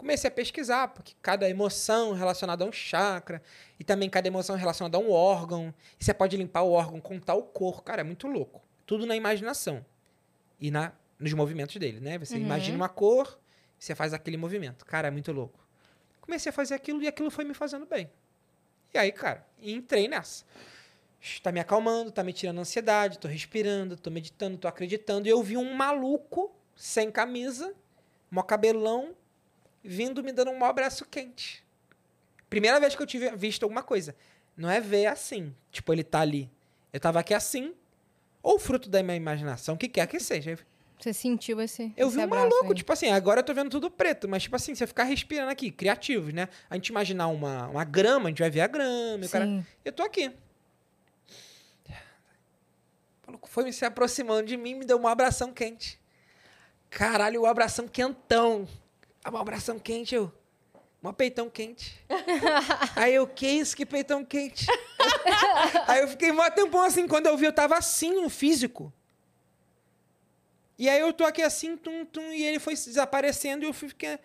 [0.00, 3.42] Comecei a pesquisar, porque cada emoção relacionada a um chakra,
[3.78, 5.74] e também cada emoção relacionada a um órgão.
[6.00, 7.84] E você pode limpar o órgão com tal cor.
[7.84, 8.62] Cara, é muito louco.
[8.86, 9.84] Tudo na imaginação.
[10.58, 12.16] E na, nos movimentos dele, né?
[12.18, 13.38] Você imagina uma cor,
[13.78, 14.86] você faz aquele movimento.
[14.86, 15.60] Cara, é muito louco.
[16.22, 18.10] Comecei a fazer aquilo e aquilo foi me fazendo bem.
[18.94, 20.46] E aí, cara, entrei nessa.
[21.42, 25.28] Tá me acalmando, tá me tirando ansiedade, tô respirando, tô meditando, tô acreditando.
[25.28, 27.74] E eu vi um maluco, sem camisa,
[28.30, 29.14] mó cabelão,
[29.82, 31.64] vindo me dando um abraço quente.
[32.48, 34.14] Primeira vez que eu tive visto alguma coisa.
[34.56, 35.54] Não é ver assim.
[35.70, 36.50] Tipo, ele tá ali.
[36.92, 37.74] Eu tava aqui assim.
[38.42, 40.58] Ou fruto da minha imaginação, o que quer que seja.
[40.98, 41.92] Você sentiu esse.
[41.96, 42.74] Eu esse vi um maluco, aí.
[42.74, 45.70] tipo assim, agora eu tô vendo tudo preto, mas tipo assim, você ficar respirando aqui,
[45.70, 46.48] criativos, né?
[46.68, 49.24] A gente imaginar uma, uma grama, a gente vai ver a grama.
[49.24, 49.66] e o cara-.
[49.84, 50.28] Eu tô aqui.
[51.88, 55.98] O maluco foi se aproximando de mim, me deu um abração quente.
[56.90, 58.68] Caralho, um abração quentão.
[59.26, 60.32] Um abração quente, eu.
[61.02, 61.98] Um peitão quente.
[62.94, 64.66] Aí eu, que isso, que peitão quente?
[65.88, 68.92] aí eu fiquei mó tempão assim, quando eu vi, eu tava assim no físico.
[70.78, 74.18] E aí eu tô aqui assim, tum, tum, e ele foi desaparecendo e eu fiquei.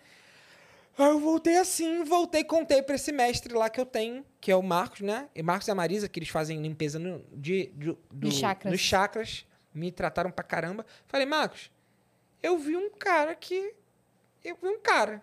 [0.98, 4.56] Aí eu voltei assim, voltei, contei pra esse mestre lá que eu tenho, que é
[4.56, 5.28] o Marcos, né?
[5.34, 8.72] E Marcos e a Marisa, que eles fazem limpeza no, de, de, do, chakras.
[8.72, 9.46] nos chakras.
[9.74, 10.86] Me trataram pra caramba.
[11.06, 11.70] Falei, Marcos,
[12.42, 13.74] eu vi um cara que.
[14.46, 15.22] Eu vi um cara.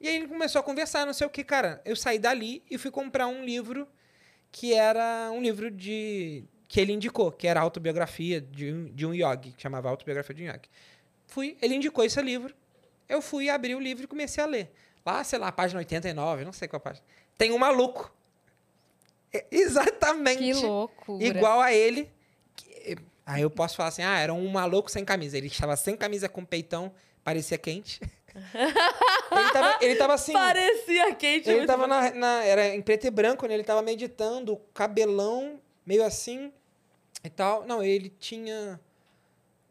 [0.00, 1.80] E aí ele começou a conversar, não sei o que, cara.
[1.84, 3.86] Eu saí dali e fui comprar um livro
[4.50, 6.44] que era um livro de.
[6.68, 10.42] que ele indicou, que era autobiografia de um, de um yogi, que chamava Autobiografia de
[10.42, 10.68] um Yogi.
[11.28, 12.54] Fui, ele indicou esse livro.
[13.08, 14.72] Eu fui abrir o livro e comecei a ler.
[15.06, 17.04] Lá, sei lá, página 89, não sei qual página.
[17.38, 18.12] Tem um maluco.
[19.32, 21.24] É exatamente Que loucura.
[21.24, 22.10] igual a ele.
[22.56, 22.96] Que-
[23.26, 25.36] Aí eu posso falar assim: ah, era um maluco sem camisa.
[25.38, 28.00] Ele estava sem camisa com peitão, parecia quente.
[28.34, 30.32] ele, tava, ele tava assim.
[30.32, 31.48] Parecia quente.
[31.48, 33.54] Ele tava na, na- Era em preto e branco, né?
[33.54, 36.52] Ele tava meditando, cabelão, meio assim
[37.22, 37.64] e tal.
[37.66, 38.80] Não, ele tinha.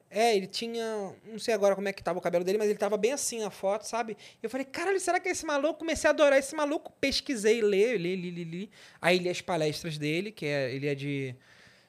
[0.09, 1.11] É, ele tinha.
[1.25, 3.39] Não sei agora como é que tava o cabelo dele, mas ele tava bem assim
[3.41, 4.15] na foto, sabe?
[4.43, 5.79] Eu falei, caralho, será que é esse maluco?
[5.79, 6.91] Comecei a adorar esse maluco.
[7.01, 8.69] Pesquisei, li, li, li, li, li.
[9.01, 11.35] Aí li as palestras dele, que é, ele é de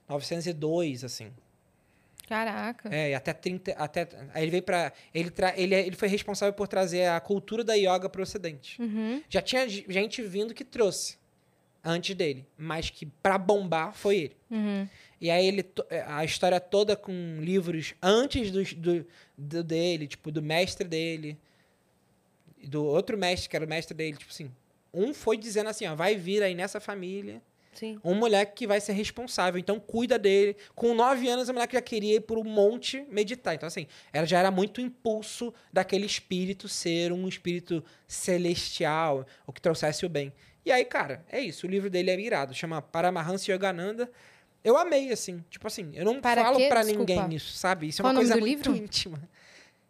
[0.09, 1.31] 902, assim.
[2.29, 2.89] Caraca.
[2.95, 3.73] É, e até 30.
[3.73, 4.93] Até, aí ele veio pra.
[5.15, 8.81] Ele, tra, ele, é- ele foi responsável por trazer a cultura da yoga pro ocidente.
[8.81, 9.23] Uhum.
[9.29, 11.19] Já tinha gente vindo que trouxe.
[11.87, 14.37] antes dele, mas que pra bombar foi ele.
[14.51, 14.89] Uhum.
[15.21, 19.07] E aí ele é, a história toda com livros antes do, do,
[19.37, 21.39] do dele, tipo, do mestre dele,
[22.67, 24.51] do outro mestre, que era o mestre dele, tipo assim,
[24.95, 27.43] um foi dizendo assim, ó, vai vir aí nessa família
[27.75, 27.99] Sim.
[28.05, 30.57] um moleque que vai ser responsável, então cuida dele.
[30.75, 33.55] Com nove anos, a moleque já queria ir por um monte meditar.
[33.55, 39.61] Então, assim, ela já era muito impulso daquele espírito ser um espírito celestial, o que
[39.61, 40.33] trouxesse o bem.
[40.65, 41.67] E aí, cara, é isso.
[41.67, 44.11] O livro dele é irado, chama Paramahansa Yogananda.
[44.63, 45.45] Eu amei, assim.
[45.51, 46.85] Tipo assim, eu não Para falo Desculpa.
[46.85, 47.89] ninguém isso, sabe?
[47.89, 48.85] Isso é uma coisa muito livro?
[48.85, 49.21] íntima.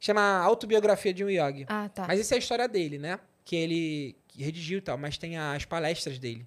[0.00, 1.64] Chama Autobiografia de um Yogi.
[1.68, 2.06] Ah, tá.
[2.08, 3.18] Mas essa é a história dele, né?
[3.44, 6.44] Que ele redigiu e tal, mas tem as palestras dele.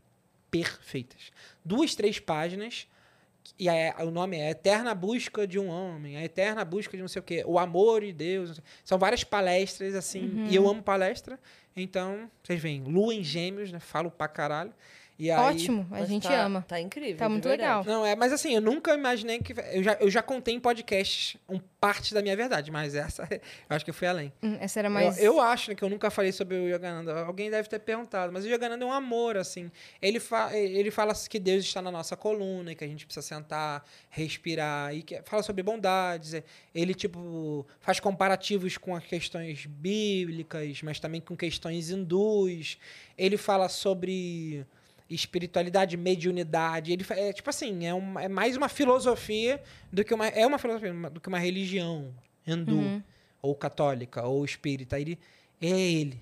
[0.52, 1.32] Perfeitas.
[1.64, 2.88] Duas, três páginas.
[3.58, 7.08] E é- o nome é Eterna Busca de um Homem, a Eterna Busca de não
[7.08, 8.60] sei o quê, o Amor de Deus.
[8.84, 10.45] São várias palestras, assim.
[10.50, 11.39] E eu amo palestra.
[11.76, 13.80] Então, vocês veem, Lua em Gêmeos, né?
[13.80, 14.74] Falo pra caralho.
[15.20, 16.63] E aí, Ótimo, a gente tá- ama.
[16.68, 17.18] Tá incrível.
[17.18, 17.88] Tá muito verdade.
[17.88, 17.99] legal.
[18.01, 19.51] Não, é, mas assim, eu nunca imaginei que.
[19.74, 23.41] Eu já, eu já contei em podcasts um parte da minha verdade, mas essa eu
[23.76, 24.32] acho que eu fui além.
[24.43, 25.20] Hum, Essa era Eu- mais.
[25.20, 27.22] Eu, acho né, que eu nunca falei sobre o Yogananda.
[27.26, 29.72] Alguém deve ter perguntado, mas o Yogananda é um amor, assim.
[30.01, 33.26] Ele, fa ele fala que Deus está na nossa coluna, e que a gente precisa
[33.26, 36.36] sentar, respirar, e que fala sobre bondades.
[36.76, 42.78] Ele, tipo, faz comparativos com as questões bíblicas, mas também com questões hindus.
[43.18, 44.65] Ele fala sobre
[45.10, 46.91] espiritualidade, mediunidade.
[46.91, 47.91] Ele é tipo assim, é,
[48.24, 52.14] é mais uma filosofia do que uma é uma filosofia do que uma religião
[52.45, 53.03] hindu Uhum.
[53.41, 54.99] ou católica, ou espírita.
[54.99, 55.18] Ele
[55.62, 56.22] é ele.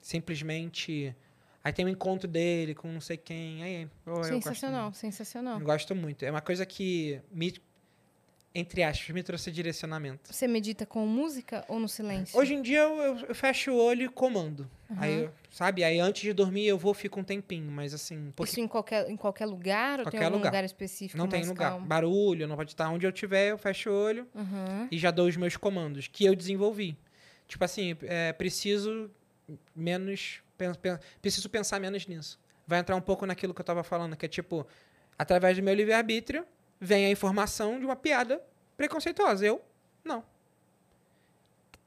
[0.00, 1.14] Simplesmente.
[1.62, 3.62] Aí tem um encontro dele com não sei quem.
[3.62, 5.58] Aí, gosto sensacional, sensacional.
[5.60, 6.24] Eu gosto muito.
[6.24, 7.52] É uma coisa que me,
[8.54, 10.32] entre aspas, me trouxe direcionamento.
[10.34, 12.36] Você medita com música ou no silêncio?
[12.38, 14.68] Hoje em dia eu, eu- fecho o olho e comando.
[14.96, 15.84] Aí, eu- sabe?
[15.84, 19.08] Aí antes de dormir eu vou fico um tempinho, mas assim, porque Isso em qualquer,
[19.10, 20.48] em qualquer lugar ou tem Qualquer algum lugar.
[20.50, 21.18] lugar, específico?
[21.18, 21.70] não tem lugar.
[21.72, 21.86] calmo?
[21.86, 24.26] Barulho, não pode estar onde eu estiver, eu fecho o olho.
[24.34, 24.88] Uhum.
[24.90, 26.96] e já dou os meus comandos que eu desenvolvi.
[27.46, 29.10] Tipo assim, é, preciso
[29.74, 30.40] menos.
[30.56, 32.38] pen- pen- preciso pensar menos nisso.
[32.66, 34.66] Vai entrar um pouco naquilo que eu tava falando, que é tipo,
[35.18, 36.44] através do meu livre-arbítrio,
[36.80, 38.42] vem a informação de uma piada
[38.76, 39.44] preconceituosa.
[39.44, 39.62] Eu,
[40.04, 40.24] não.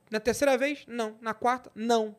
[0.09, 1.17] Na terceira vez, não.
[1.21, 2.15] Na quarta, não.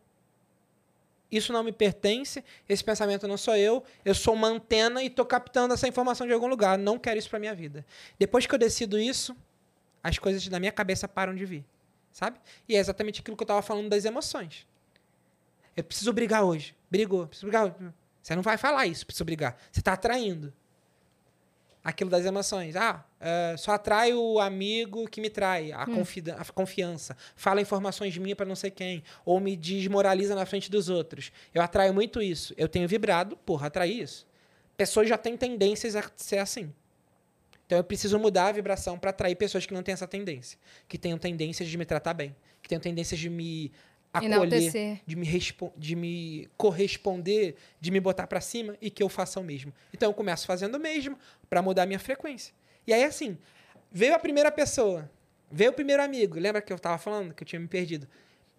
[1.31, 5.25] Isso não me pertence, esse pensamento não sou eu, eu sou uma antena e tô
[5.25, 6.77] captando essa informação de algum lugar.
[6.77, 7.87] Não quero isso pra minha vida.
[8.19, 9.35] Depois que eu decido isso,
[10.03, 11.65] as coisas na minha cabeça param de vir.
[12.13, 12.39] Sabe?
[12.69, 14.67] E é exatamente aquilo que eu tava falando das emoções.
[15.75, 16.77] Eu preciso brigar hoje.
[16.91, 17.27] Brigou.
[17.27, 17.95] Preciso brigar hoje.
[18.23, 19.57] Você não vai falar isso, preciso brigar.
[19.71, 20.53] Você tá atraindo.
[21.85, 22.77] Aquilo das emoções.
[22.77, 25.73] Ah, é, só atrai o amigo que me trai.
[25.73, 27.17] A, confida- a confiança.
[27.35, 29.03] Fala informações minhas para não sei quem.
[29.25, 31.33] Ou me desmoraliza na frente dos outros.
[31.53, 32.55] Eu atraio muito isso.
[32.57, 34.25] Eu tenho vibrado, porra, atrair isso.
[34.77, 36.73] Pessoas já têm tendências a ser assim.
[37.67, 40.99] Então eu preciso mudar a vibração para atrair pessoas que não têm essa tendência, que
[40.99, 43.73] tenham tendências de me tratar bem, que tenham tendências de me
[44.13, 45.27] acolher, de me,
[45.77, 49.73] de me corresponder, de me botar para cima e que eu faça o mesmo.
[49.93, 52.55] Então eu começo fazendo o mesmo para mudar a minha frequência.
[52.87, 53.39] E aí assim,
[53.91, 55.11] veio a primeira pessoa,
[55.51, 58.07] veio o primeiro amigo, lembra que eu tava falando que eu tinha me perdido?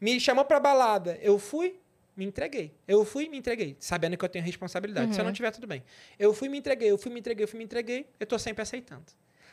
[0.02, 1.80] Me chamou pra balada, eu fui,
[2.16, 2.74] me entreguei.
[2.88, 5.14] Eu fui, me entreguei, sabendo que eu tenho responsabilidade.
[5.16, 5.84] Se eu não tiver, tudo bem.
[6.20, 8.62] Eu fui, me entreguei, eu fui, me entreguei, eu fui, me entreguei, eu tô sempre
[8.62, 9.06] aceitando.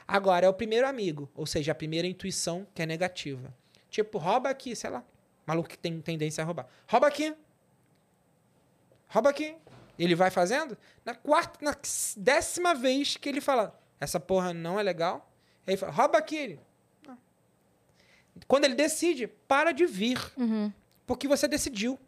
[0.07, 3.55] Agora, é o primeiro amigo, ou seja, a primeira intuição que é negativa.
[3.89, 5.05] Tipo, rouba aqui, sei lá.
[5.51, 6.69] Maluco que tem tendência a roubar.
[6.89, 7.35] Rouba aqui.
[9.09, 9.57] Rouba aqui.
[9.99, 10.79] Ele vai fazendo.
[11.05, 11.77] Na quarta, na
[12.17, 15.29] décima vez que ele fala, essa porra não é legal.
[15.67, 16.37] Aí ele fala, rouba aqui.
[16.37, 16.61] Ele,
[17.07, 17.19] "Não."
[18.47, 20.21] Quando ele decide, para de vir.
[20.37, 20.73] Uhum.
[21.07, 21.99] Porque você decidiu.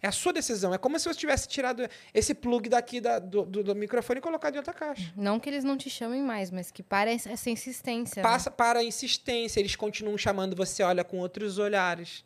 [0.00, 0.72] É a sua decisão.
[0.72, 4.22] É como se você tivesse tirado esse plug daqui da- do, do- do microfone e
[4.22, 5.12] colocado em outra caixa.
[5.16, 8.22] Não que eles não te chamem mais, mas que para essa insistência.
[8.22, 8.28] né?
[8.28, 9.58] Passa para a insistência.
[9.60, 12.24] Eles continuam chamando, você olha com outros olhares.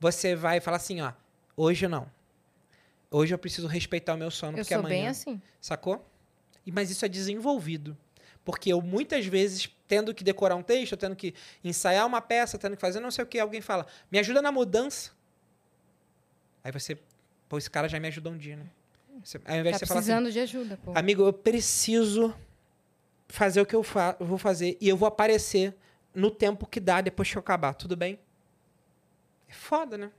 [0.00, 1.12] Você vai e fala assim, ó,
[1.56, 2.10] hoje não.
[3.10, 4.94] Hoje eu preciso respeitar o meu sono, Eu porque sou amanhã...
[5.00, 5.40] bem assim.
[5.60, 6.04] Sacou?
[6.64, 7.96] E- Mas isso é desenvolvido.
[8.44, 12.74] Porque eu, muitas vezes, tendo que decorar um texto, tendo que ensaiar uma peça, tendo
[12.76, 15.10] que fazer não sei o que, alguém fala, me ajuda na mudança.
[16.64, 16.98] Aí você,
[17.48, 18.66] pô, esse cara já me ajudou um dia, né?
[19.22, 20.92] Você, ao invés Tá de você falar assim, precisando de ajuda, pô.
[20.96, 22.34] amigo, eu preciso
[23.28, 25.74] fazer o que eu, fa eu vou fazer e eu vou aparecer
[26.14, 28.18] no tempo que dá depois que eu acabar, tudo bem?
[29.50, 30.10] É foda, né?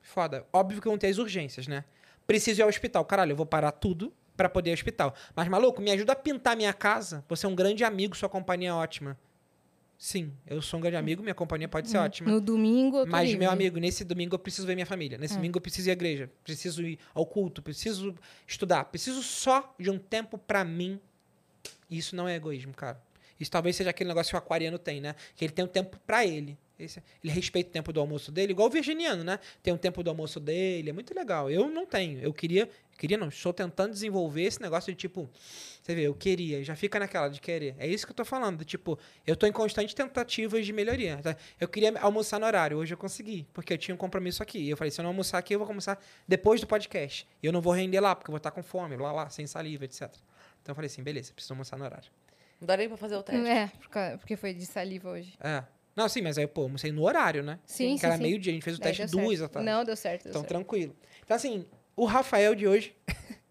[0.00, 0.46] Foda.
[0.52, 1.84] Óbvio que vão ter as urgências, né?
[2.26, 3.04] Preciso ir ao hospital.
[3.04, 5.14] Caralho, eu vou parar tudo pra poder ir ao hospital.
[5.36, 7.24] Mas, maluco, me ajuda a pintar minha casa.
[7.28, 9.18] Você é um grande amigo, sua companhia é ótima.
[9.98, 12.28] Sim, eu sou um grande amigo, minha companhia pode ser ótima.
[12.28, 13.38] No domingo eu tô Mas, livre.
[13.38, 15.14] meu amigo, nesse domingo eu preciso ver minha família.
[15.14, 15.18] É.
[15.18, 16.28] Nesse domingo eu preciso ir à igreja.
[16.42, 17.62] Preciso ir ao culto.
[17.62, 18.12] Preciso
[18.44, 18.86] estudar.
[18.86, 20.98] Preciso só de um tempo pra mim.
[21.88, 23.00] Isso não é egoísmo, cara.
[23.38, 25.14] Isso talvez seja aquele negócio que o aquariano tem, né?
[25.36, 26.58] Que ele tem um tempo pra ele.
[26.78, 29.38] Esse- ele respeita o tempo do almoço dele, igual o virginiano, né?
[29.62, 30.90] Tem um tempo do almoço dele.
[30.90, 31.50] É muito legal.
[31.50, 32.18] Eu não tenho.
[32.20, 32.68] Eu queria.
[32.98, 33.28] Queria não.
[33.28, 35.28] Estou tentando desenvolver esse negócio de tipo.
[35.82, 36.62] Você vê, eu queria.
[36.62, 37.74] Já fica naquela de querer.
[37.78, 38.64] É isso que eu tô falando.
[38.64, 41.18] Tipo, eu tô em constante tentativas de melhoria.
[41.22, 41.36] tá?
[41.60, 42.76] Eu queria almoçar no horário.
[42.78, 43.46] Hoje eu consegui.
[43.52, 44.58] Porque eu tinha um compromisso aqui.
[44.58, 47.26] E eu falei, se eu não almoçar aqui, eu vou almoçar depois do podcast.
[47.42, 49.46] E eu não vou render lá, porque eu vou estar com fome, lá, lá, sem
[49.46, 50.02] saliva, etc.
[50.62, 52.08] Então eu falei assim, beleza, preciso almoçar no horário.
[52.60, 53.44] Não dá nem pra fazer o teste.
[53.48, 53.68] É,
[54.18, 55.34] porque foi de saliva hoje.
[55.40, 55.64] É.
[55.94, 57.58] Não, sim, mas aí, pô, almocei no horário, né?
[57.66, 59.52] Sim, Que sim, era meio-dia, a gente fez o Daí teste deu duas certo.
[59.52, 59.66] tarde.
[59.68, 60.22] Não, deu certo.
[60.24, 60.48] Deu Então, certo.
[60.48, 60.96] tranquilo.
[61.24, 62.94] Então, assim, o Rafael de hoje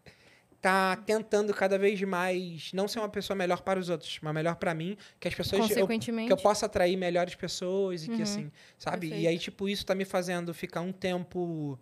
[0.61, 4.55] tá tentando cada vez mais não ser uma pessoa melhor para os outros, mas melhor
[4.55, 6.27] para mim, que as pessoas eu, Consequentemente.
[6.27, 8.21] que eu possa atrair melhores pessoas e que Uhum.
[8.23, 9.07] assim, sabe?
[9.07, 9.29] E Perfeito.
[9.29, 11.79] aí tipo isso tá me fazendo ficar um tempo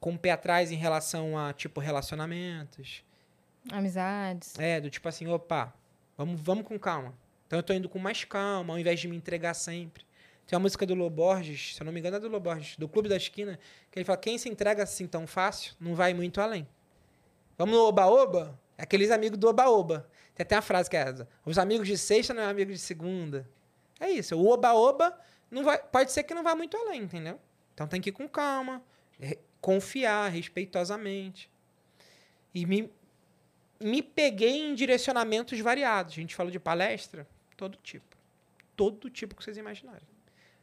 [0.00, 3.04] com o pé atrás em relação a tipo relacionamentos.
[3.70, 4.54] Amizades.
[4.58, 5.72] É, do tipo assim, opa,
[6.16, 7.14] vamos, vamos com calma.
[7.48, 10.04] Então eu tô indo com mais calma, ao invés de me entregar sempre.
[10.46, 13.08] Tem uma música do Loborges, se eu não me engano é do Loborges, do Clube
[13.08, 13.58] da Esquina,
[13.90, 16.68] que ele fala, quem se entrega assim tão fácil, não vai muito além.
[17.56, 18.58] Vamos no oba-oba?
[18.76, 20.08] É aqueles amigos do oba-oba.
[20.34, 22.78] Tem até uma frase que é essa, os amigos de sexta não é amigo de
[22.78, 23.48] segunda.
[23.98, 25.18] É isso, o oba-oba
[25.50, 27.40] não vai, pode ser que não vá muito além, entendeu?
[27.74, 28.82] Então tem que ir com calma,
[29.60, 31.50] confiar respeitosamente.
[32.54, 32.92] E me,
[33.80, 36.14] me peguei em direcionamentos variados.
[36.14, 37.26] A gente falou de palestra,
[37.58, 38.16] todo tipo.
[38.74, 40.06] Todo tipo que vocês imaginarem.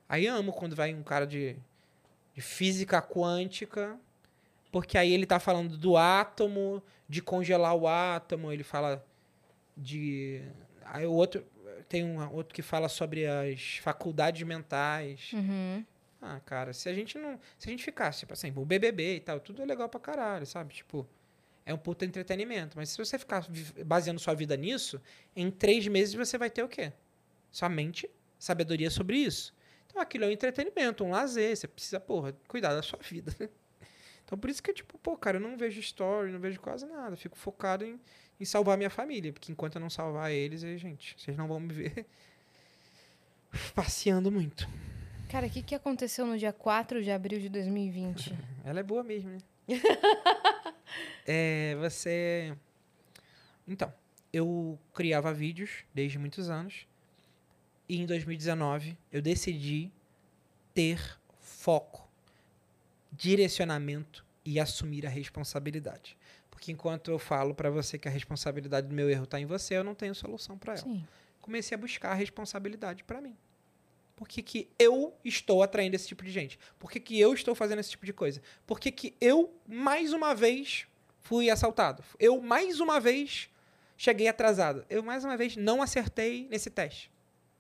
[0.07, 1.57] Aí amo quando vai um cara de,
[2.33, 3.99] de física quântica,
[4.71, 9.05] porque aí ele tá falando do átomo, de congelar o átomo, ele fala
[9.75, 10.41] de.
[10.85, 11.45] Aí o outro.
[11.89, 15.31] Tem um outro que fala sobre as faculdades mentais.
[15.33, 15.85] Uhum.
[16.21, 17.39] Ah, cara, se a gente não.
[17.59, 20.45] Se a gente ficasse, tipo assim, o BBB e tal, tudo é legal pra caralho,
[20.45, 20.73] sabe?
[20.73, 21.07] Tipo,
[21.65, 22.77] é um puta entretenimento.
[22.77, 23.45] Mas se você ficar
[23.85, 25.01] baseando sua vida nisso,
[25.35, 26.93] em três meses você vai ter o quê?
[27.51, 29.53] Somente sabedoria sobre isso.
[29.87, 31.55] Então aquilo é um entretenimento, um lazer.
[31.55, 33.35] Você precisa, porra, cuidar da sua vida.
[34.25, 37.15] Então por isso que, tipo, pô, cara, eu não vejo story, não vejo quase nada.
[37.15, 37.99] Fico focado em,
[38.39, 39.31] em salvar minha família.
[39.31, 42.07] Porque enquanto eu não salvar eles, aí, gente, vocês não vão me ver
[43.75, 44.67] passeando muito.
[45.29, 48.35] Cara, o que, que aconteceu no dia 4 de abril de 2020?
[48.65, 49.37] Ela é boa mesmo, né?
[51.25, 52.55] É, você.
[53.67, 53.93] Então,
[54.31, 56.87] eu criava vídeos desde muitos anos.
[57.87, 59.91] E em 2019 eu decidi
[60.73, 60.99] ter
[61.39, 62.09] foco,
[63.11, 66.17] direcionamento e assumir a responsabilidade.
[66.49, 69.77] Porque enquanto eu falo pra você que a responsabilidade do meu erro tá em você,
[69.77, 71.05] eu não tenho solução pra ela Sim.
[71.41, 73.37] comecei a buscar a responsabilidade pra mim.
[74.15, 76.57] Por que, que eu estou atraindo esse tipo de gente?
[76.79, 78.41] Por que, que eu estou fazendo esse tipo de coisa?
[78.65, 80.87] Por que, que eu, mais uma vez,
[81.19, 82.03] fui assaltado?
[82.17, 83.49] Eu, mais uma vez,
[83.97, 84.85] cheguei atrasado?
[84.89, 87.11] Eu, mais uma vez, não acertei nesse teste?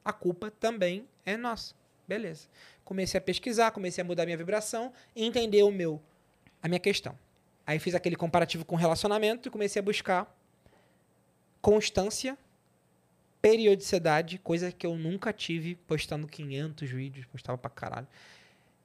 [0.03, 1.75] A culpa também é nossa.
[2.07, 2.47] Beleza.
[2.85, 6.01] Comecei a pesquisar, comecei a mudar minha vibração e entender o meu,
[6.61, 7.17] a minha questão.
[7.67, 10.33] Aí fiz aquele comparativo com relacionamento e comecei a buscar
[11.61, 12.37] constância
[13.45, 18.07] periodicidade, coisa que eu nunca tive postando 500 vídeos, postava pra caralho.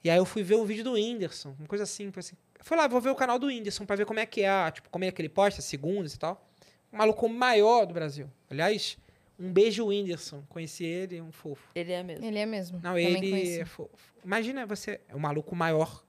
[0.04, 2.36] E aí eu fui ver o vídeo do Whindersson, uma coisa assim, foi assim.
[2.60, 4.90] Fui lá, vou ver o canal do Whindersson pra ver como é que é, tipo,
[4.90, 6.46] como é que ele posta, segundas e tal.
[6.92, 8.30] O maluco maior do Brasil.
[8.50, 8.98] Aliás,
[9.38, 11.70] um beijo Whindersson, conheci ele, um fofo.
[11.74, 12.26] Ele é mesmo.
[12.26, 12.80] Ele é mesmo.
[12.82, 13.60] Não, Também ele conheci.
[13.60, 14.12] é fofo.
[14.22, 16.04] Imagina você, é o maluco maior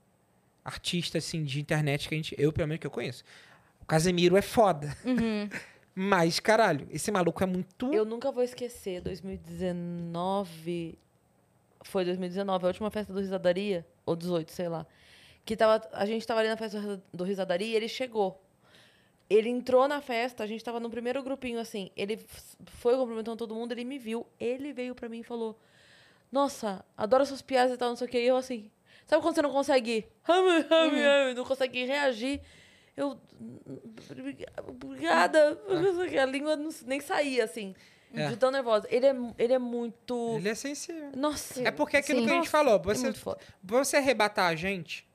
[0.65, 3.23] artista assim de internet que a gente, eu pelo menos que eu conheço.
[3.79, 4.93] O Casemiro é foda.
[5.05, 5.47] Uhum.
[5.93, 10.97] Mas caralho, esse maluco é muito Eu nunca vou esquecer, 2019.
[11.83, 14.85] Foi 2019, a última festa do Risadaria, ou 18, sei lá.
[15.43, 18.41] Que tava, a gente tava ali na festa do Risadaria e ele chegou.
[19.29, 21.89] Ele entrou na festa, a gente tava no primeiro grupinho assim.
[21.95, 22.19] Ele
[22.65, 24.27] foi cumprimentando todo mundo, ele me viu.
[24.39, 25.57] Ele veio pra mim e falou:
[26.31, 28.19] Nossa, adoro suas piadas e tal, não sei o que.
[28.19, 28.69] E eu assim,
[29.07, 30.05] sabe quando você não consegue.
[30.29, 32.41] hum, hum, hum, Não consegue reagir?
[33.01, 33.19] Eu.
[34.67, 35.59] Obrigada.
[36.21, 37.75] A língua não- nem saía, assim.
[38.13, 38.27] É.
[38.27, 38.87] De tão nervosa.
[38.89, 40.35] Ele é, ele é muito.
[40.37, 41.11] Ele é sensível.
[41.15, 41.61] Nossa.
[41.65, 42.25] É porque é aquilo Sim.
[42.25, 42.75] que a gente Nossa, falou.
[42.75, 43.39] é Você, muito foda.
[43.65, 45.07] pra você arrebatar a gente,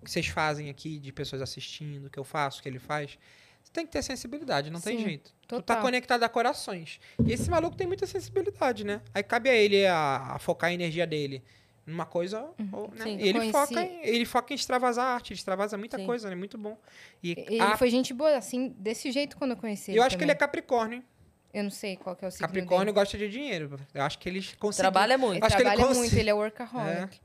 [0.00, 2.78] o que vocês fazem aqui, de pessoas assistindo, o que eu faço, o que ele
[2.78, 3.18] faz,
[3.62, 5.30] você tem que ter sensibilidade, não tem Sim, jeito.
[5.42, 5.82] Tu tá total.
[5.82, 6.98] conectado a corações.
[7.22, 9.02] E esse maluco tem muita sensibilidade, né?
[9.12, 11.44] Aí cabe a ele a, a focar a energia dele
[11.88, 12.42] numa coisa,
[12.72, 13.02] ou, né?
[13.04, 13.18] Sim.
[13.20, 16.06] Ele Conheci- foca, em, ele foca em extravasar arte, ele extravasa muita Sim.
[16.06, 16.34] coisa, né?
[16.36, 16.76] Muito bom.
[17.22, 20.24] E Ele a- foi gente boa, assim, desse jeito quando eu conheci eu acho que
[20.24, 21.04] ele é Capricórnio, hein?
[21.52, 22.94] Eu não sei qual que é o signo Capricórnio dele.
[22.94, 23.80] gosta de dinheiro.
[23.94, 24.92] Eu acho que eles conseguiram.
[24.92, 25.42] Trabalha Ele muito.
[25.44, 27.20] Acho que ele trabalha consi- muito, ele é workaholic.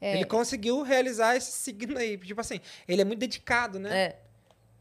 [0.00, 0.14] É.
[0.14, 2.16] Ele conseguiu realizar esse signo aí.
[2.18, 3.96] Tipo assim, ele é muito dedicado, né?
[3.96, 4.18] É.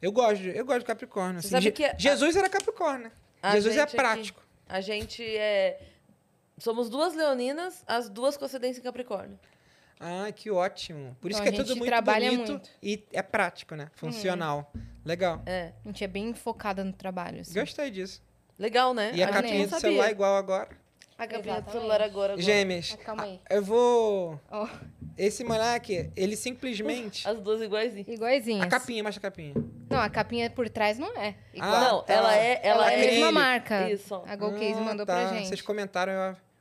[0.02, 1.40] Eu gosto, eu gosto de Capricórnio.
[1.40, 1.48] Assim.
[1.50, 3.12] sabe Je- que a- Jesus era Capricórnio?
[3.42, 4.44] A Jesus é gente aqui- prático.
[4.70, 5.80] A gente é.
[6.64, 9.38] Somos duas leoninas, as duas com ascendência em Capricórnio.
[10.00, 11.14] Ah, que ótimo.
[11.20, 12.70] Por isso Então, que a é tudo gente muito trabalha bonito muito.
[12.82, 13.90] e é prático, né?
[13.96, 14.72] Funcional.
[15.04, 15.42] Legal.
[15.46, 15.74] É.
[15.84, 17.42] A gente é bem focada no trabalho.
[17.42, 17.54] assim.
[17.54, 18.22] Gostei disso.
[18.58, 19.12] Legal, né?
[19.14, 20.70] E a, gente capinha do celular igual agora.
[21.18, 21.72] A capinha do Exatamente.
[21.74, 22.34] celular agora.
[22.34, 22.42] agora.
[22.42, 22.98] Gêmeas.
[22.98, 23.42] Ah, calma aí.
[23.50, 24.40] Eu vou.
[24.50, 24.70] Ó,
[25.18, 27.28] Esse moleque, ele simplesmente.
[27.28, 28.08] As duas iguaizinhas.
[28.08, 28.64] iguaizinhas.
[28.64, 29.54] A capinha, mostra a capinha.
[29.90, 31.36] Não, a capinha por trás não é.
[31.54, 31.74] Igual.
[31.74, 32.14] Ah, não, tá.
[32.14, 32.62] ela é.
[32.64, 33.12] Ela, ela é a é.
[33.12, 33.90] mesma marca.
[33.92, 34.16] Isso.
[34.26, 35.14] A Golcase Ah, mandou tá.
[35.14, 35.50] pra gente.
[35.50, 36.14] Vocês comentaram.
[36.14, 36.53] Eu...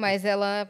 [0.00, 0.68] Mas ela.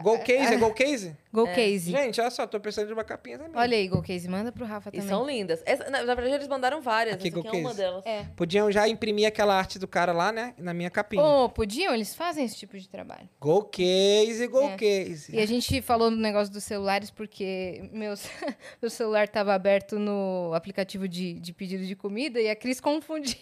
[0.00, 1.14] Gol case, é gol case?
[1.30, 1.90] Golcase.
[1.90, 3.52] Gente, olha só, tô precisando de uma capinha também.
[3.54, 4.26] Olha aí, Golcase.
[4.26, 5.06] Manda pro Rafa E também.
[5.08, 5.62] são lindas.
[5.66, 7.14] Essa, na, na verdade, eles mandaram várias.
[7.16, 8.04] Aqui, Essa aqui é uma delas.
[8.06, 8.24] É.
[8.34, 10.54] Podiam já imprimir aquela arte do cara lá, né?
[10.56, 11.22] Na minha capinha.
[11.22, 11.94] Ô, podiam?
[11.94, 13.28] Eles fazem esse tipo de trabalho.
[13.38, 14.76] Gol case, gol É.
[14.76, 15.34] case.
[15.36, 18.26] E a gente falou no negócio dos celulares porque meus,
[18.80, 23.36] meu celular estava aberto no aplicativo de, de pedido de comida e a Cris confundiu.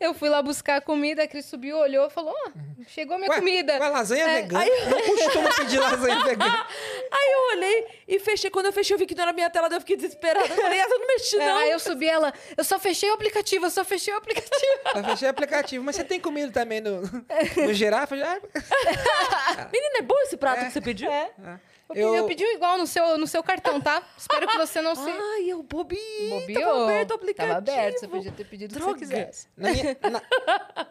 [0.00, 2.50] Eu fui lá buscar a comida, a Cris subiu, olhou e falou: "Ó,
[2.88, 3.78] chegou a minha Ué, comida.
[3.78, 4.64] Ué, lasanha É, vegana?
[4.90, 6.66] Não costumo pedir lasanha vegana.
[7.10, 8.50] Aí eu olhei e fechei.
[8.50, 10.46] Quando eu fechei, eu vi que não era minha tela, eu fiquei desesperada.
[10.46, 11.56] Eu falei, essa eu não mexi, É, não.
[11.56, 14.54] aí eu subi ela, eu só fechei o aplicativo, eu só fechei o aplicativo.
[14.94, 15.84] Eu fechei o aplicativo.
[15.84, 18.16] Mas você tem comido também no, no girafa?
[18.16, 18.34] Já?
[19.72, 21.10] Menina, é bom esse prato que você pediu?
[21.10, 21.30] É.
[21.44, 21.58] Ah.
[21.88, 24.02] Eu, pedi, eu pedi igual no seu, no seu cartão, tá?
[24.16, 25.98] Espero que você não se Ai, eu bobi.
[26.30, 26.62] bobeou.
[26.62, 27.54] Tava aberto o aplicativo.
[27.54, 28.98] Tava aberto, você podia ter pedido o que Droga.
[28.98, 29.48] você quisesse.
[29.56, 30.22] Na minha, na,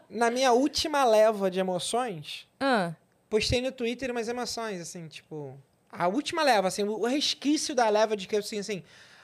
[0.09, 2.93] na minha última leva de emoções, Ah,
[3.29, 5.57] postei no Twitter umas emoções, assim, tipo...
[5.91, 8.83] A última leva, assim, o resquício da leva de que, assim, assim...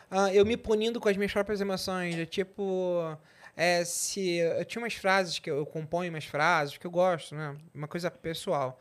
[0.10, 3.16] ah, eu me punindo com as minhas próprias emoções, de tipo...
[3.56, 4.38] É, se...
[4.38, 7.56] Eu tinha umas frases que eu, eu componho umas frases que eu gosto, né?
[7.74, 8.80] Uma coisa pessoal,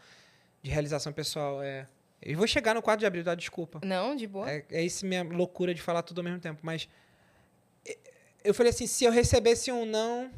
[0.62, 1.86] de realização pessoal, é...
[2.20, 3.35] Eu vou chegar no 4 de abril, tá?
[3.35, 3.81] Desculpa.
[3.85, 4.51] não, de boa.
[4.51, 6.61] É, é isso minha loucura de falar tudo ao mesmo tempo.
[6.62, 6.89] Mas
[8.45, 10.31] eu falei assim, se eu recebesse um não...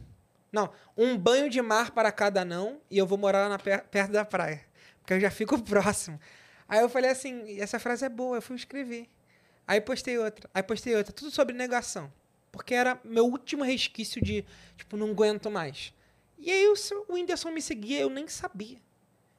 [0.52, 4.10] Não, um banho de mar para cada não e eu vou morar na per- perto
[4.10, 4.60] da praia.
[4.98, 6.20] Porque eu já fico próximo.
[6.68, 9.06] Aí eu falei assim, essa frase é boa, eu fui escrever.
[9.66, 11.12] Aí postei outra, aí postei outra.
[11.12, 12.12] Tudo sobre negação.
[12.50, 14.44] Porque era meu último resquício de,
[14.76, 15.94] tipo, não aguento mais.
[16.36, 16.74] E aí o,
[17.08, 18.78] o Whindersson me seguia, eu nem sabia.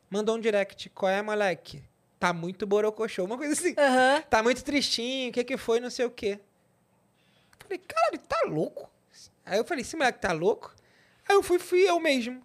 [0.09, 1.84] Mandou um direct, qual é, moleque?
[2.22, 3.73] Tá muito borocochô, uma coisa assim.
[3.76, 4.22] Aham.
[4.30, 6.39] Tá muito tristinho, o que que foi, não sei o quê.
[7.57, 8.88] Falei, cara, ele tá louco?
[9.43, 10.72] Aí eu falei, esse moleque tá louco?
[11.27, 12.39] Aí eu fui, fui eu mesmo.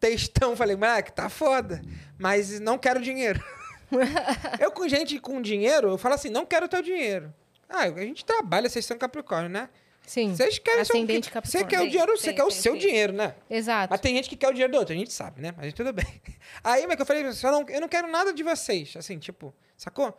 [0.00, 1.80] Textão, falei, moleque, tá foda,
[2.18, 3.40] mas não quero dinheiro.
[4.58, 7.32] eu com gente com dinheiro, eu falo assim, não quero teu dinheiro.
[7.68, 9.68] Ah, a gente trabalha, vocês são Capricórnio, né?
[10.08, 10.34] Sim.
[10.34, 11.68] Vocês querem seu- Ascendente Você Capricórnio.
[11.68, 13.34] quer o dinheiro, você quer o seu dinheiro, né?
[13.50, 13.90] Exato.
[13.90, 15.52] Mas tem gente que quer o dinheiro do outro, a gente sabe, né?
[15.56, 16.06] Mas tudo bem.
[16.64, 18.94] Aí, mas que eu falei, só não, eu não quero nada de vocês.
[18.96, 20.18] Assim, tipo, sacou?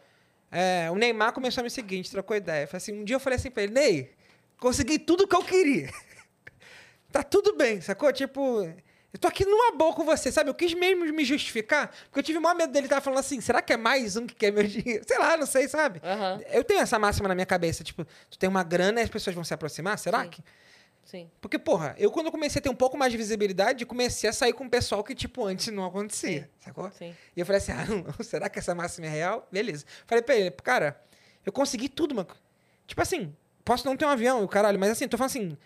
[0.51, 2.67] É, o Neymar começou a me seguir, a gente trocou ideia.
[2.67, 4.11] Falei assim, um dia eu falei assim pra ele, Ney,
[4.59, 5.89] consegui tudo que eu queria.
[7.11, 8.13] tá tudo bem, sacou?
[8.13, 8.71] Tipo,
[9.11, 10.49] eu tô aqui numa boa com você, sabe?
[10.49, 13.41] Eu quis mesmo me justificar, porque eu tive o maior medo dele estar falando assim,
[13.41, 15.03] será que é mais um que quer meu dinheiro?
[15.07, 15.99] Sei lá, não sei, sabe?
[16.03, 16.41] Aham.
[16.51, 19.33] Eu tenho essa máxima na minha cabeça, tipo, tu tem uma grana e as pessoas
[19.35, 20.29] vão se aproximar, será Sim.
[20.29, 20.43] que...
[21.05, 21.31] Sim.
[21.41, 24.53] Porque, porra, eu quando comecei a ter um pouco mais de visibilidade, comecei a sair
[24.53, 26.91] com o pessoal que, tipo, antes não acontecia, sacou?
[26.91, 27.15] Sim.
[27.35, 29.47] E eu falei assim, ah, não, será que essa máxima é real?
[29.51, 29.85] Beleza.
[30.05, 31.01] Falei pra ele, cara,
[31.43, 32.27] eu consegui tudo, mano.
[32.85, 35.57] Tipo assim, posso não ter um avião, caralho, mas assim, tô falando assim, as-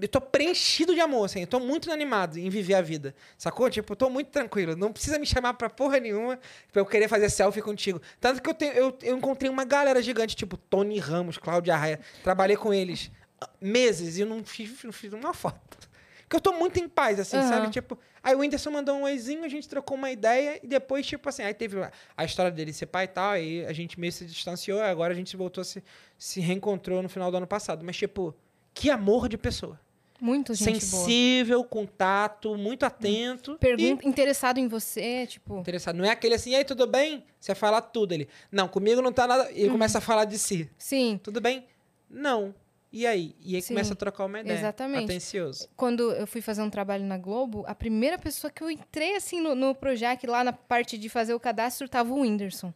[0.00, 3.70] eu tô preenchido de amor, assim, eu tô muito animado em viver a vida, sacou?
[3.70, 6.40] Tipo, eu tô muito tranquilo, não precisa me chamar pra porra nenhuma
[6.72, 8.00] pra eu querer fazer selfie contigo.
[8.20, 12.00] Tanto que eu, tenho, eu, eu encontrei uma galera gigante, tipo Tony Ramos, Cláudia Raia,
[12.24, 13.12] trabalhei com eles
[13.60, 15.78] meses e eu não fiz, não fiz uma foto.
[16.22, 17.48] Porque eu tô muito em paz, assim, Aham.
[17.48, 17.70] sabe?
[17.70, 21.26] Tipo, aí o Whindersson mandou um oizinho, a gente trocou uma ideia e depois, tipo
[21.26, 24.12] assim, aí teve a, a história dele ser pai e tal, aí a gente meio
[24.12, 25.82] se distanciou, agora a gente voltou a se,
[26.18, 27.82] se reencontrou no final do ano passado.
[27.82, 28.34] Mas, tipo,
[28.74, 29.78] que amor de pessoa.
[30.20, 31.04] Muito gente boa.
[31.04, 33.56] Sensível, contato, muito atento.
[33.58, 35.58] Pergunta, interessado em você, e tipo...
[35.58, 35.96] interessado.
[35.96, 37.24] Não é aquele assim, e aí, tudo bem?
[37.38, 38.12] Você fala tudo.
[38.12, 39.50] Ele, não, comigo não tá nada.
[39.52, 40.68] E ele começa a falar de si.
[40.76, 41.64] Sim, Tudo bem?
[42.10, 42.54] Não.
[42.90, 43.36] E aí?
[43.40, 44.58] E aí Sim, começa a trocar uma ideia.
[44.58, 45.04] exatamente.
[45.04, 45.68] Atencioso.
[45.76, 49.40] quando eu fui fazer um trabalho na Globo, a primeira pessoa que eu entrei, assim,
[49.40, 52.72] no, no Projac, lá na parte de fazer o cadastro, tava o Whindersson.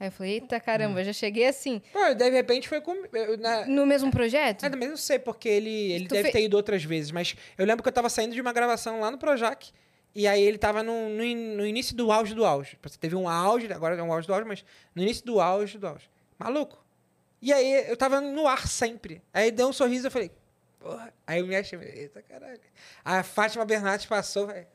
[0.00, 0.60] Aí eu falei, eita Hum.
[0.60, 2.80] caramba, já cheguei assim, Pô, de repente foi
[3.12, 4.64] eu- na- no mesmo projeto?
[4.64, 7.34] Ah, também não sei, porque ele, ele Tu deve fe- ter ido outras vezes, mas
[7.56, 9.70] eu lembro que eu tava saindo de uma gravação lá no Projac,
[10.14, 11.24] e aí ele tava no, no,
[11.56, 12.78] no início do auge do auge.
[13.00, 14.64] Teve um auge, agora é um auge do auge, mas
[14.94, 16.08] no início do auge do auge.
[16.38, 16.84] Maluco.
[17.42, 19.20] E aí eu tava no ar sempre.
[19.32, 20.30] Aí deu um sorriso e eu falei,
[20.78, 21.12] Porra.
[21.26, 22.60] Aí eu me achei, eita caralho.
[23.04, 24.66] A Fátima Bernardes passou, falei,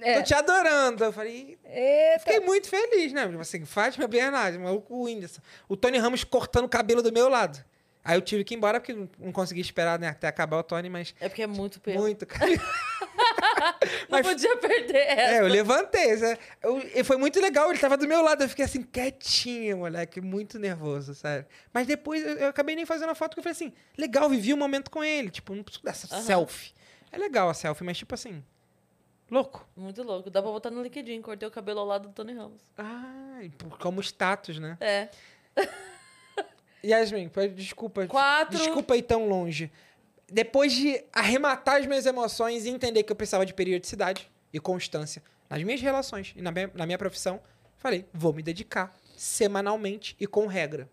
[0.00, 0.16] É.
[0.18, 1.04] tô te adorando.
[1.04, 2.20] Eu falei, Eita.
[2.20, 3.24] fiquei muito feliz, né?
[3.38, 5.42] Assim, Fátima Bernardes, maluco o Whindersson.
[5.68, 7.62] O Tony Ramos cortando o cabelo do meu lado.
[8.04, 10.88] Aí eu tive que ir embora porque não- consegui esperar né, até acabar o Tony,
[10.88, 12.00] mas É porque é muito pelo.
[12.00, 12.26] muito,
[13.62, 13.78] cara.
[14.08, 15.32] Não Mas- podia perder essa.
[15.34, 16.16] É, eu levantei.
[16.16, 16.38] né?
[16.62, 18.42] Eu- foi muito legal, ele tava do meu lado.
[18.42, 21.46] Eu fiquei assim, quietinho, moleque, muito nervoso, sério.
[21.72, 24.52] Mas depois eu, eu acabei nem fazendo a foto, porque eu falei assim, legal, vivi
[24.52, 25.30] um momento com ele.
[25.30, 26.22] Tipo, não preciso dessa Aham.
[26.22, 26.72] selfie.
[27.10, 28.42] É legal a selfie, mas tipo assim,
[29.30, 29.68] louco.
[29.76, 30.30] Muito louco.
[30.30, 31.20] Dá pra botar no LinkedIn.
[31.22, 32.60] Cortei o cabelo ao lado do Tony Ramos.
[32.78, 33.40] Ah,
[33.80, 34.76] como status, né?
[34.80, 35.08] É.
[36.84, 38.06] Yasmin, desculpa.
[38.06, 38.58] Quatro.
[38.58, 39.70] Desculpa ir tão longe.
[40.32, 45.22] Depois de arrematar as minhas emoções e entender que eu precisava de periodicidade e constância
[45.50, 47.38] nas minhas relações e na minha, na minha profissão,
[47.76, 50.88] falei, vou me dedicar semanalmente e com regra.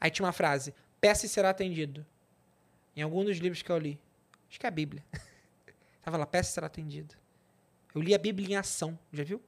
[0.00, 2.06] Aí tinha uma frase, peça e será atendido.
[2.94, 3.98] Em algum dos livros que eu li.
[4.48, 5.04] Acho que é a Bíblia.
[6.00, 7.16] Tava lá, peça e será atendido.
[7.92, 9.42] Eu li a Bíblia em ação, já viu?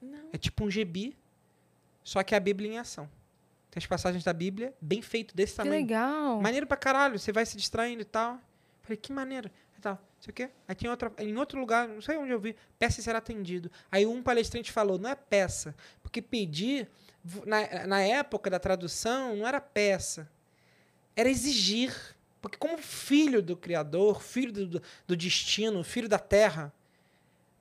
[0.00, 0.30] Não.
[0.32, 1.16] É tipo um gibi,
[2.04, 3.10] só que é a Bíblia em ação.
[3.70, 5.74] Tem as passagens da Bíblia, bem feito, desse Que tamanho.
[5.80, 6.40] legal.
[6.40, 8.38] Maneiro pra caralho, você vai se distraindo e tal.
[8.82, 9.48] Falei, que maneiro.
[9.78, 10.50] E tal, não sei o quê.
[10.66, 13.70] Aí tinha outra, em outro lugar, não sei onde eu vi, peça e será atendido.
[13.90, 16.88] Aí um palestrante falou, não é peça, porque pedir,
[17.46, 20.28] na, na época da tradução, não era peça,
[21.14, 21.94] era exigir.
[22.42, 26.72] Porque como filho do Criador, filho do, do, do destino, filho da terra,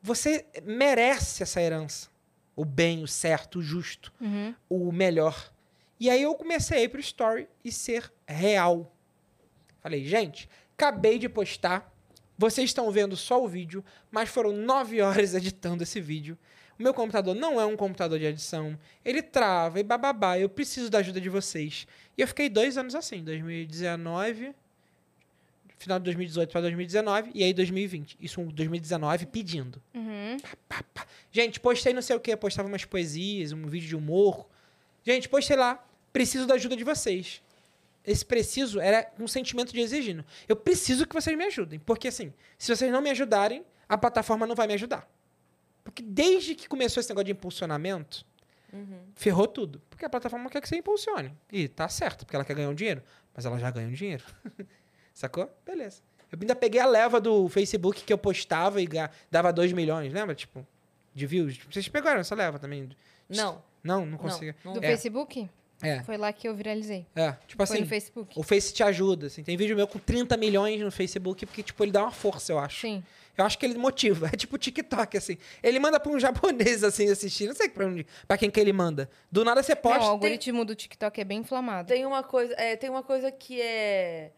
[0.02, 2.10] você merece essa herança.
[2.56, 4.56] O bem, o certo, o justo Uhum.
[4.70, 5.52] o melhor.
[6.00, 8.96] E aí eu comecei a ir pro story e ser real.
[9.82, 11.94] Falei, gente, acabei de postar.
[12.38, 16.38] Vocês estão vendo só o vídeo, mas foram nove horas editando esse vídeo.
[16.80, 18.80] O meu computador não é um computador de edição.
[19.04, 20.40] Ele trava e bababá.
[20.40, 21.86] Eu preciso da ajuda de vocês.
[22.18, 24.56] E eu fiquei dois anos assim, 2019,
[25.78, 28.18] final de 2018 para 2019, e aí 2020.
[28.22, 29.82] Isso em 2019 pedindo.
[29.94, 30.38] Uhum.
[31.32, 34.48] Gente, postei não sei o que, postava umas poesias, um vídeo de humor.
[35.04, 37.42] Gente, postei lá, preciso da ajuda de vocês.
[38.06, 40.24] Esse preciso era um sentimento de exigindo.
[40.48, 44.48] Eu preciso que vocês me ajudem, porque assim, se vocês não me ajudarem, a plataforma
[44.48, 45.08] não vai me ajudar.
[45.84, 48.26] Porque desde que começou esse negócio de impulsionamento,
[49.16, 49.82] ferrou tudo.
[49.90, 51.36] Porque a plataforma quer que você impulsione.
[51.52, 53.04] E tá certo, porque ela quer ganhar um dinheiro.
[53.36, 54.24] Mas ela já ganha um dinheiro.
[55.14, 55.50] Sacou?
[55.66, 56.02] Beleza.
[56.32, 58.88] Eu ainda peguei a leva do Facebook que eu postava e
[59.32, 60.36] dava 2 milhões, lembra?
[60.36, 60.66] Tipo,
[61.14, 61.58] de views.
[61.70, 62.90] Vocês pegaram essa leva também?
[63.28, 63.62] Não.
[63.84, 64.54] Não, não consegui.
[64.64, 64.74] Não.
[64.74, 64.88] Do É.
[64.90, 65.50] Facebook?
[65.82, 67.06] É, Foi lá que eu viralizei.
[67.16, 67.32] é.
[67.48, 68.38] Tipo Foi assim, no Facebook.
[68.40, 69.28] o Face te ajuda.
[69.28, 69.44] Assim.
[69.44, 72.60] Tem vídeo meu com 30 milhões no Facebook, porque, tipo, ele dá uma força, eu
[72.60, 72.82] acho.
[72.82, 73.04] Sim.
[73.38, 74.28] Eu acho que ele motiva.
[74.28, 75.38] É tipo o TikTok, assim.
[75.64, 77.48] Ele manda pra um japonês, assim, assistir.
[77.48, 79.10] Não sei pra, onde, pra quem que ele manda.
[79.32, 80.04] Do nada você Não, posta.
[80.04, 81.88] o algoritmo do TikTok é bem inflamado.
[81.88, 84.32] Tem uma coisa, é, tem uma coisa que é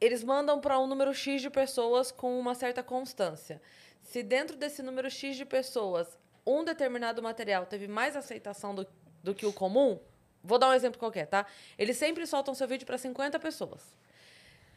[0.00, 3.60] eles mandam para um número X de pessoas com uma certa constância.
[4.02, 6.06] Se dentro desse número X de pessoas,
[6.46, 8.86] um determinado material teve mais aceitação do,
[9.28, 9.98] do que o comum,
[10.42, 11.44] vou dar um exemplo qualquer, tá?
[11.78, 13.82] Eles sempre soltam seu vídeo para 50 pessoas.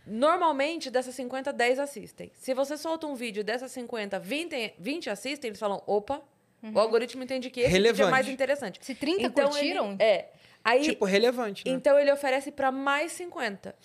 [0.06, 2.32] Normalmente, dessas 50, 10 assistem.
[2.36, 6.22] Se você solta um vídeo dessas 50, 20, 20 assistem, eles falam, opa,
[6.74, 8.12] o algoritmo entende que esse vídeo é Relevante.
[8.12, 8.80] mais interessante.
[8.84, 10.30] Se 30 Então, curtiram, Ele, é.
[10.64, 11.72] Aí, Tipo, relevante, né?
[11.74, 13.76] então ele oferece para mais 50.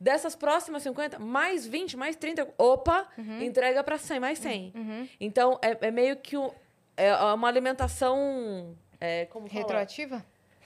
[0.00, 2.46] Dessas próximas 50, mais 20, mais 30.
[2.58, 3.08] Opa,
[3.40, 4.72] entrega para 100, mais 100.
[4.74, 5.08] Uhum.
[5.18, 6.50] Então é, é meio que um-
[6.96, 8.76] é uma alimentação.
[9.00, 10.24] É, como retroativa?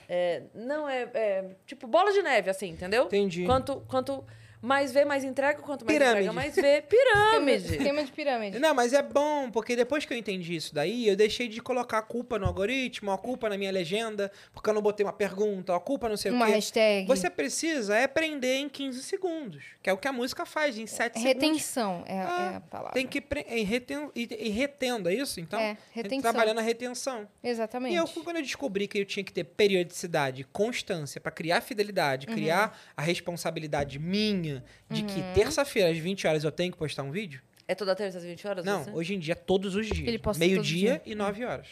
[0.09, 3.05] É, não, é, é tipo bola de neve, assim, entendeu?
[3.05, 3.45] Entendi.
[3.45, 4.25] Quanto, quanto
[4.63, 5.61] mais vê, mais entrega.
[5.61, 6.29] Quanto mais Pirâmide.
[6.29, 6.81] entrega, mais vê.
[6.83, 7.73] Pirâmide.
[7.73, 8.59] esquema de pirâmide.
[8.59, 11.99] Não, mas é bom, porque depois que eu entendi isso daí, eu deixei de colocar
[11.99, 15.75] a culpa no algoritmo, a culpa na minha legenda, porque eu não botei uma pergunta,
[15.75, 16.55] a culpa não sei Uma o quê.
[16.55, 17.07] hashtag.
[17.09, 20.87] Você precisa é aprender em 15 segundos, que é o que a música faz, em
[20.87, 21.43] 7 segundos.
[21.43, 22.93] Retenção é, Ah, é a palavra.
[22.93, 25.41] Tem que pre- e reten, e, e retendo, é isso?
[25.41, 26.23] Então, É, retenção.
[26.31, 27.27] trabalhando a retenção.
[27.43, 27.95] Exatamente.
[27.95, 32.27] E eu, quando eu descobri que eu tinha que ter periodicidade, constância para criar fidelidade,
[32.29, 32.35] Uhum.
[32.35, 34.52] criar a responsabilidade minha
[34.91, 37.41] de que terça-feira às 20 horas eu tenho que postar um vídeo.
[37.69, 38.65] É toda terça às 20 horas?
[38.65, 38.91] Não, assim?
[38.93, 40.21] hoje em dia todos os Ele dias.
[40.21, 41.69] posta Meio-dia todo e 9 horas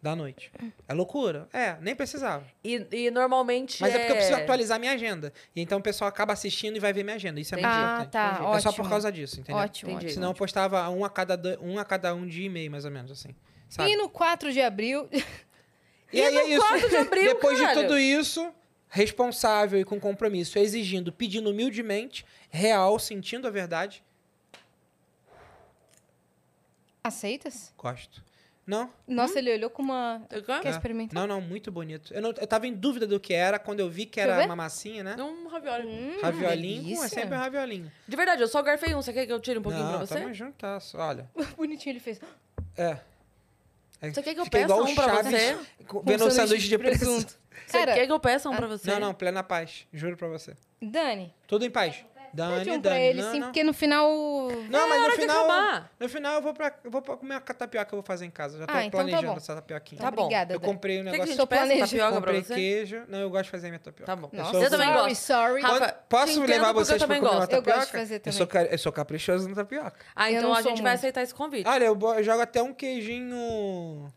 [0.00, 0.52] da noite.
[0.86, 1.48] É loucura?
[1.52, 2.44] É, nem precisava.
[2.62, 3.80] E, e normalmente.
[3.80, 5.32] Mas é porque eu preciso atualizar minha agenda.
[5.56, 7.40] E então o pessoal acaba assistindo e vai ver minha agenda.
[7.40, 8.10] Isso é muito Ah, importante.
[8.12, 8.34] tá.
[8.56, 8.84] É só ótimo.
[8.84, 9.60] por causa disso, entendeu?
[9.60, 10.06] Ótimo, Entendi.
[10.06, 10.14] ótimo.
[10.14, 12.84] Senão eu postava um a cada, do- um a cada um dia e meio, mais
[12.84, 13.34] ou menos, assim.
[13.68, 13.90] Sabe?
[13.90, 15.08] E no 4 de abril,
[16.12, 16.66] E aí no é isso.
[16.68, 18.52] 4 de abril, Depois de tudo isso,
[18.88, 24.02] responsável e com compromisso, exigindo, pedindo humildemente, real, sentindo a verdade,
[27.02, 27.72] aceitas?
[27.76, 28.22] gosto.
[28.66, 28.92] Não?
[29.06, 30.20] Nossa, ele olhou com uma.
[30.30, 30.60] Eu quero?
[30.60, 31.14] Quer experimentar?
[31.14, 32.12] Não, não, muito bonito.
[32.12, 34.54] Eu, não, eu tava em dúvida do que era quando eu vi que era uma
[34.54, 35.16] massinha, né?
[35.18, 35.86] Um ravioli.
[35.88, 37.04] Hum, Raviolinho, delícia.
[37.06, 37.90] é sempre raviolinho.
[38.06, 39.00] De verdade, eu só garfei um.
[39.00, 40.20] Você quer que eu tire um pouquinho não, pra você?
[40.20, 40.98] tamo juntasso.
[40.98, 42.20] Olha, Bonitinho ele fez.
[42.76, 42.98] é.
[44.02, 45.58] É, Você quer que eu peça igual um pra Chaves você?
[46.04, 47.38] Vendo um sanduíche de presunto.
[47.66, 48.90] Você Cara, quer que eu peça um pra você?
[48.90, 49.86] Não, não, plena paz.
[49.92, 50.56] Juro pra você.
[50.80, 51.96] Dani, Tudo em paz.
[51.96, 53.02] pede Dani, um pra Dani.
[53.02, 53.46] ele, não, sim, não.
[53.48, 54.08] porque no final.
[54.70, 55.44] Não, mas hora no de final.
[55.50, 55.90] acabar.
[55.98, 58.26] No final eu vou pra, eu vou pra comer a tapioca que eu vou fazer
[58.26, 58.58] em casa.
[58.58, 59.36] Já tô Ah, então tá planejando bom.
[59.38, 60.00] essa tapioquinha.
[60.00, 60.22] Tá bom.
[60.24, 60.72] Obrigada, Eu Dani.
[60.72, 61.32] comprei um Quer que a negócio.
[61.34, 61.86] gente peça planeja.
[61.86, 62.54] tapioca pra comprei você?
[62.54, 63.02] queijo.
[63.08, 64.04] Não, eu gosto de fazer minha tapioca.
[64.12, 64.28] Tá bom.
[64.32, 65.14] Nossa, eu também gosto.
[65.16, 65.62] sorry.
[65.62, 67.50] Rafa, Quando- posso te levar entendo porque vocês eu pra também comer uma gosto.
[67.52, 67.78] Eu tapioca?
[67.80, 68.36] gosto de fazer Eu também.
[68.38, 69.94] sou, ca- eu sou caprichoso na tapioca.
[70.14, 70.98] Ah, Eu então não a sou gente vai muito.
[71.00, 71.66] aceitar esse convite.
[71.66, 74.12] Olha, eu, bo- eu jogo até um queijinho.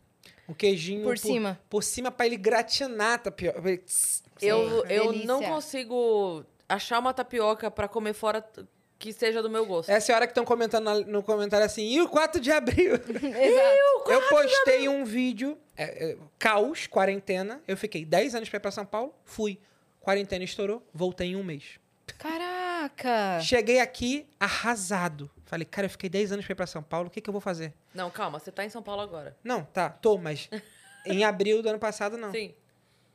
[0.51, 1.03] Um queijinho.
[1.03, 1.59] Por cima.
[1.69, 3.59] Por cima pra ele gratinar a tapioca.
[3.69, 3.81] Ele
[4.41, 5.27] eu eu delícia.
[5.27, 8.45] não consigo achar uma tapioca pra comer fora
[8.99, 9.89] que seja do meu gosto.
[9.89, 12.51] Essa é a hora que estão comentando na- no comentário assim, e o 4 de
[12.51, 12.93] abril?
[13.01, 13.01] Exato.
[14.11, 17.61] eu postei um vídeo, é, é, caos, quarentena.
[17.67, 19.57] Eu fiquei 10 anos pra ir pra São Paulo, fui.
[20.01, 21.79] Quarentena estourou, voltei em um mês.
[22.17, 23.39] Caraca!
[23.41, 25.29] Cheguei aqui arrasado.
[25.51, 27.33] Falei, cara, eu fiquei 10 anos pra ir pra São Paulo, o que, que eu
[27.33, 27.73] vou fazer?
[27.93, 29.35] Não, calma, você tá em São Paulo agora.
[29.43, 30.49] Não, tá, tô, mas
[31.05, 32.31] em abril do ano passado, não.
[32.31, 32.53] Sim.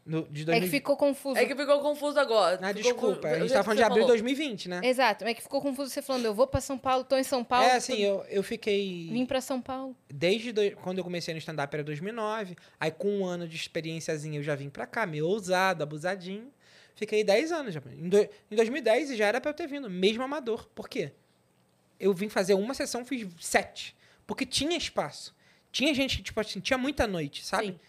[0.04, 0.62] No, de É 2000...
[0.64, 1.38] que ficou confuso.
[1.40, 2.58] É que ficou confuso agora.
[2.62, 4.18] Ah, Ficou desculpa, confuso- a gente tava falando de abril de falou.
[4.18, 4.80] 2020, né?
[4.84, 7.42] Exato, é que ficou confuso você falando, eu vou pra São Paulo, tô em São
[7.42, 7.66] Paulo.
[7.66, 9.08] É, assim, tudo- eu, eu fiquei...
[9.10, 9.96] Vim pra São Paulo.
[10.12, 12.54] Desde do- quando eu comecei no stand-up era 2009.
[12.78, 16.52] Aí com um ano de experiênciazinha eu já vim pra cá, meio ousado, abusadinho.
[16.94, 17.80] Fiquei 10 anos já.
[17.98, 18.18] Em, do-
[18.50, 20.68] em 2010 já era pra eu ter vindo, mesmo amador.
[20.74, 21.12] Por quê?
[21.98, 23.96] Eu vim fazer uma sessão, fiz sete.
[24.26, 25.34] Porque tinha espaço.
[25.72, 27.68] Tinha gente, tipo assim, tinha muita noite, sabe?
[27.68, 27.80] Sim.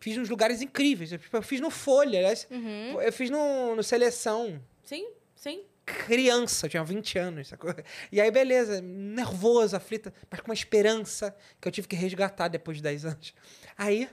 [0.00, 1.12] Fiz nos lugares incríveis.
[1.12, 3.00] Eu, tipo, eu fiz no Folha, aliás, Uhum.
[3.00, 4.60] eu fiz no, no Seleção.
[4.82, 5.06] Sim,
[5.36, 5.62] sim.
[5.84, 7.74] Criança, eu tinha 20 anos, sacou?
[8.12, 12.76] E aí, beleza, nervoso, aflita, mas com uma esperança que eu tive que resgatar depois
[12.78, 13.34] de 10 anos.
[13.76, 14.08] Aí,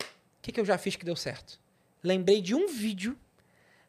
[0.00, 0.04] o
[0.42, 1.60] que, que eu já fiz que deu certo?
[2.02, 3.16] Lembrei de um vídeo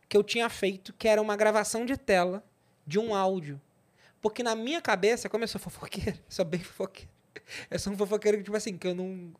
[0.08, 2.44] que eu tinha feito, que era uma gravação de tela
[2.86, 3.60] de um áudio.
[4.24, 7.12] Porque na minha cabeça, como eu sou fofoqueiro, sou bem fofoqueiro.
[7.70, 9.34] Eu sou um fofoqueiro que, tipo assim, que eu não.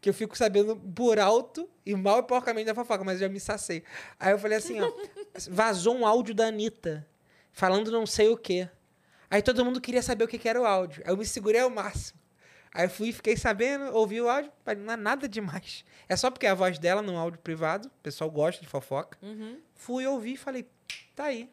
[0.00, 3.32] Que eu fico sabendo por alto e mal e porcamente da fofoca, mas eu já
[3.32, 3.84] me sacei.
[4.18, 4.90] Aí eu falei assim, ó.
[5.50, 7.06] Vazou um áudio da Anitta
[7.52, 8.66] falando não sei o quê.
[9.30, 11.02] Aí todo mundo queria saber o que, que era o áudio.
[11.04, 12.18] Aí eu me segurei ao máximo.
[12.72, 15.84] Aí eu fui, fiquei sabendo, ouvi o áudio, não é nada demais.
[16.08, 19.18] É só porque é a voz dela num áudio privado, o pessoal gosta de fofoca.
[19.20, 19.60] Uhum.
[19.74, 20.66] Fui ouvir e falei,
[21.14, 21.50] tá aí.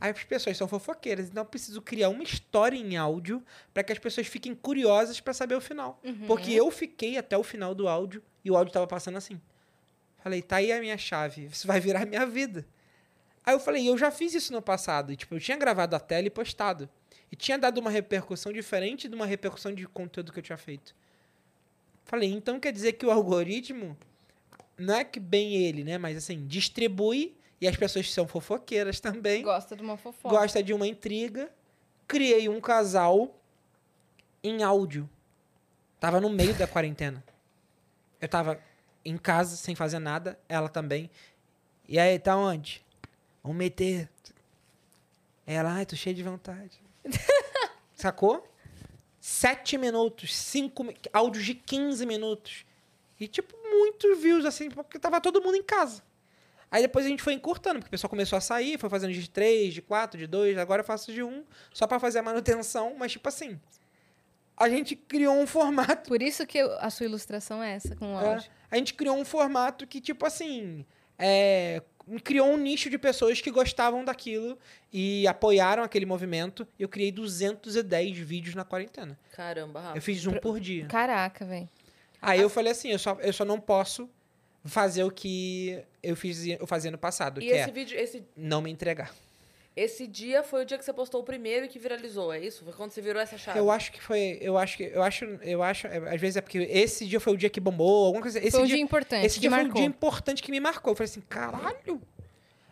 [0.00, 3.42] Aí as pessoas são fofoqueiras, então eu preciso criar uma história em áudio
[3.72, 6.00] para que as pessoas fiquem curiosas para saber o final.
[6.26, 9.40] Porque eu fiquei até o final do áudio e o áudio tava passando assim.
[10.22, 12.66] Falei, tá aí a minha chave, isso vai virar minha vida.
[13.44, 15.12] Aí eu falei, eu já fiz isso no passado.
[15.12, 16.88] E, tipo, eu tinha gravado a tela e postado.
[17.30, 20.94] E tinha dado uma repercussão diferente de uma repercussão de conteúdo que eu tinha feito.
[22.04, 23.96] Falei, então quer dizer que o algoritmo,
[24.76, 25.96] não é que bem ele, né?
[25.96, 29.42] Mas assim, distribui e as pessoas que são fofoqueiras também.
[29.42, 30.34] Gosta de uma fofoca.
[30.34, 31.50] Gosta de uma intriga.
[32.06, 33.34] Criei um casal
[34.42, 35.08] em áudio.
[35.98, 37.24] Tava no meio da quarentena.
[38.20, 38.60] Eu tava
[39.04, 40.38] em casa, sem fazer nada.
[40.48, 41.10] Ela também.
[41.88, 42.84] E aí, tá onde?
[43.42, 44.08] Vamos meter.
[45.46, 46.80] Ela, ai, tô cheia de vontade.
[47.94, 48.46] Sacou?
[49.20, 50.86] Sete minutos, cinco...
[51.12, 52.66] Áudios de 15 minutos.
[53.18, 56.02] E, tipo, muitos views, assim, porque tava todo mundo em casa.
[56.70, 59.30] Aí depois a gente foi encurtando, porque o pessoal começou a sair, foi fazendo de
[59.30, 62.94] três, de quatro, de dois, agora eu faço de um, só pra fazer a manutenção,
[62.98, 63.58] mas tipo assim,
[64.56, 66.08] a gente criou um formato.
[66.08, 68.50] Por isso que a sua ilustração é essa, com o é, áudio.
[68.70, 70.84] a gente criou um formato que, tipo assim,
[71.18, 71.82] é,
[72.24, 74.58] criou um nicho de pessoas que gostavam daquilo
[74.92, 76.66] e apoiaram aquele movimento.
[76.78, 79.18] E eu criei 210 vídeos na quarentena.
[79.32, 79.98] Caramba, Rafa.
[79.98, 80.86] Eu fiz um por dia.
[80.86, 81.68] Caraca, velho.
[82.20, 84.08] Aí eu falei assim, eu só, eu só não posso
[84.66, 88.22] fazer o que eu, fiz, eu fazia no passado, E que esse é vídeo, esse,
[88.36, 89.14] não me entregar.
[89.74, 92.64] esse dia foi o dia que você postou o primeiro e que viralizou, é isso?
[92.64, 93.58] Foi quando você virou essa chave?
[93.58, 94.38] Eu acho que foi.
[94.40, 94.84] Eu acho que.
[94.84, 95.24] Eu acho.
[95.42, 95.86] Eu acho.
[95.86, 98.38] é, Às vezes é porque esse dia foi o dia que bombou, alguma coisa.
[98.38, 99.80] Esse Foi um dia, dia importante, esse que dia foi um marcou.
[99.80, 100.92] dia importante que me marcou.
[100.92, 102.00] Eu falei assim, caralho!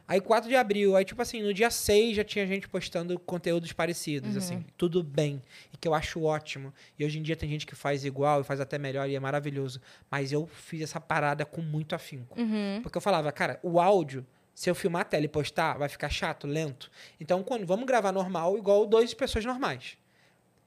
[0.07, 3.73] Aí 4 de abril, aí tipo assim, no dia 6 já tinha gente postando conteúdos
[3.73, 4.39] parecidos, Uhum.
[4.39, 5.43] assim, tudo bem.
[5.73, 6.75] E que eu acho ótimo.
[6.99, 9.21] E hoje em dia tem gente que faz igual e faz até melhor e é
[9.21, 9.81] maravilhoso.
[10.11, 12.39] Mas eu fiz essa parada com muito afinco.
[12.39, 12.81] Uhum.
[12.83, 16.11] Porque eu falava, cara, o áudio, se eu filmar a tela e postar, vai ficar
[16.11, 16.91] chato, lento.
[17.19, 19.97] Então, quando vamos gravar normal, igual duas pessoas normais.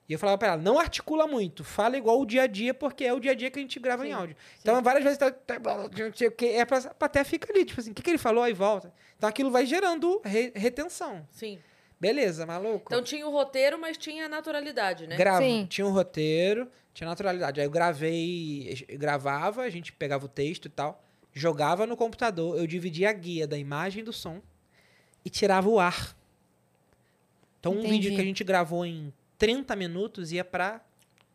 [0.10, 3.04] E eu falava pra ela, não articula muito, fala igual o dia a dia, porque
[3.04, 4.36] é o dia a dia que a gente grava em Sim, áudio.
[4.62, 7.66] Então, várias vezes, tá, tá, não sei o quê, é pra, pra até fica ali,
[7.66, 8.94] tipo assim, o que, que ele falou, aí volta.
[9.18, 11.28] Então, aquilo vai gerando re- retenção.
[11.32, 11.60] Sim.
[12.00, 12.86] Beleza, maluco?
[12.88, 15.18] Então tinha o roteiro, mas tinha a naturalidade, né?
[15.18, 15.66] Gravo, Sim.
[15.70, 17.60] tinha um roteiro, Tinha naturalidade.
[17.60, 21.04] Aí eu gravei, eu gravava, a gente pegava o texto e tal,
[21.34, 24.42] jogava no computador, eu dividia a guia da imagem e do som
[25.26, 26.16] e tirava o ar.
[27.60, 27.94] Então um Entendi.
[27.94, 30.82] vídeo que a gente gravou em 30 minutos ia pra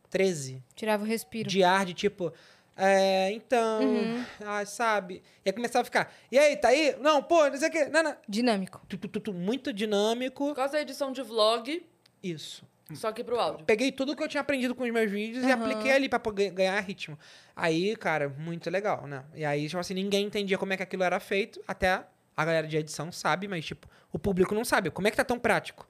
[0.09, 1.47] 13 Tirava o respiro.
[1.49, 2.31] de ar de tipo,
[2.75, 4.25] é, então, Uhum.
[4.45, 5.21] ah, sabe?
[5.45, 6.95] E aí começava a ficar, e aí, tá aí?
[6.99, 8.15] Não, pô, não sei o quê, não, não.
[8.27, 8.81] Dinâmico.
[8.87, 10.47] Tu, tu, tu, tu, muito dinâmico.
[10.47, 11.85] Por causa da edição de vlog,
[12.21, 12.63] Isso.
[12.93, 13.65] só que pro áudio.
[13.65, 15.61] Peguei tudo que eu tinha aprendido com os meus vídeos e Aham.
[15.61, 16.19] apliquei ali pra
[16.51, 17.17] ganhar ritmo.
[17.55, 19.23] Aí, cara, muito legal, né?
[19.35, 22.03] E aí, tipo assim, ninguém entendia como é que aquilo era feito, até
[22.35, 24.89] a galera de edição sabe, mas, tipo, o público não sabe.
[24.89, 25.87] Como é que tá tão prático?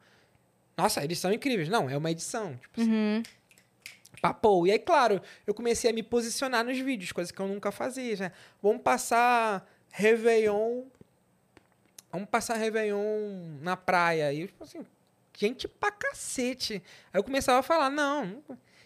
[0.77, 1.69] Nossa, eles são incríveis.
[1.69, 2.55] Não, é uma edição.
[2.57, 3.23] Tipo, assim, Uhum.
[4.21, 4.65] papou.
[4.65, 8.15] E aí, claro, eu comecei a me posicionar nos vídeos, coisa que eu nunca fazia,
[8.17, 8.31] né?
[8.61, 10.83] Vamos passar Réveillon.
[12.11, 14.31] Vamos passar Réveillon na praia.
[14.33, 14.85] E eu, tipo assim,
[15.37, 16.81] gente pra cacete.
[17.11, 18.41] Aí eu começava a falar, não,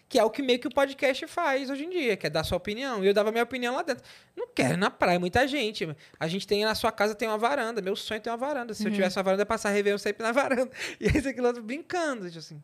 [0.08, 2.42] que é o que meio que o podcast faz hoje em dia, que é dar
[2.42, 3.04] sua opinião.
[3.04, 4.02] E eu dava minha opinião lá dentro.
[4.36, 5.86] Não quero ir na praia, muita gente.
[6.18, 7.82] A gente tem na sua casa tem uma varanda.
[7.82, 8.72] Meu sonho é ter uma varanda.
[8.72, 10.70] Se eu tivesse uma varanda, eu passar Réveillon sempre na varanda.
[10.98, 12.62] E aí, isso aqui outro brincando, tipo assim.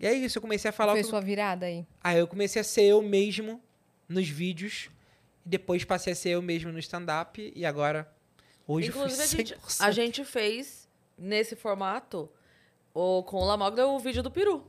[0.00, 1.86] E é isso, eu comecei a falar o Foi que- sua virada aí.
[2.02, 3.62] Aí eu comecei a ser eu mesmo
[4.08, 4.88] nos vídeos.
[5.44, 7.52] E depois passei a ser eu mesmo no stand-up.
[7.54, 8.10] E agora,
[8.66, 9.84] hoje Inclusive, eu a fui gente, 100%.
[9.84, 12.30] a gente fez, nesse formato,
[12.94, 14.66] o, com o Lamogda, o vídeo do peru.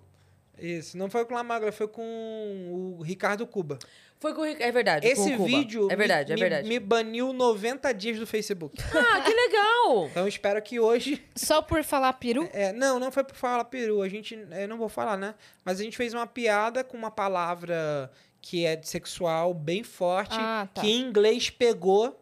[0.59, 3.77] Isso, não foi com o Lamagra, foi com o Ricardo Cuba.
[4.19, 5.05] Foi com o Ric- É verdade.
[5.05, 6.67] com Esse vídeo É verdade, me, é me- verdade.
[6.69, 8.75] me baniu 90 dias do Facebook.
[8.81, 10.07] Ah, que legal!
[10.11, 11.23] Então eu espero que hoje.
[11.35, 12.49] Só por falar peru?
[12.51, 14.01] é, não, não foi por falar peru.
[14.01, 14.33] A gente.
[14.51, 15.35] Eu não vou falar, né?
[15.63, 18.11] Mas a gente fez uma piada com uma palavra
[18.41, 20.35] que é sexual bem forte.
[20.37, 20.81] Ah, tá.
[20.81, 22.19] que em inglês pegou.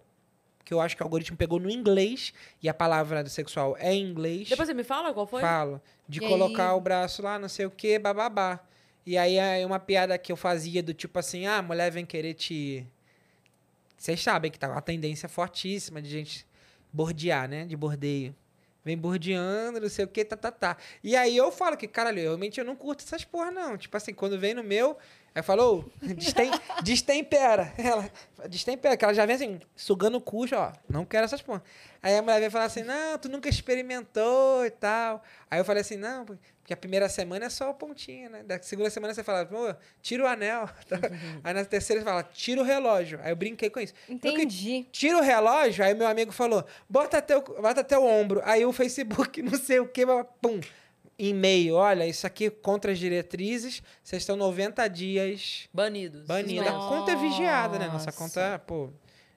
[0.65, 2.33] Que eu acho que o algoritmo pegou no inglês.
[2.61, 4.49] E a palavra do sexual é em inglês.
[4.49, 5.39] Depois você me fala qual foi?
[5.41, 5.79] Falo.
[6.09, 6.75] De E colocar aí?
[6.77, 8.59] o braço lá, não sei o que, bababá.
[9.05, 12.33] E aí é uma piada que eu fazia do tipo assim, ah, mulher vem querer
[12.33, 12.85] te.
[13.97, 16.45] Vocês sabem que tá uma tendência fortíssima de gente
[16.91, 17.65] bordear, né?
[17.65, 18.35] De bordeio.
[18.83, 20.77] Vem bordeando, não sei o que, tá, tá, tá.
[21.03, 23.77] E aí eu falo que, caralho, realmente eu não curto essas porra, não.
[23.77, 24.97] Tipo assim, quando vem no meu,
[25.35, 26.49] aí falou, destem,
[26.81, 27.73] destempera.
[27.77, 28.09] Ela,
[28.47, 31.61] destempera, que ela já vem assim, sugando o cu, ó, não quero essas porra.
[32.01, 35.21] Aí a mulher vem falar assim, não, tu nunca experimentou e tal.
[35.51, 38.43] Aí eu falei assim, não, porque a primeira semana é só a pontinha, né?
[38.43, 40.69] Da segunda semana você fala, pô, tira o anel.
[41.43, 43.19] Aí na terceira você fala, tira o relógio.
[43.21, 43.93] Aí eu brinquei com isso.
[44.07, 44.87] Entendi.
[44.91, 48.41] Tira o relógio, aí meu amigo falou, bota até o, bota até o ombro.
[48.43, 50.05] Aí o Facebook, não sei o que,
[50.41, 50.59] pum,
[51.17, 56.25] e-mail, olha, isso aqui contra as diretrizes, vocês estão 90 dias Banidos.
[56.27, 56.69] banida.
[56.69, 56.95] A Nossa.
[56.95, 57.87] conta é vigiada, né?
[57.87, 58.89] Nossa conta, pô,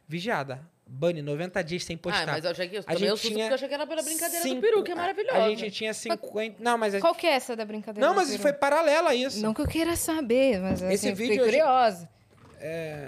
[0.07, 0.61] vigiada.
[0.91, 2.23] Bane 90 dias sem postar.
[2.23, 4.03] Ah, mas eu achei que eu A gente tinha porque eu achei que era pela
[4.03, 5.37] brincadeira Cinco- do peru, que é maravilhosa.
[5.39, 6.57] A gente tinha 50...
[6.63, 6.95] Não, mas...
[6.95, 8.07] a- Qual que é essa da brincadeira?
[8.07, 8.41] Não, do mas peru?
[8.43, 9.39] foi paralelo a isso.
[9.43, 12.09] Não que eu queira saber, mas assim, Esse eu fiquei vídeo já- curiosa.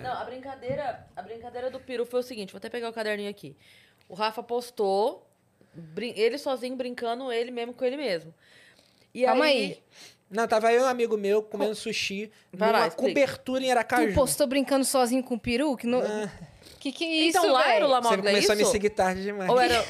[0.02, 3.30] Não, a brincadeira, a brincadeira do peru foi o seguinte, vou até pegar o caderninho
[3.30, 3.56] aqui.
[4.08, 5.26] O Rafa postou,
[5.74, 8.32] brin- ele sozinho brincando, ele mesmo com ele mesmo.
[9.14, 9.78] E Calma aí, aí.
[10.30, 13.08] Não, tava eu e um amigo meu comendo sushi Vai lá, numa explica.
[13.08, 14.08] cobertura em Aracaju.
[14.08, 15.76] Tu postou brincando sozinho com o peru?
[15.76, 16.00] Que, no...
[16.78, 18.00] que que é isso, Então lá era o véi?
[18.00, 18.70] Lamoglia, Você começou a me isso?
[18.72, 19.50] seguir tarde demais.
[19.50, 19.84] Ou era...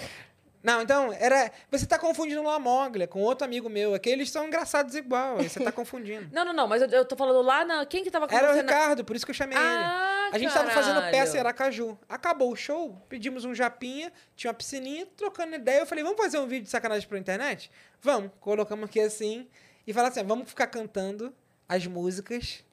[0.62, 1.50] Não, então, era.
[1.70, 3.94] Você tá confundindo o Lamoglia com outro amigo meu.
[3.94, 5.38] Aqui eles são engraçados igual.
[5.38, 6.28] aí Você tá confundindo.
[6.32, 7.86] Não, não, não, mas eu, eu tô falando lá na...
[7.86, 8.54] Quem que tava com Era o.
[8.54, 10.36] Ricardo, por isso que eu chamei Ah, ele.
[10.36, 11.98] A gente tava fazendo peça em Aracaju.
[12.08, 15.80] Acabou o show, pedimos um japinha, tinha uma piscininha, trocando ideia.
[15.80, 17.70] Eu falei, vamos fazer um vídeo de sacanagem pra internet?
[18.02, 18.30] Vamos.
[18.40, 19.48] Colocamos aqui assim.
[19.86, 21.34] E fala assim: vamos ficar cantando
[21.68, 22.64] as músicas,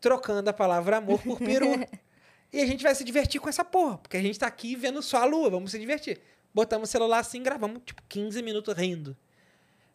[0.00, 1.72] trocando a palavra amor por peru.
[2.52, 5.02] e a gente vai se divertir com essa porra, porque a gente tá aqui vendo
[5.02, 6.20] só a lua, vamos se divertir.
[6.56, 9.14] Botamos o celular assim, gravamos tipo 15 minutos rindo.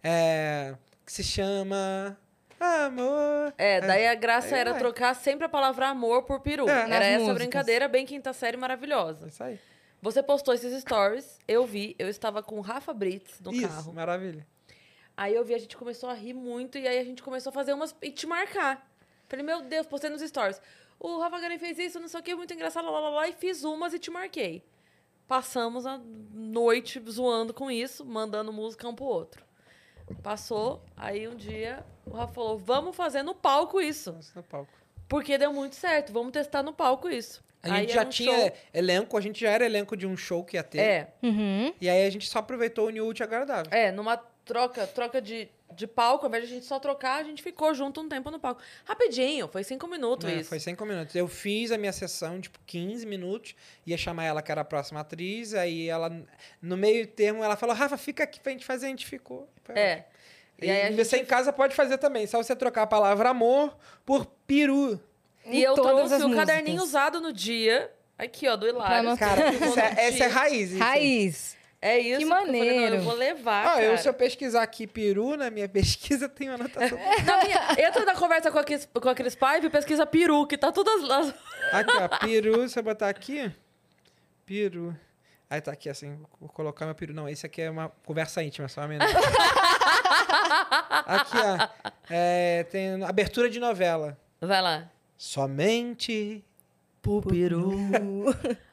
[0.04, 2.16] É, que se chama
[2.60, 3.52] Amor.
[3.58, 4.80] É, daí a graça Aí era vai.
[4.80, 6.70] trocar sempre a palavra amor por peru.
[6.70, 6.82] É.
[6.84, 7.34] Era essa músicas.
[7.40, 9.26] brincadeira bem quinta série maravilhosa.
[9.26, 9.60] É Isso aí.
[10.04, 13.94] Você postou esses stories, eu vi, eu estava com o Rafa Brits no Isso, carro.
[13.94, 14.46] maravilha.
[15.18, 17.54] Aí eu vi, a gente começou a rir muito e aí a gente começou a
[17.54, 17.96] fazer umas.
[18.04, 18.88] e te marcar.
[19.28, 20.62] Falei, meu Deus, postei nos stories.
[21.00, 23.34] O Rafa Garen fez isso, não sei o que, muito engraçado, lá, lá, lá, e
[23.34, 24.64] fiz umas e te marquei.
[25.32, 25.98] Passamos a
[26.34, 29.46] noite zoando com isso, mandando música um pro outro.
[30.22, 34.12] Passou, aí um dia o Rafa falou: vamos fazer no palco isso.
[34.12, 34.74] Nossa, no palco.
[35.08, 37.42] Porque deu muito certo, vamos testar no palco isso.
[37.64, 40.06] A Aí gente era já um tinha show- elenco, a gente já era elenco de
[40.06, 40.80] um show que ia ter.
[40.80, 41.74] É, Uhum.
[41.80, 43.72] E aí a gente só aproveitou o New Útil Agradável.
[43.72, 47.24] É, numa troca, troca de, de palco, ao invés de a gente só trocar, a
[47.24, 48.62] gente ficou junto um tempo no palco.
[48.86, 50.50] Rapidinho, foi cinco minutos É, isso.
[50.50, 51.16] foi cinco minutos.
[51.16, 53.56] Eu fiz a minha sessão, tipo, 15 minutos.
[53.86, 55.54] Ia chamar ela, que era a próxima atriz.
[55.54, 56.12] Aí ela,
[56.62, 58.86] no meio termo, ela falou, Rafa, fica aqui pra gente fazer.
[58.88, 59.50] A gente ficou.
[59.64, 60.06] Foi ótimo.
[60.64, 60.92] É.
[60.92, 62.28] E você em casa pode fazer também.
[62.28, 63.76] Só você trocar a palavra amor
[64.06, 65.00] por peru.
[65.46, 66.36] E eu trouxe o músicas.
[66.36, 67.92] caderninho usado no dia.
[68.16, 69.18] Aqui, ó, do Hilário.
[69.18, 70.70] Cara, isso é- essa é raiz.
[70.72, 70.80] isso.
[70.80, 71.58] Raiz.
[71.82, 72.20] É isso.
[72.20, 72.96] Que eu falei, não, maneiro.
[72.98, 73.84] eu vou levar, Ah, cara.
[73.84, 76.98] eu, se eu pesquisar aqui peru, na minha pesquisa tem uma anotação.
[77.26, 80.72] Na minha- entra na conversa com aqueles, com aqueles pais e pesquisa peru, que tá
[80.72, 81.34] todas lá.
[81.72, 83.52] Aqui, ó, peru, se eu botar aqui,
[84.46, 84.96] peru.
[85.50, 87.14] Aí tá aqui assim, vou colocar meu peru.
[87.14, 88.94] Não, esse aqui é uma conversa íntima, só uma
[91.06, 91.68] aqui, ó,
[92.10, 94.18] é, tem abertura de novela.
[94.40, 94.90] Vai lá.
[95.18, 96.44] Somente
[97.02, 97.72] Pro peru,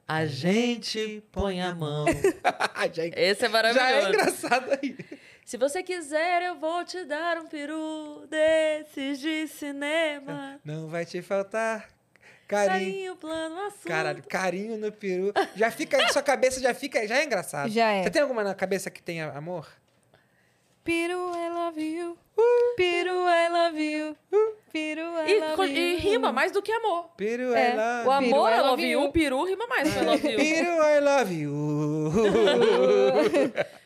[0.09, 2.07] a gente põe a mão.
[2.95, 4.07] já, é- Esse é já maravilhoso.
[4.07, 4.97] é engraçado aí.
[5.45, 10.59] Se você quiser, eu vou te dar um peru desses de cinema.
[10.65, 11.89] Não vai te faltar
[12.47, 12.71] carinho.
[12.73, 13.87] Carinho, plano, assunto.
[13.89, 15.33] Caralho, carinho no peru.
[15.55, 17.71] Já fica, sua cabeça já fica, já é engraçado.
[17.71, 18.03] Já é.
[18.03, 19.69] Você tem alguma na cabeça que tenha amor?
[20.89, 22.17] Piru, I love you.
[22.79, 24.17] Piru, I love you.
[24.73, 25.77] Piru, I E, love you.
[25.77, 27.11] e rima mais do que amor.
[27.15, 27.73] Peru, É.
[27.73, 29.07] I love O amor I é love you, you.
[29.07, 30.39] o peru rima mais com I love you.
[30.39, 32.13] Peru, I love you.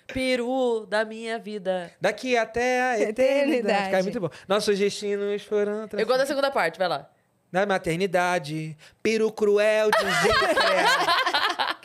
[0.06, 1.90] peru da minha vida.
[2.00, 3.10] Daqui até a eternidade.
[3.10, 3.84] Eternidade.
[3.90, 4.30] Cara, é muito bom.
[4.46, 7.08] Nossos destinos foram Eu gosto da segunda parte, vai lá.
[7.50, 8.76] na maternidade.
[9.02, 10.38] Peru cruel de gente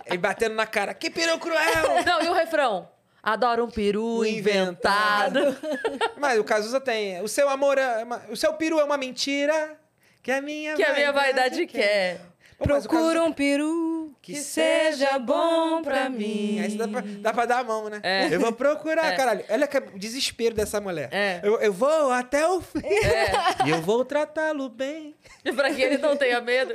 [0.14, 0.94] E batendo na cara.
[0.94, 2.04] Que peru cruel!
[2.06, 2.88] Não, e o refrão?
[3.30, 5.40] Adoro um peru O inventado.
[6.18, 7.22] Mas o Cazuza tem.
[7.22, 8.02] O seu amor é.
[8.04, 9.78] uma- o seu peru é uma mentira.
[10.24, 12.22] Que a minha Que a minha vaidade quer.
[12.37, 16.60] O Procura um peru Que seja bom pra mim.
[16.60, 18.00] Aí dá pra, dá pra dar a mão, né?
[18.02, 18.34] É.
[18.34, 19.16] Eu vou procurar, É.
[19.16, 19.46] caralho.
[19.48, 21.08] Olha que o desespero dessa mulher.
[21.12, 21.40] É.
[21.44, 22.80] Eu, eu vou até o fim.
[22.84, 23.32] É.
[23.68, 25.16] E eu vou tratá-lo bem.
[25.46, 26.74] E pra que ele não tenha medo.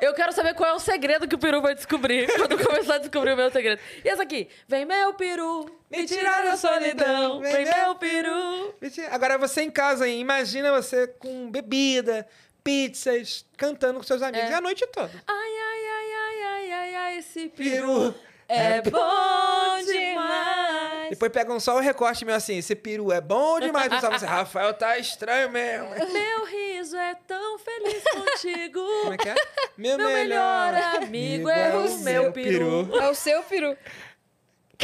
[0.00, 2.98] Eu quero saber qual é o segredo que o peru vai descobrir quando começar a
[2.98, 3.80] descobrir o meu segredo.
[4.04, 4.48] E essa aqui?
[4.68, 7.40] Vem meu peru, me tirar da solidão.
[7.40, 8.74] Vem meu peru.
[9.10, 10.20] Agora você em casa, hein?
[10.20, 12.26] imagina você com bebida,
[12.64, 14.54] pizzas, cantando com seus amigos É.
[14.54, 15.10] a noite toda.
[15.26, 18.14] Ai, ai, ai, ai, ai, ai, ai, esse peru Peru.
[18.48, 21.10] é bom demais.
[21.10, 23.88] Depois pegam só o recorte meu assim, esse peru é bom demais.
[23.88, 25.88] Pessoal, você, Rafael tá estranho mesmo.
[25.90, 28.80] Meu riso é tão feliz contigo.
[29.02, 29.34] Como é que é?
[29.76, 32.88] Meu, Meu melhor amigo é o meu peru.
[32.98, 33.76] É o seu peru.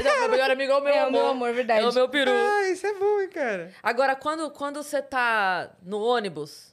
[0.04, 1.12] Não, meu melhor amigo é o meu É o amor.
[1.12, 1.84] meu amor, verdade.
[1.84, 2.30] É o meu peru.
[2.30, 3.72] Ah, isso é bom, hein, cara.
[3.82, 6.72] Agora, quando, quando você tá no ônibus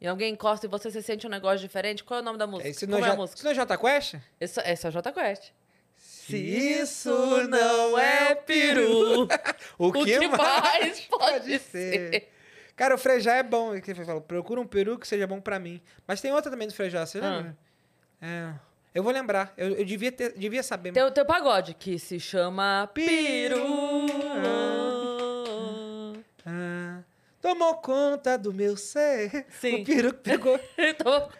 [0.00, 2.46] e alguém encosta e você se sente um negócio diferente, qual é o nome da
[2.46, 2.68] música?
[2.68, 3.36] Esse Como não, é a música?
[3.36, 4.14] isso não é Jota Quest?
[4.40, 5.50] Esse é o Jota Quest.
[5.96, 7.10] Se isso
[7.48, 9.26] não é peru,
[9.78, 12.28] o O que, mais pode ser?
[12.74, 13.80] Cara, o Frejá é bom.
[13.80, 15.80] que Ele falou, procura um peru que seja bom pra mim.
[16.06, 17.30] Mas tem outra também do Frejá, você Ah.
[17.30, 17.56] lembra?
[18.20, 18.52] É.
[18.94, 19.52] Eu vou lembrar.
[19.56, 20.92] Eu, eu devia, ter, devia saber.
[20.92, 23.62] Tem o teu pagode, que se chama Peru.
[24.44, 24.85] Ah,
[27.56, 29.46] tomou conta do meu ser.
[29.60, 29.82] Sim.
[29.82, 30.60] O peru que pegou.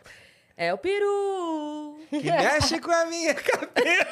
[0.58, 1.98] É o peru.
[2.08, 4.08] Que mexe com a minha cabeça.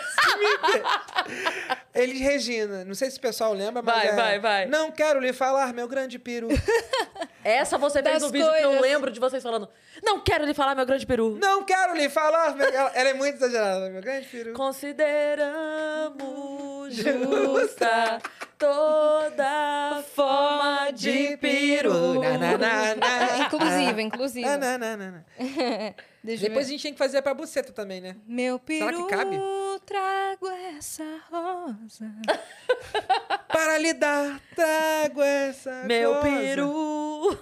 [1.95, 3.95] Eles, Regina, não sei se o pessoal lembra, mas.
[3.95, 4.67] Vai, é, vai, vai.
[4.67, 6.49] Não quero lhe falar, meu grande peru.
[7.43, 8.81] Essa você fez no vídeo que eu coisas.
[8.83, 9.71] lembro de vocês falando.
[10.03, 11.39] Não quero lhe falar, meu grande peru.
[11.41, 12.55] Não quero lhe falar.
[12.55, 14.53] meu- Ela, ela é muito exagerada, meu grande peru.
[14.53, 18.21] Consideramos justa
[18.59, 22.21] toda forma de peru.
[22.21, 23.39] Na, na, na, na.
[23.47, 24.47] Inclusive, inclusive.
[24.47, 25.25] Na, na, na, na,
[26.25, 28.17] Depois a gente tem que fazer pra buceta também, né?
[28.27, 29.39] Meu Será peru, que cabe?
[29.85, 32.11] trago essa rosa.
[33.49, 36.29] Para lhe dar, trago essa Meu coisa.
[36.29, 37.39] peru.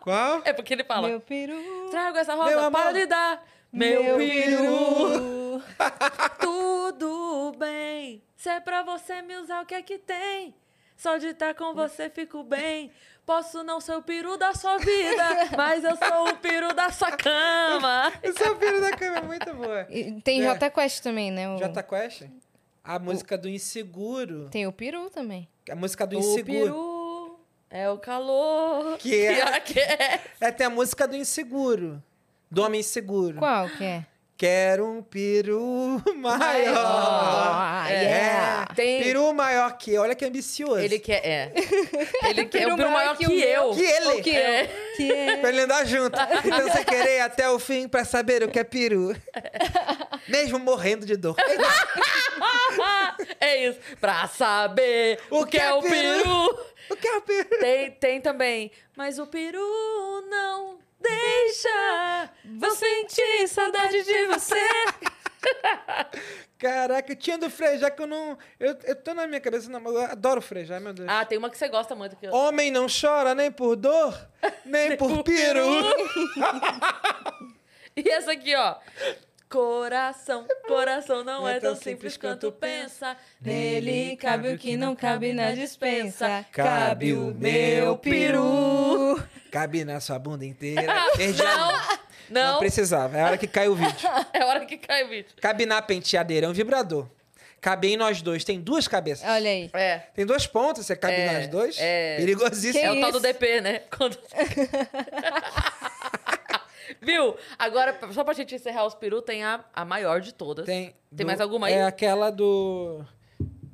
[0.00, 0.42] Qual?
[0.46, 1.08] É porque ele fala.
[1.08, 1.54] Meu peru.
[1.90, 3.44] Trago essa rosa para lhe dar.
[3.76, 4.18] Meu, peru.
[4.18, 5.62] peru.
[6.40, 8.22] Tudo bem.
[8.36, 10.54] Se é pra você me usar, o que é que tem?
[10.96, 12.90] Só de estar com você fico bem.
[13.26, 15.24] Posso não ser o peru da sua vida,
[15.56, 18.12] mas eu sou o peru da sua cama.
[18.22, 19.86] Esse é o peru da câmera, muito boa.
[19.90, 20.44] E Tem É.
[20.44, 21.48] Jota Quest também, né?
[21.50, 22.22] O- Jota Quest?
[22.84, 24.48] A música do inseguro.
[24.48, 25.48] Tem o peru também.
[25.68, 26.46] A música do O inseguro.
[26.66, 30.20] peru é o calor Que é- aquece.
[30.40, 32.00] É, tem a música do inseguro.
[32.50, 33.38] Do homem inseguro.
[33.38, 34.06] Qual que é?
[34.38, 37.86] Quero um peru maior.
[37.88, 38.02] É.
[38.02, 38.66] yeah.
[38.74, 40.02] Tem- Peru maior que eu.
[40.02, 40.78] Olha que ambicioso.
[40.78, 41.52] Ele quer, é.
[42.28, 43.38] Ele quer Peru o peru maior que, o meu.
[43.38, 43.70] eu.
[43.70, 44.06] Que ele.
[44.08, 44.36] O que eu.
[44.36, 44.66] É.
[44.96, 45.36] Que é.
[45.40, 46.18] Pra ele andar junto.
[46.44, 49.16] Então você querer até o fim pra saber o que é peru.
[50.28, 51.34] Mesmo morrendo de dor.
[53.40, 53.78] É isso.
[54.00, 56.58] Pra saber o, que é o peru.
[56.90, 57.48] O que é o peru?
[57.60, 58.70] Tem, tem também.
[58.96, 59.60] Mas o peru
[60.28, 62.30] não deixa.
[62.44, 64.56] Vou sentir saudade de você.
[66.58, 68.38] Caraca, tinha do Frejá que eu não.
[68.58, 71.08] Eu, eu tô na minha cabeça, não, mas eu adoro Frejá, meu Deus.
[71.08, 72.16] Ah, tem uma que você gosta muito.
[72.16, 72.32] Que eu...
[72.32, 74.16] Homem não chora nem por dor,
[74.64, 75.62] nem por peru.
[77.98, 78.74] E essa aqui, ó.
[79.48, 83.16] Coração, coração não é tão simples quanto pensa.
[83.40, 86.44] Nele cabe o que não cabe na dispensa.
[86.52, 89.18] Cabe o meu peru.
[89.58, 90.92] Cabe na sua bunda inteira.
[91.16, 91.72] Perdi a mão.
[92.28, 94.08] Não, Não precisava, é a hora que cai o vídeo.
[94.34, 95.30] é hora que cai o vídeo.
[95.40, 97.06] Cabe na penteadeira, é um vibrador.
[97.60, 99.26] Cabe em nós dois, tem duas cabeças.
[99.28, 99.70] Olha aí.
[99.72, 99.98] É.
[100.14, 101.76] Tem duas pontas, você cabe É, nas duas.
[101.78, 102.16] é.
[102.16, 102.84] Perigosíssimo.
[102.84, 103.26] É o tal do isso?
[103.26, 103.78] DP, né?
[103.96, 104.18] Quando-
[107.00, 107.36] Viu?
[107.58, 110.64] Agora, só pra gente encerrar os peru, tem a, a maior de todas.
[110.66, 111.72] Tem, Tem do- mais alguma aí?
[111.74, 113.04] É aquela do.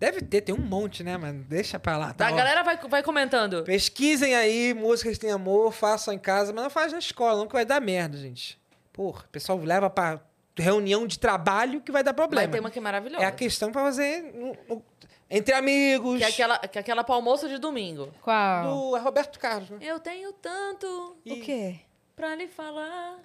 [0.03, 1.45] Deve ter, tem um monte, né, mano?
[1.49, 2.12] Deixa pra lá.
[2.12, 2.35] Tá, a ó.
[2.35, 3.62] galera vai, vai comentando.
[3.62, 7.53] Pesquisem aí, músicas tem amor, façam em casa, mas não faz na escola, não que
[7.53, 8.61] vai dar merda, gente.
[8.93, 10.20] Porra, o pessoal leva pra
[10.59, 12.43] reunião de trabalho que vai dar problema.
[12.49, 13.23] Mas tem uma que é maravilhosa.
[13.23, 14.85] É a questão pra fazer no- no-
[15.31, 16.19] entre amigos.
[16.19, 18.12] Que é aquela, que é aquela pra almoço de domingo.
[18.23, 18.91] Qual?
[18.91, 19.79] do é Roberto Carlos, né?
[19.83, 21.77] Eu tenho tanto O quê?
[22.16, 23.20] pra lhe falar,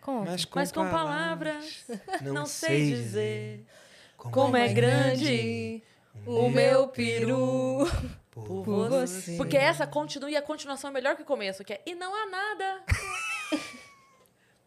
[0.00, 0.30] Conta.
[0.30, 1.84] Mas com, mas com palavras
[2.22, 3.66] não, sei dizer
[4.16, 5.82] como, como é é grande
[6.26, 7.86] o meu peru
[8.30, 9.36] por por você.
[9.36, 12.14] Porque essa continua e a continuação é melhor que o começo, que é e não
[12.14, 12.82] há nada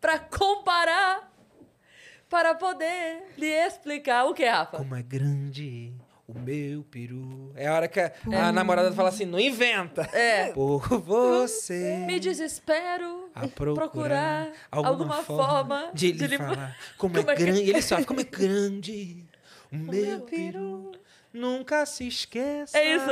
[0.02, 1.32] pra comparar
[2.30, 4.78] para poder lhe explicar o que, Rafa?
[4.78, 5.94] Como é grande
[6.28, 7.52] o meu peru.
[7.56, 8.12] É a hora que a,
[8.48, 10.02] a namorada fala assim, não inventa.
[10.14, 10.52] É.
[10.52, 12.04] Por você.
[12.08, 17.36] Me desespero a procurar, procurar alguma, forma, de lhe lhe- falar como, Como é é
[17.36, 17.70] que- grande.
[17.70, 19.26] Ele sofre, como é grande
[19.72, 20.92] o meu meu peru.
[21.34, 22.78] Nunca se esqueça.
[22.78, 23.10] É isso.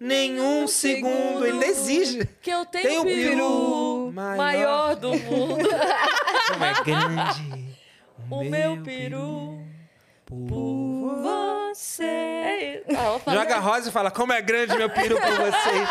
[0.00, 1.44] Nenhum segundo.
[1.46, 2.24] Ele exige.
[2.40, 4.36] que eu tenho Tem o o peru, peru maior.
[4.38, 5.68] maior do mundo.
[6.52, 7.76] Como é grande
[8.30, 9.58] o meu peru
[10.24, 12.04] por você.
[12.04, 12.84] É isso.
[13.26, 15.88] Ah, Joga rosa e fala, como é grande meu peru por vocês.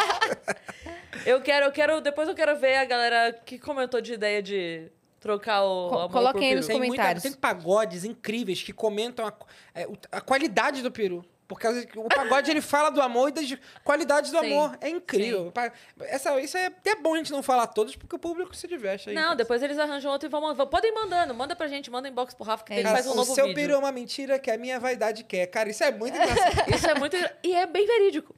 [1.26, 4.88] Eu quero, eu quero, depois eu quero ver a galera que comentou de ideia de
[5.20, 6.58] trocar o Co- coloquem aí peru.
[6.60, 7.24] nos Tem, muita, comentários.
[7.24, 9.34] tem pagodes incríveis que comentam a,
[9.76, 11.26] é, a qualidade do peru.
[11.48, 14.78] Por causa que o pagode ele fala do amor e das qualidades do Sim, amor.
[14.82, 15.54] É incrível.
[16.02, 19.10] Essa, isso é até bom a gente não falar todos, porque o público se diverte
[19.10, 19.16] aí.
[19.16, 20.68] Não, depois eles arranjam outro e vão mandando.
[20.70, 23.16] Podem mandando, manda pra gente, manda inbox pro Rafa que É ele faz um o
[23.16, 23.62] novo seu vídeo.
[23.62, 25.48] peru é uma mentira que a minha vaidade quer.
[25.48, 26.68] Cara, isso é muito engraçado.
[26.76, 27.16] Isso é muito.
[27.44, 28.36] E é bem verídico.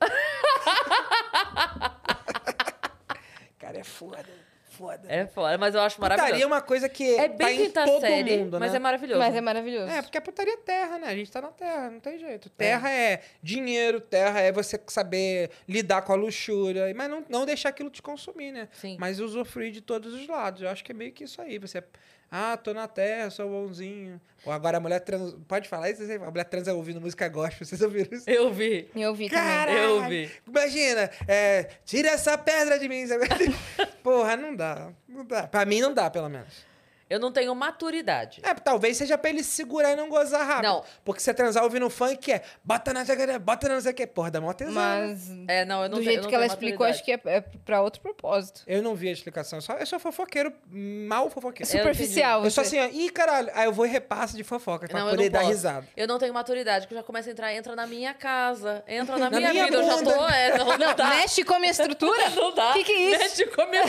[3.59, 4.48] Cara, é foda.
[4.79, 5.01] Foda.
[5.09, 6.47] É foda, mas eu acho Putaria é maravilhoso.
[6.47, 8.77] uma coisa que É tá bem em quinta todo série, mundo, mas né?
[8.77, 9.19] é maravilhoso.
[9.19, 9.91] Mas é maravilhoso.
[9.91, 11.07] É, porque a putaria é terra, né?
[11.09, 12.49] A gente tá na terra, não tem jeito.
[12.51, 17.69] Terra é, dinheiro, terra é você saber lidar com a luxúria, mas não, não deixar
[17.69, 18.69] aquilo te consumir, né?
[18.71, 18.95] Sim.
[18.97, 20.61] Mas usufruir de todos os lados.
[20.61, 21.59] Eu acho que é meio que isso aí.
[21.59, 21.83] Você,
[22.31, 24.21] ah, tô na terra, sou bonzinho.
[24.45, 25.35] Ou agora a mulher trans...
[25.47, 26.03] Pode falar isso?
[26.03, 28.29] A mulher transa ouvindo música gospel, vocês ouviram isso?
[28.29, 28.89] Eu vi.
[28.95, 29.43] Eu vi também.
[29.43, 29.77] Caralho!
[29.77, 30.31] Eu vi.
[30.47, 33.05] Imagina, é, tira essa pedra de mim.
[34.03, 34.91] Porra, não dá.
[35.07, 35.47] Não dá.
[35.47, 36.68] Pra mim não dá, pelo menos.
[37.09, 38.39] Eu não tenho maturidade.
[38.43, 40.63] É, talvez seja pra ele se segurar e não gozar rápido.
[40.69, 40.83] Não.
[41.03, 44.05] Porque você transar ouvindo funk é bota na jacaré, bota na não sei o que.
[44.05, 44.73] Porra, dá mó tesão.
[44.73, 45.07] né?
[45.09, 47.19] Mas É, não, eu não do eu jeito não que ela explicou, acho que é,
[47.25, 48.61] é pra outro propósito.
[48.67, 49.57] Eu não vi a explicação.
[49.57, 51.71] Eu sou, eu sou fofoqueiro, mal fofoqueiro.
[51.71, 52.43] Eu Superficial.
[52.43, 52.77] Eu sou você.
[52.77, 53.49] assim, ó, ih, caralho.
[53.53, 55.51] Aí eu vou e repasso de fofoca pra Não, eu poder dar posso.
[55.51, 55.87] risada.
[55.97, 59.17] Eu não tenho maturidade, que eu já começo a entrar, entra na minha casa, entra
[59.17, 60.27] na, Na minha, minha vida, eu já tô.
[60.29, 61.07] É, não, não, Não, dá.
[61.09, 62.29] mexe com a minha estrutura?
[62.35, 62.73] Não dá.
[62.73, 63.19] Que que é isso?
[63.19, 63.83] Mexe com a minha...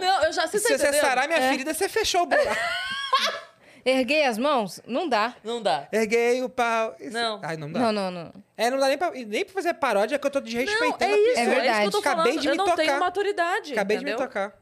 [0.00, 1.48] Não, eu já sei Se você sarar minha É.
[1.50, 2.65] ferida, você fechou o buraco.
[3.84, 4.80] Erguei as mãos?
[4.86, 5.34] Não dá.
[5.44, 5.86] Não dá.
[5.92, 6.96] Erguei o pau.
[6.98, 7.40] Isso- Não.
[7.42, 7.78] Ai, não dá.
[7.80, 8.32] Não, não, não.
[8.56, 11.06] É, não dá nem pra, nem pra fazer paródia que eu tô Não, desrespeitando é
[11.06, 11.40] a isso, pessoa.
[11.40, 11.70] É verdade.
[11.70, 12.20] isso que eu tô falando.
[12.20, 12.76] Acabei de eu me não tocar.
[12.76, 14.26] tenho maturidade, Acabei de me entendeu?
[14.26, 14.52] tocar.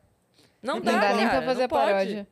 [0.62, 2.26] Não, Não dá, dá, nem pra fazer não a paródia.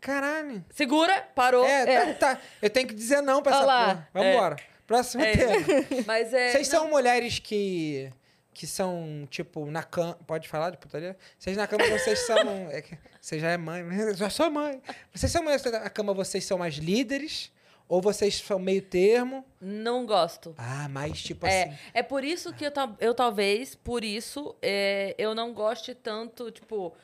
[0.00, 0.64] Caralho.
[0.70, 1.64] Segura, parou.
[1.66, 2.40] É, Tá, tá.
[2.60, 3.84] Eu tenho que dizer não pra essa Olha lá.
[3.86, 4.08] porra.
[4.14, 4.56] Vambora.
[4.86, 5.36] Próximo É.
[5.36, 5.52] tema.
[6.06, 6.50] Mas é...
[6.52, 8.10] Vocês não, são mulheres que.
[8.54, 10.14] Que são, tipo, na cama.
[10.26, 11.16] Pode falar de putaria?
[11.38, 12.36] Vocês na cama, vocês são.
[12.70, 14.80] É que você já é mãe, mas já sou mãe.
[15.14, 17.50] Vocês são mulheres que na cama, vocês são mais líderes?
[17.88, 19.44] Ou vocês são meio termo?
[19.60, 20.54] Não gosto.
[20.56, 21.78] Ah, mais tipo É, assim.
[21.92, 26.94] é por isso que eu, eu talvez, por isso, é, eu não goste tanto, tipo...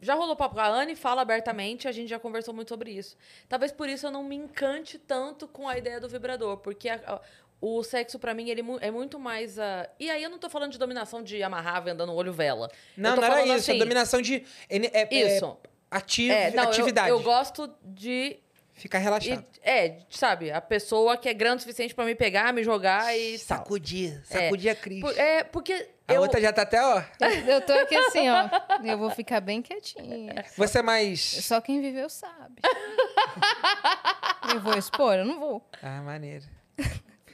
[0.00, 3.16] Já rolou papo com a Anne, fala abertamente, a gente já conversou muito sobre isso.
[3.48, 7.00] Talvez por isso eu não me encante tanto com a ideia do vibrador, porque a-
[7.06, 7.20] a-
[7.60, 9.58] o sexo, pra mim, ele é muito mais...
[9.58, 12.70] ah, E aí eu não tô falando de dominação de amarrar vendando o olho vela.
[12.96, 13.52] Eu Não, não era isso.
[13.52, 14.44] A assim, dominação de.
[14.68, 15.56] É, é- é Isso.
[15.90, 17.08] ati- É, não, eu- atividade.
[17.10, 18.38] Eu, gosto de
[18.74, 19.42] Ficar relaxado.
[19.64, 23.16] E- é, sabe, a pessoa que é grande o suficiente pra me pegar, me jogar
[23.16, 23.38] e.
[23.38, 24.20] Sacudir.
[24.26, 25.00] Sacudir a Cris.
[25.00, 26.20] Por- é, porque A eu...
[26.20, 27.02] outra já tá até, ó.
[27.18, 28.50] Eu, eu tô aqui assim, ó.
[28.84, 30.44] Eu vou ficar bem quietinha.
[30.58, 31.20] Você é mais.
[31.22, 32.60] Só quem viveu sabe.
[34.52, 35.14] Eu vou expor?
[35.14, 35.66] Eu não vou.
[35.82, 36.44] Ah, maneiro.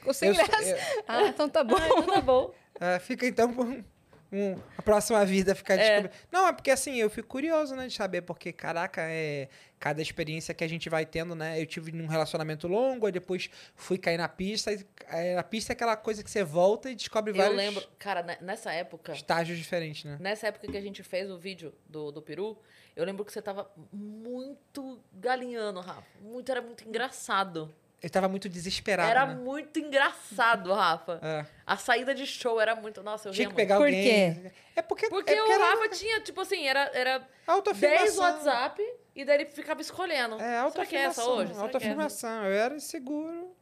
[0.02, 0.68] Ficou sem Eu graça.
[0.68, 1.76] eu- Ah, então tá bom.
[1.76, 2.52] Ah, então tá bom.
[2.80, 3.84] É, fica então por um-
[4.32, 5.76] um- a próxima vida ficar É.
[5.78, 6.14] descobrindo.
[6.30, 9.48] Não, é porque assim, eu fico curioso, né, de saber, porque, caraca, é
[9.78, 11.60] cada experiência que a gente vai tendo, né?
[11.60, 14.72] Eu tive num relacionamento longo, aí depois fui cair na pista.
[14.72, 17.86] E, é, a pista é aquela coisa que você volta e descobre Eu vários lembro,
[17.98, 20.16] cara, ne- nessa época, estágios diferentes, né?
[20.20, 22.58] nessa época que a gente fez o vídeo do, do peru,
[22.96, 26.02] eu lembro que você tava muito galinhando, Rafa.
[26.20, 27.72] Muito, era muito engraçado.
[28.02, 29.34] Eu tava muito desesperado, era né?
[29.36, 31.20] muito engraçado, Rafa.
[31.22, 31.46] É.
[31.64, 33.00] A saída de show era muito.
[33.02, 33.56] Nossa, eu Tinha que muito.
[33.56, 34.52] pegar Por alguém.
[34.74, 38.24] É porque, Porque, é porque o era Rafa tinha, tipo assim, era, era 10 autoafirmação.
[38.24, 38.82] WhatsApp
[39.14, 40.34] e daí ele ficava escolhendo.
[40.40, 41.36] É, Será que é essa autoafirmação.
[41.36, 41.52] hoje?
[41.52, 41.56] É?
[41.62, 42.44] Autoafirmação.
[42.44, 43.54] Eu era inseguro.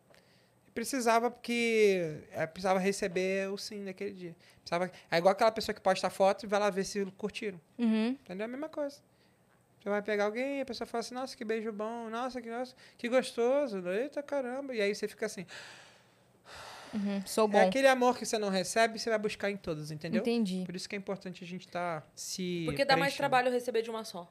[0.72, 4.36] Precisava, porque é, precisava receber o sim naquele dia.
[4.62, 7.60] Precisava, é igual aquela pessoa que posta foto e vai lá ver se curtiram.
[7.76, 8.10] Uhum.
[8.10, 8.44] Entendeu?
[8.44, 9.02] É a mesma coisa.
[9.80, 12.74] Você vai pegar alguém, a pessoa fala assim, nossa, que beijo bom, nossa, que, nossa,
[12.98, 14.74] que gostoso, eita caramba.
[14.74, 15.46] E aí você fica assim.
[16.92, 17.24] Uhum.
[17.24, 17.58] Sou bom.
[17.58, 20.20] É aquele amor que você não recebe, você vai buscar em todos, entendeu?
[20.20, 20.64] Entendi.
[20.66, 22.64] Por isso que é importante a gente estar se.
[22.66, 24.30] Porque dá mais trabalho receber de uma só.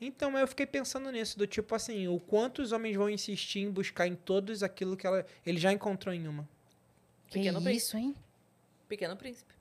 [0.00, 3.70] Então, eu fiquei pensando nisso, do tipo assim, o quanto os homens vão insistir em
[3.70, 6.48] buscar em todos aquilo que ela, ele já encontrou em uma.
[7.26, 7.76] Que Pequeno Príncipe.
[7.76, 8.16] isso, hein?
[8.88, 9.59] Pequeno Príncipe.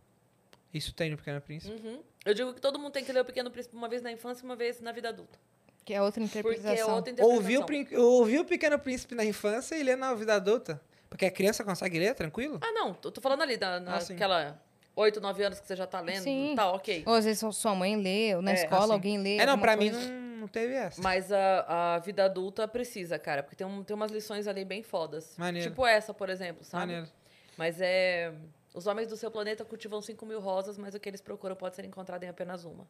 [0.74, 1.74] Isso tem no Pequeno Príncipe.
[1.74, 2.02] Uhum.
[2.26, 4.44] Eu digo que todo mundo tem que ler o Pequeno Príncipe uma vez na infância
[4.44, 5.38] e uma vez na vida adulta.
[5.84, 6.96] Que é outra Porque é interpretação.
[6.96, 7.36] outra interpretação.
[7.36, 10.80] Ouviu, o o Pequeno Príncipe na infância e lê na vida adulta?
[11.10, 12.60] Porque a criança consegue ler, tranquilo?
[12.62, 12.94] Ah, não.
[12.94, 14.14] Tô, tô falando ali, da, Ah, sim.
[14.14, 14.62] naquela
[14.96, 16.22] 8, 9 anos que você já tá lendo.
[16.22, 16.54] Sim.
[16.56, 17.04] Tá, ok.
[17.08, 18.94] Ou às vezes sua mãe lê, ou na É, escola assim.
[18.94, 19.38] alguém lê.
[19.38, 20.12] é, não, pra mim coisa.
[20.12, 21.02] não, não teve essa.
[21.02, 23.42] Mas a, a vida adulta precisa, cara.
[23.42, 25.34] Porque tem, um, tem umas lições ali bem fodas.
[25.38, 25.70] Maneiro.
[25.70, 26.86] Tipo essa, por exemplo, sabe?
[26.94, 27.10] Maneiro.
[27.58, 28.32] Mas é...
[28.74, 31.76] Os homens do seu planeta cultivam 5 mil rosas, mas o que eles procuram pode
[31.76, 32.88] ser encontrado em apenas uma.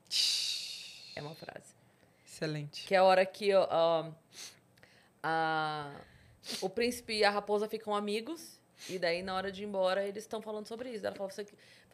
[1.15, 1.73] É uma frase.
[2.25, 2.85] Excelente.
[2.85, 4.11] Que é a hora que ó,
[5.23, 5.91] a,
[6.61, 8.59] o príncipe e a raposa ficam amigos.
[8.87, 11.05] E daí, na hora de ir embora, eles estão falando sobre isso.
[11.05, 11.45] Ela fala, você,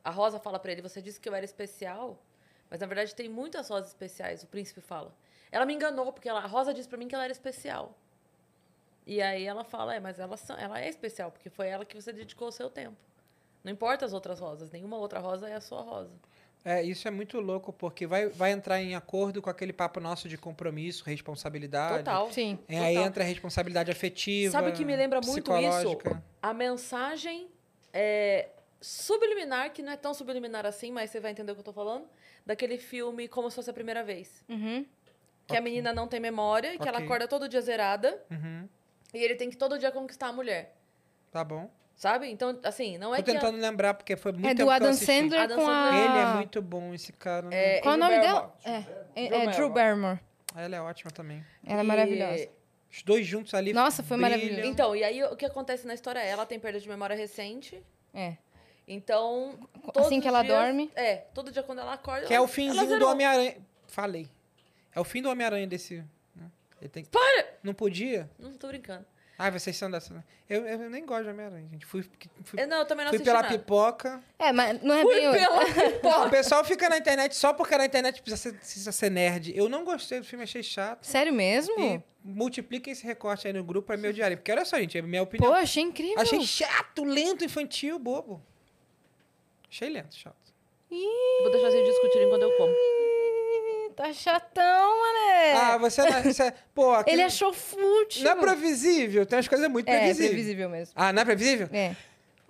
[0.04, 2.22] a Rosa fala pra ele, você disse que eu era especial,
[2.70, 5.12] mas na verdade tem muitas rosas especiais, o príncipe fala.
[5.52, 7.98] Ela me enganou, porque ela, a Rosa disse pra mim que ela era especial.
[9.08, 12.14] E aí ela fala, é, mas ela, ela é especial, porque foi ela que você
[12.14, 12.98] dedicou o seu tempo.
[13.66, 16.12] Não importa as outras rosas, nenhuma outra rosa é a sua rosa.
[16.64, 20.30] É, isso é muito louco, porque vai, vai entrar em acordo com aquele papo nosso
[20.30, 21.98] de compromisso, responsabilidade.
[22.00, 22.32] Total.
[22.32, 22.60] Sim.
[22.68, 23.08] É, aí Total.
[23.08, 24.52] entra a responsabilidade afetiva.
[24.52, 25.98] Sabe o que me lembra muito isso?
[26.42, 27.48] A mensagem
[27.92, 31.66] é, subliminar, que não é tão subliminar assim, mas você vai entender o que eu
[31.66, 32.06] tô falando,
[32.46, 34.44] daquele filme Como se fosse a primeira vez.
[34.48, 34.86] Uhum.
[35.48, 37.06] Que a menina não tem memória, que ela Ok.
[37.06, 38.68] acorda todo dia zerada, Uhum,
[39.14, 40.76] e ele tem que todo dia conquistar a mulher.
[41.32, 41.70] tá bom.
[41.96, 42.30] Sabe?
[42.30, 43.32] Então, assim, não é Tô que.
[43.32, 44.94] tentando lembrar, porque foi muito É tempo do que eu Adam.
[44.94, 45.90] Sandler Adam com a...
[45.98, 47.48] Ele é muito bom, esse cara.
[47.48, 47.78] né?
[47.78, 48.56] É, Qual é o Drew nome dela?
[48.66, 48.84] É,
[49.16, 50.20] é, Drew é Drew Barrymore.
[50.56, 51.44] Ela é ótima também.
[51.66, 52.50] Ela é E- maravilhosa.
[52.92, 53.72] Os dois juntos ali.
[53.74, 54.30] Nossa, foi brilham.
[54.38, 54.68] maravilhoso.
[54.70, 57.82] Então, e aí o que acontece na história é, ela tem perda de memória recente,
[58.14, 58.36] É.
[58.88, 59.58] então.
[59.96, 60.92] Assim que ela dias- dorme.
[60.96, 62.28] É, todo dia quando ela acorda.
[62.28, 63.08] Que é ela- o finzinho do.
[63.08, 63.58] Homem-Aranha.
[63.88, 64.30] Falei.
[64.94, 66.04] É o fim do Homem-Aranha desse.
[66.36, 66.50] né?
[66.82, 67.06] Ele tem...
[67.06, 67.48] Para!
[67.64, 68.30] Não podia?
[68.40, 69.06] Não tô brincando.
[69.38, 70.14] Ah, vocês são dessa.
[70.14, 70.24] né?
[70.50, 71.86] Eu, eu nem gosto de Homem-Aranha, gente.
[71.86, 72.04] Fui,
[72.44, 73.58] fui, É, não, eu também não fui pela nada.
[73.58, 74.24] pipoca.
[74.40, 75.32] É, mas não é Fui bem...
[75.34, 76.28] pela pipoca.
[76.28, 79.52] O pessoal fica na internet só porque na internet precisa ser, precisa ser nerd.
[79.54, 81.04] Eu não gostei do filme, achei chato.
[81.06, 81.76] Sério mesmo?
[81.78, 84.38] E multipliquem esse recorte aí no grupo, é meu diário.
[84.38, 85.52] Porque olha só, gente, é minha opinião.
[85.52, 86.20] Pô, achei incrível.
[86.22, 88.42] Achei chato, lento, infantil, bobo.
[89.70, 90.36] Achei lento, chato.
[90.90, 92.74] Vou deixar vocês discutirem quando eu como.
[93.96, 95.54] Tá chatão, mané.
[95.54, 96.22] Ah, você não.
[96.24, 98.24] Você, pô, aquele- Ele achou fútil.
[98.26, 100.32] Não é previsível, tem umas coisas muito É, previsíveis.
[100.32, 100.94] previsível mesmo.
[100.96, 101.70] Ah, não é previsível?
[101.72, 101.96] É.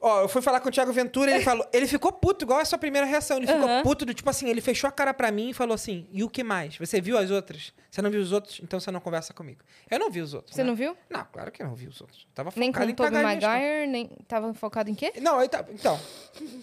[0.01, 1.67] Ó, eu fui falar com o Thiago Ventura, ele falou.
[1.73, 3.37] Ele ficou puto, igual a sua primeira reação.
[3.37, 6.07] Ele ficou puto do tipo assim, ele fechou a cara pra mim e falou assim:
[6.11, 6.77] e o que mais?
[6.77, 7.73] Você viu as outras?
[7.89, 8.59] Você não viu os outros?
[8.61, 9.61] Então você não conversa comigo.
[9.89, 10.53] Eu não vi os outros.
[10.55, 10.67] Você né?
[10.69, 10.95] não viu?
[11.09, 12.27] Não, claro que eu não vi os outros.
[12.35, 14.07] Tava Nem focado com em Tobey pagar as minhas Maguire, nem...
[14.27, 15.07] Tava focado em quê?
[15.07, 15.23] contas.
[15.23, 15.99] Não, aí tá- então,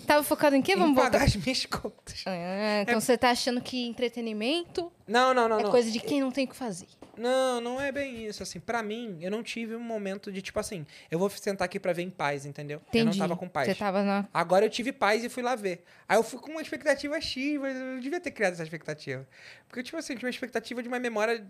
[0.07, 0.73] Tava focado em quê?
[0.73, 1.25] em Vamos pagar voltar.
[1.25, 2.23] as minhas contas.
[2.27, 5.71] Ah, então você tá achando que entretenimento Não, não, não, é não.
[5.71, 6.87] coisa de quem não tem o que fazer.
[7.17, 8.43] Não, não é bem isso.
[8.43, 11.79] Assim, pra mim, eu não tive um momento de tipo assim, eu vou sentar aqui
[11.79, 12.81] pra ver em paz, entendeu?
[12.89, 12.99] Entendi.
[12.99, 13.69] Eu não tava com paz.
[13.69, 14.27] Você tava na...
[14.33, 15.85] Agora eu tive paz e fui lá ver.
[16.09, 19.27] Aí eu fui com uma expectativa X, mas eu devia ter criado essa expectativa.
[19.69, 21.47] Porque, tipo assim, tinha uma expectativa de uma memória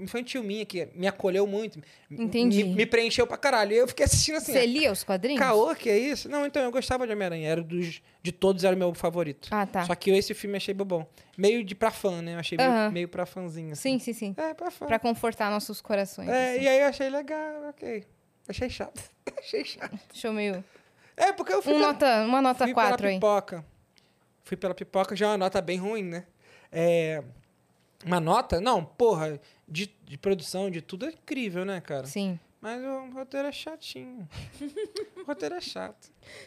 [0.00, 1.80] infantil minha, que me acolheu muito.
[2.10, 2.64] Entendi.
[2.64, 3.72] Me, me preencheu pra caralho.
[3.72, 4.52] E eu fiquei assistindo assim.
[4.52, 5.38] Você lia os quadrinhos?
[5.38, 6.28] Caô, que é isso?
[6.28, 7.48] Não, então, eu gostava de Homem-Aranha.
[7.48, 8.02] Era dos.
[8.22, 9.48] De todos era o meu favorito.
[9.50, 9.86] Ah, tá.
[9.86, 11.06] Só que eu esse filme achei bobão.
[11.38, 12.34] Meio de pra fã, né?
[12.34, 13.72] Eu achei meio, meio pra fãzinho.
[13.72, 13.98] Assim.
[13.98, 14.34] Sim, sim, sim.
[14.36, 14.86] É, pra fã.
[14.86, 16.28] Pra confortar nossos corações.
[16.28, 16.62] É, assim.
[16.64, 18.04] e aí eu achei legal, ok.
[18.46, 19.02] Achei chato.
[19.38, 19.98] achei chato.
[20.22, 20.62] Eu meio...
[21.16, 21.72] É, porque eu fui.
[21.72, 23.16] Um pela- nota, uma nota fui 4 pela aí.
[23.16, 23.64] pipoca.
[24.44, 26.26] Fui pela pipoca, já é uma nota bem ruim, né?
[26.72, 27.22] É,
[28.04, 28.60] uma nota?
[28.60, 32.06] Não, porra, de, de produção, de tudo é incrível, né, cara?
[32.06, 32.38] Sim.
[32.60, 34.28] Mas o roteiro é chatinho.
[35.16, 36.06] o roteiro é chato.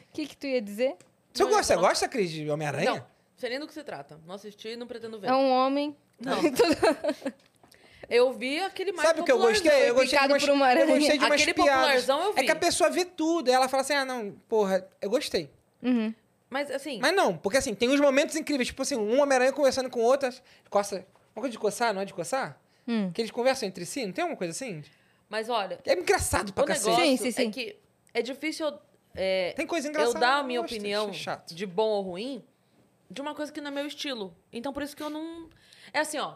[0.09, 0.95] O que, que tu ia dizer?
[1.33, 2.91] Você Não, gosta, falar- gosta, Cris, de Homem-Aranha?
[2.91, 3.05] Não,
[3.35, 4.19] sei nem do que se trata.
[4.25, 5.27] Não assisti e não pretendo ver.
[5.29, 5.95] É um homem.
[6.19, 6.37] Não.
[8.09, 9.89] Eu vi aquele mais Sabe o que eu gostei?
[9.89, 12.07] Eu gostei umas, por uma eu gostei de umas Aquele piadas.
[12.09, 12.45] eu É vi.
[12.45, 13.49] que a pessoa vê tudo.
[13.49, 15.49] E ela fala assim, ah, não, porra, eu gostei.
[15.81, 16.13] Uhum.
[16.49, 18.67] Mas assim, Mas não, porque assim, tem uns momentos incríveis.
[18.67, 20.29] Tipo assim, um Homem-Aranha conversando com outro.
[20.69, 20.97] Coça.
[21.35, 22.59] Uma coisa de coçar, não é de coçar?
[22.87, 23.09] Hum.
[23.11, 24.83] Que eles conversam entre si, não tem uma coisa assim?
[25.29, 26.89] mas olha, É engraçado pra o cacete.
[26.89, 27.47] negócio Sim, sim, sim.
[27.47, 27.75] é que
[28.13, 28.79] é difícil eu,
[29.15, 30.19] é, Tem coisa eu engraçada.
[30.19, 31.11] dar a eu minha gosto, opinião
[31.47, 32.43] de bom ou ruim
[33.09, 34.35] de uma coisa que não é meu estilo.
[34.51, 35.49] Então por isso que eu não.
[35.93, 36.35] É assim, ó.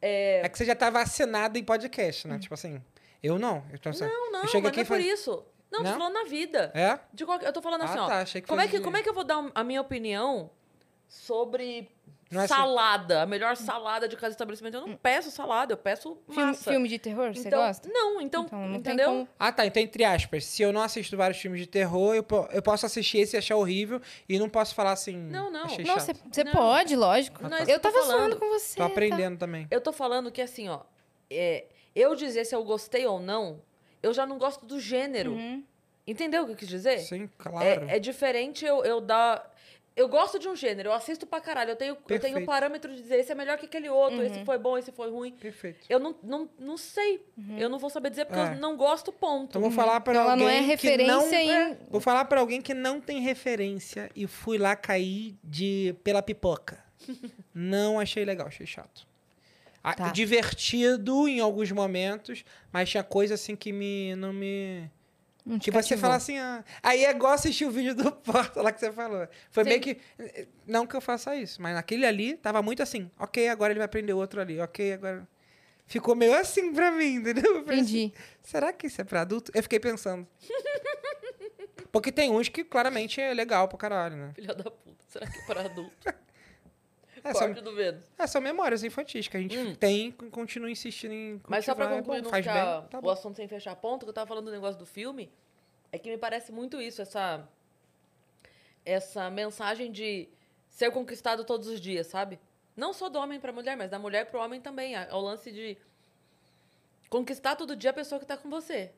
[0.00, 0.40] É...
[0.44, 2.38] É que você já tá vacinado em podcast, né?
[2.38, 2.82] Tipo assim,
[3.22, 3.64] eu não.
[3.72, 5.44] Eu tô, Não, não, eu chego mas aqui não é por isso.
[5.70, 5.92] Não, Não?
[5.92, 6.70] tô falando na vida.
[6.74, 6.98] É?
[7.12, 8.06] De qualquer- Eu tô falando Ah, assim, ó.
[8.06, 9.80] tá, achei que como, é que, de- como é que eu vou dar a minha
[9.80, 10.48] opinião
[11.08, 11.90] sobre
[12.30, 13.22] Não é assim- salada?
[13.22, 14.76] A melhor salada de cada estabelecimento.
[14.78, 16.70] Eu não peço salada, eu peço Filme, massa.
[16.70, 17.88] filme de terror, você então, gosta?
[17.88, 19.06] Não, então, Então, não tem entendeu?
[19.10, 19.64] como- Ah, tá.
[19.64, 23.18] Então, entre aspas, se eu não assisto vários filmes de terror, eu, eu posso assistir
[23.18, 25.16] esse e achar horrível e não posso falar assim.
[25.16, 25.64] Não, não.
[25.66, 27.42] Achei Não, você você pode, lógico.
[27.48, 28.18] Não é eu tava falando.
[28.18, 28.76] zoando com você.
[28.76, 28.86] Tô tá?
[28.88, 29.68] aprendendo também.
[29.70, 30.80] Eu tô falando que assim, ó.
[31.30, 33.60] é, eu dizer se eu gostei ou não,
[34.02, 35.32] eu já não gosto do gênero.
[35.32, 35.62] Uhum.
[36.06, 36.98] Entendeu o que eu quis dizer?
[37.00, 37.66] Sim, claro.
[37.88, 39.52] É, é diferente eu, eu dar.
[39.96, 41.70] Eu gosto de um gênero, eu assisto pra caralho.
[41.70, 42.44] Eu tenho, eu tenho Perfeito.
[42.44, 44.24] parâmetro de dizer esse é melhor que aquele outro, Uhum.
[44.26, 45.32] esse foi bom, esse foi ruim.
[45.32, 45.86] Perfeito.
[45.88, 47.24] Eu não, não, não sei.
[47.56, 48.52] Eu não vou saber dizer porque É.
[48.52, 49.48] eu não gosto, ponto.
[49.48, 51.32] Então vou falar pra Então ela alguém não é que referência não...
[51.32, 55.94] em- É, Vou falar pra alguém que não tem referência e fui lá cair de
[56.04, 56.84] pela pipoca.
[57.54, 59.06] não achei legal, achei chato.
[59.82, 60.10] Ah, Tá.
[60.10, 64.90] Divertido em alguns momentos, mas tinha coisa assim que me não me
[65.46, 66.00] Não te que você cativou.
[66.00, 69.28] fala assim, ah, aí é igual assistir o vídeo do Porta lá que você falou.
[69.52, 69.68] Foi Sim.
[69.70, 69.98] meio que
[70.66, 73.86] não que eu faça isso, mas naquele ali tava muito assim, OK, agora ele vai
[73.86, 74.60] aprender outro ali.
[74.60, 75.26] OK, agora
[75.86, 77.58] ficou meio assim pra mim, entendeu?
[77.58, 78.14] Eu falei assim, Entendi.
[78.42, 79.52] Será que isso é pra adulto?
[79.54, 80.26] Eu fiquei pensando.
[81.92, 84.32] Porque tem uns que claramente é legal pra caralho, né?
[84.34, 85.04] Filha da puta.
[85.08, 85.96] Será que é para adulto?
[87.28, 87.80] É, são, Corte do
[88.18, 89.74] é, são memórias infantis que a gente Hum.
[89.74, 92.98] tem e continua insistindo em Mas só pra é concluir, bom, não ficar bem, tá
[92.98, 93.10] o bom.
[93.10, 95.30] assunto sem fechar ponto, que eu tava falando do negócio do filme,
[95.90, 97.48] é que me parece muito isso, essa,
[98.84, 100.28] essa mensagem de
[100.68, 102.38] ser conquistado todos os dias, sabe?
[102.76, 104.94] Não só do homem pra mulher, mas da mulher pro homem também.
[104.94, 105.76] É o lance de
[107.08, 108.92] conquistar todo dia a pessoa que tá com você,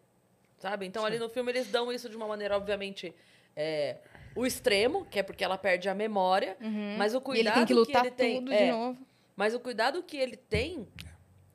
[0.58, 0.86] sabe?
[0.86, 3.14] Então ali no filme eles dão isso de uma maneira, obviamente,
[3.54, 3.96] é,
[4.40, 6.56] o extremo, que é porque ela perde a memória,
[6.96, 8.98] mas o E cuidado ele tem que lutar ele tem, tudo é, de novo.
[9.34, 10.86] mas o cuidado que ele tem,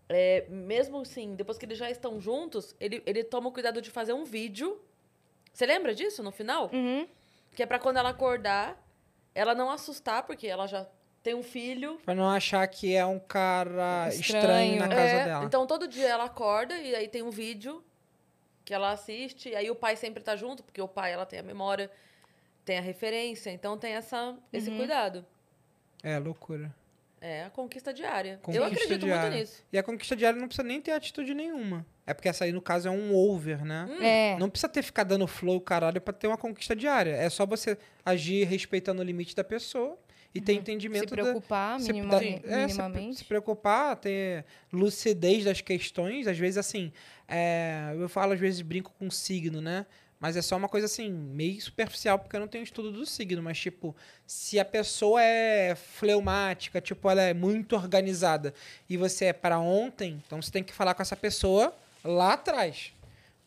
[0.10, 3.90] é, mesmo assim, depois que eles já estão juntos, ele, ele toma o cuidado de
[3.90, 4.82] fazer um vídeo.
[5.54, 6.70] Você lembra disso no final?
[6.74, 7.08] Uhum.
[7.56, 8.78] Que é pra quando ela acordar,
[9.34, 10.86] ela não assustar, porque ela já
[11.22, 12.00] tem um filho.
[12.04, 14.80] Pra não achar que é um cara estranho, Estranho.
[14.80, 15.46] na casa É, dela.
[15.46, 17.82] Então todo dia ela acorda e aí tem um vídeo
[18.66, 21.38] que ela assiste, e aí o pai sempre tá junto, porque o pai ela tem
[21.40, 21.90] a memória,
[22.66, 24.78] tem a referência, então tem essa, esse Uhum.
[24.78, 25.26] cuidado.
[26.02, 26.74] É, loucura.
[27.22, 28.38] É a conquista diária.
[28.42, 29.30] Conquista Eu acredito diária.
[29.32, 29.64] muito nisso.
[29.72, 31.86] E a conquista diária não precisa nem ter atitude nenhuma.
[32.06, 33.88] É porque essa aí, no caso, é um over, né?
[33.90, 34.04] Hum.
[34.04, 34.38] É.
[34.38, 37.12] Não precisa ter ficar dando flow, caralho, pra ter uma conquista diária.
[37.12, 39.98] É só você agir respeitando o limite da pessoa
[40.36, 43.16] e ter Se entendimento da, preocupar se- minima- da- mi- é, se- minimamente.
[43.20, 46.28] Se, preocupar, ter lucidez das questões.
[46.28, 46.92] Às vezes, assim,
[47.26, 49.86] é, eu falo, às vezes, brinco com signo, né?
[50.24, 53.44] Mas é só uma coisa assim, meio superficial, porque eu não tenho estudo do signo.
[53.44, 53.94] Mas, tipo,
[54.26, 58.54] se a pessoa é fleumática, tipo, ela é muito organizada
[58.90, 61.76] e você é para ontem, então você tem que falar com essa pessoa
[62.06, 62.94] lá atrás.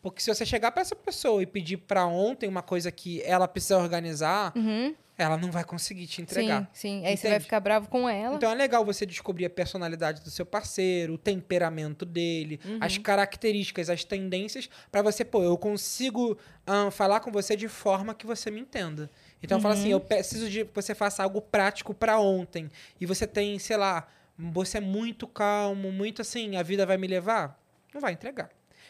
[0.03, 3.47] Porque se você chegar para essa pessoa e pedir para ontem uma coisa que ela
[3.47, 4.93] precisa organizar, Uhum.
[5.17, 6.69] Ela não vai conseguir te entregar.
[6.71, 7.05] Sim, sim.
[7.05, 7.43] Aí você vai Entende?
[7.45, 8.35] ficar bravo com ela.
[8.35, 13.89] Então é legal você descobrir a personalidade do seu parceiro, o temperamento dele, as características,
[13.89, 16.37] as tendências, pra você, pô, eu consigo
[16.67, 19.09] ahn, falar com você de forma que você me entenda.
[19.41, 22.69] Então fala assim, eu preciso de que você faça algo prático pra ontem.
[23.01, 24.07] E você tem, sei lá,
[24.37, 27.59] você é muito calmo, muito assim, a vida vai me levar?
[27.91, 28.49] Não vai entregar.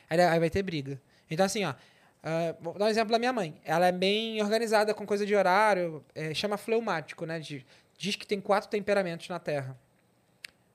[0.10, 1.02] Aí, aí vai ter briga.
[1.30, 1.74] Então assim, ó,
[2.24, 3.60] ah, vou dar um exemplo da minha mãe.
[3.64, 7.40] Ela é bem organizada com coisa de horário, é, chama fleumático, né?
[7.40, 7.66] de-
[7.98, 9.78] diz que tem quatro temperamentos na Terra: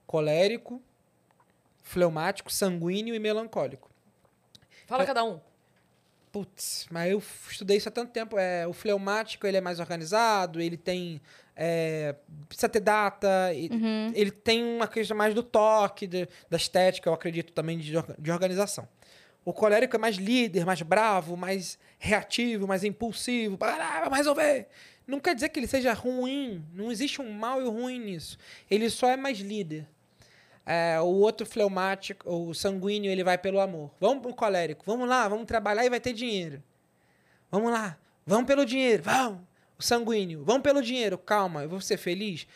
[0.06, 0.80] colérico,
[1.82, 3.90] fleumático, sanguíneo e melancólico.
[4.86, 5.40] Fala cada um.
[6.30, 8.38] Putz, mas eu estudei isso há tanto tempo.
[8.38, 11.20] É, o fleumático ele é mais organizado, ele tem.
[11.54, 12.14] é,
[12.48, 14.10] precisa ter data, e- Uhum.
[14.14, 18.30] ele tem uma questão mais do toque, de- da estética, eu acredito também, de, de
[18.32, 18.88] organização.
[19.44, 23.58] O colérico é mais líder, mais bravo, mais reativo, mais impulsivo.
[23.58, 24.68] Para, vamos resolver.
[25.06, 26.64] Não quer dizer que ele seja ruim.
[26.72, 28.38] Não existe um mal e um ruim nisso.
[28.70, 29.86] Ele só é mais líder.
[30.64, 33.90] É, o outro fleumático, o sanguíneo, ele vai pelo amor.
[34.00, 34.84] Vamos pro colérico.
[34.86, 36.62] Vamos lá, vamos trabalhar e vai ter dinheiro.
[37.50, 37.98] Vamos lá.
[38.24, 39.02] Vamos pelo dinheiro.
[39.02, 39.40] Vamos.
[39.76, 40.44] O sanguíneo.
[40.44, 41.18] Vamos pelo dinheiro.
[41.18, 42.46] Calma, eu vou ser feliz.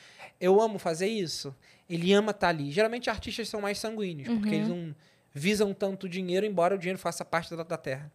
[0.40, 1.54] Eu amo fazer isso.
[1.90, 2.70] Ele ama estar ali.
[2.70, 4.94] Geralmente artistas são mais sanguíneos, porque eles não
[5.36, 8.10] visam tanto dinheiro, embora o dinheiro faça parte da, da terra.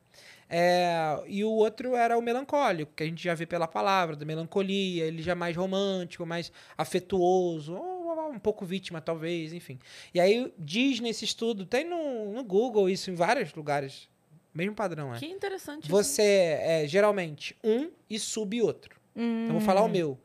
[0.49, 4.26] É, e o outro era o melancólico, que a gente já vê pela palavra, da
[4.26, 9.80] melancolia, ele já é mais romântico, mais afetuoso, ou um pouco vítima, talvez, enfim.
[10.14, 14.10] E aí diz nesse estudo, tem no, no Google isso em vários lugares,
[14.53, 15.19] mesmo padrão, é.
[15.19, 15.88] Que interessante.
[15.88, 18.99] Você é geralmente um e sub outro.
[19.15, 19.45] Hum.
[19.45, 20.19] Eu vou falar o meu.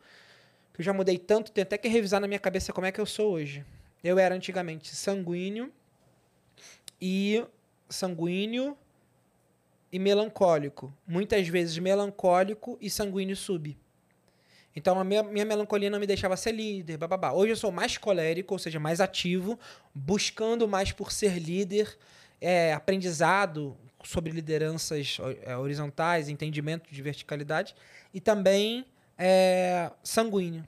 [0.72, 3.00] Que eu já mudei tanto, tenho até que revisar na minha cabeça como é que
[3.00, 3.64] eu sou hoje.
[4.02, 5.72] Eu era antigamente sanguíneo
[7.00, 7.44] e
[7.88, 8.76] sanguíneo
[9.92, 10.92] e melancólico.
[11.06, 13.76] Muitas vezes melancólico e sanguíneo sub.
[14.74, 17.32] Então a minha, minha melancolia não me deixava ser líder, bababá.
[17.32, 19.58] Hoje eu sou mais colérico, ou seja, mais ativo,
[19.94, 21.96] buscando mais por ser líder,
[22.38, 23.74] é, aprendizado
[24.04, 27.74] sobre lideranças é, horizontais, entendimento de verticalidade,
[28.12, 28.84] e também
[29.16, 30.66] é, sanguíneo.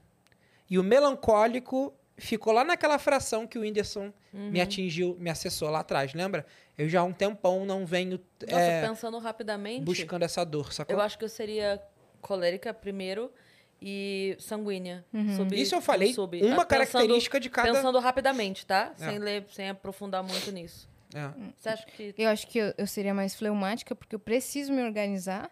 [0.70, 4.50] E o melancólico ficou lá naquela fração que o Whindersson Uhum.
[4.50, 6.44] me atingiu, me acessou lá atrás, lembra?
[6.76, 10.94] Eu já há um tempão não venho Nossa, é, pensando rapidamente, buscando essa dor, sacou?
[10.94, 11.80] eu acho que eu seria
[12.20, 13.30] colérica primeiro
[13.80, 15.04] e sanguínea.
[15.36, 16.36] Sub- Isso eu falei, sub.
[16.42, 17.72] uma Ah, pensando- característica de cada...
[17.72, 18.92] Pensando rapidamente, tá?
[19.00, 19.04] É.
[19.10, 20.88] Sem ler, sem aprofundar muito nisso.
[21.14, 21.30] É.
[21.56, 24.82] Você acha que Eu acho que eu, eu seria mais fleumática, porque eu preciso me
[24.82, 25.50] organizar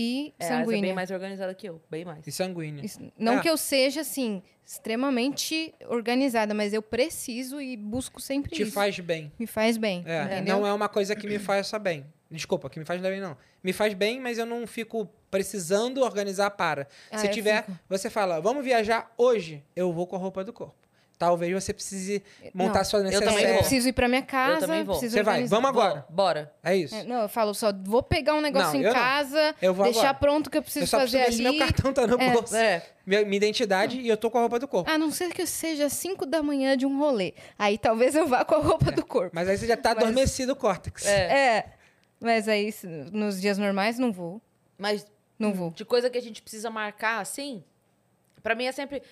[0.00, 0.82] e é, a Asa é sanguínea.
[0.82, 2.24] bem mais organizada que eu, bem mais.
[2.26, 2.84] E sanguíneo.
[2.84, 3.42] Isso- Não É.
[3.42, 8.72] que eu seja, assim, extremamente organizada, mas eu preciso e busco sempre Te isso.
[8.72, 9.32] faz bem.
[9.38, 12.06] Me faz bem, É, não é uma coisa que me faça bem.
[12.30, 13.36] Desculpa, que me faz bem, não.
[13.62, 16.86] Me faz bem, mas eu não fico precisando organizar para.
[17.10, 17.78] Ah, Se tiver, fico.
[17.88, 20.74] você fala, vamos viajar hoje, eu vou com a roupa do corpo.
[21.18, 22.22] Talvez você precise
[22.54, 23.58] montar Não, sua eu também Eu vou.
[23.58, 24.94] preciso ir pra minha casa, também vou.
[24.94, 26.04] preciso Você vai, vamos agora.
[26.08, 26.52] Vou, bora.
[26.62, 26.94] É isso.
[26.94, 29.00] É, não, eu falo só, vou pegar um negócio Não, em eu não.
[29.00, 30.14] casa, Eu vou deixar agora.
[30.14, 31.58] pronto o que eu preciso eu só fazer preciso ver se ali.
[31.58, 32.30] meu cartão tá no É.
[32.32, 32.54] bolso.
[32.54, 32.86] É.
[33.04, 34.88] Minha, minha identidade e eu tô com a roupa do corpo.
[34.88, 37.34] A não ser que seja 5 da manhã de um rolê.
[37.58, 39.30] Aí talvez eu vá com a roupa do corpo.
[39.34, 41.04] Mas aí você já tá Mas- adormecido o córtex.
[41.04, 41.56] É.
[41.56, 41.64] É.
[42.20, 42.72] Mas aí,
[43.12, 44.40] nos dias normais, não vou.
[44.76, 45.04] Mas
[45.36, 45.70] Não vou.
[45.72, 47.64] de coisa que a gente precisa marcar, assim,
[48.42, 49.02] pra mim é sempre...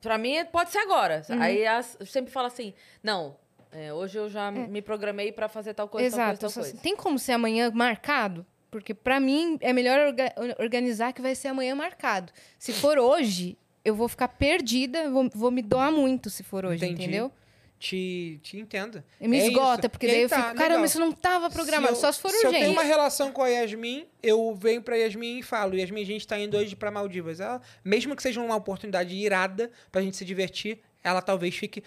[0.00, 1.22] Pra mim pode ser agora.
[1.28, 1.40] Uhum.
[1.42, 2.72] Aí as- eu sempre falo assim,
[3.02, 3.36] não,
[3.72, 6.38] é, hoje eu já me programei pra fazer tal coisa, Exato.
[6.40, 6.82] tal coisa, assim, tal coisa.
[6.82, 8.46] Tem como ser amanhã marcado?
[8.70, 12.32] Porque pra mim é melhor orga- organizar que vai ser amanhã marcado.
[12.58, 16.84] Se for hoje, eu vou ficar perdida, vou, vou me doar muito se for hoje,
[16.84, 17.02] Entendi.
[17.04, 17.32] entendeu?
[17.78, 19.04] Te, te entendo.
[19.20, 19.90] E me É esgota, isso.
[19.90, 20.84] porque E daí aí eu tá, fico, caramba, legal.
[20.86, 22.60] isso não tava programado, eu- só se for Se eu urgente.
[22.64, 26.26] tenho uma relação com a Yasmin, eu venho pra Yasmin e falo, Yasmin, a gente
[26.26, 27.38] tá indo hoje pra Maldivas.
[27.38, 31.82] Ela, mesmo que seja uma oportunidade irada pra gente se divertir, ela talvez fique...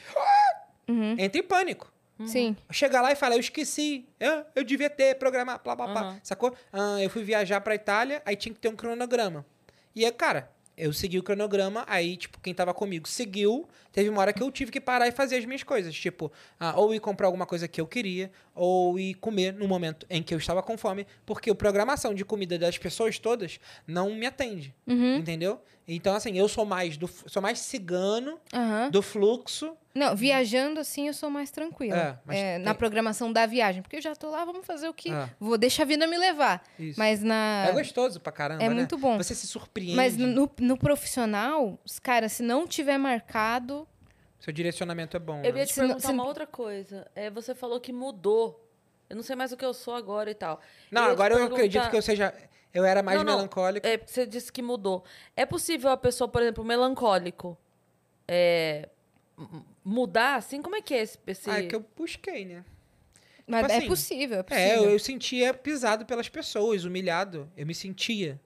[0.87, 1.15] Uhum.
[1.17, 1.91] Entre em pânico.
[2.25, 2.55] Sim.
[2.71, 6.01] Chega lá e fala, eu esqueci, eu, eu devia ter programado, blá, blá, blá.
[6.01, 6.19] Aham.
[6.21, 6.53] Sacou?
[6.71, 9.45] Ah, eu fui viajar pra Itália, aí tinha que ter um cronograma.
[9.95, 13.67] E aí, cara, eu segui o cronograma, aí, tipo, quem tava comigo seguiu.
[13.91, 15.93] Teve uma hora que eu tive que parar e fazer as minhas coisas.
[15.93, 20.05] Tipo, ah, ou ir comprar alguma coisa que eu queria, ou ir comer no momento
[20.09, 24.15] em que eu estava com fome, porque a programação de comida das pessoas todas não
[24.15, 24.73] me atende.
[24.87, 25.17] Uhum.
[25.17, 25.61] Entendeu?
[25.87, 28.89] Então, assim, eu sou mais do sou mais cigano Aham.
[28.89, 29.75] do fluxo.
[29.93, 31.97] Não, viajando assim eu sou mais tranquila.
[31.97, 33.81] É, mas É, tem- Na programação da viagem.
[33.81, 35.09] Porque eu já tô lá, vamos fazer o que.
[35.11, 35.29] Ah.
[35.39, 36.63] Vou deixar a vida me levar.
[36.77, 36.99] Isso.
[36.99, 37.65] Mas na.
[37.67, 38.75] É gostoso pra caramba, É né?
[38.75, 39.17] muito bom.
[39.17, 39.95] Você se surpreende.
[39.95, 43.87] Mas no, no profissional, os cara, se não tiver marcado.
[44.39, 45.41] Seu direcionamento é bom.
[45.43, 45.59] Eu né?
[45.59, 47.05] ia te Se não- perguntar se- uma outra coisa.
[47.15, 48.65] É, você falou que mudou.
[49.09, 50.61] Eu não sei mais o que eu sou agora e tal.
[50.91, 52.33] Não, te agora eu perguntar- acredito que eu seja.
[52.71, 53.35] Eu era mais Não, não.
[53.37, 53.85] melancólico.
[53.87, 55.03] É, você disse que mudou.
[55.35, 57.57] É possível a pessoa, por exemplo, melancólico,
[58.27, 58.87] é,
[59.83, 60.61] mudar assim?
[60.61, 61.17] Como é que é esse...
[61.27, 61.49] esse...
[61.49, 62.63] Ah, é que eu busquei, né?
[63.47, 64.83] Mas Tipo é assim, possível, é É, possível.
[64.83, 67.51] eu, eu sentia pisado pelas pessoas, humilhado.
[67.57, 68.39] Eu me sentia.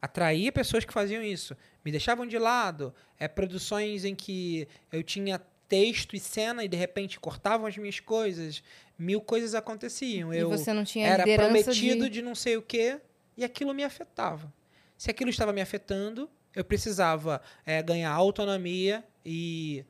[0.00, 1.56] Atraía pessoas que faziam isso.
[1.84, 2.94] Me deixavam de lado.
[3.18, 7.98] É, produções em que eu tinha texto e cena e de repente cortavam as minhas
[7.98, 8.62] coisas.
[8.96, 10.32] Mil coisas aconteciam.
[10.32, 12.10] E eu você não tinha era prometido de...
[12.10, 12.22] de...
[12.22, 13.00] não sei o quê
[13.36, 14.52] e aquilo me afetava.
[14.96, 19.84] Se aquilo estava me afetando, eu precisava é, ganhar autonomia e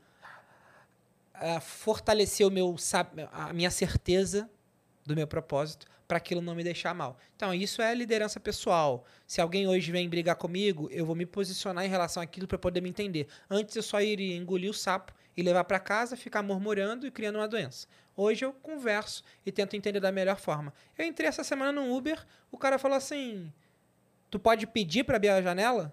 [1.61, 2.77] fortalecer o meu,
[3.33, 4.49] a minha certeza
[5.05, 7.19] do meu propósito para aquilo não me deixar mal.
[7.35, 9.05] Então, isso é liderança pessoal.
[9.27, 12.81] Se alguém hoje vem brigar comigo, eu vou me posicionar em relação àquilo para poder
[12.81, 13.27] me entender.
[13.49, 17.37] Antes eu só iria engolir o sapo e levar para casa, ficar murmurando e criando
[17.37, 17.87] uma doença.
[18.17, 20.73] Hoje eu converso e tento entender da melhor forma.
[20.97, 23.53] Eu entrei essa semana no Uber, o cara falou assim:
[24.31, 25.93] "Tu pode pedir para abrir a janela?"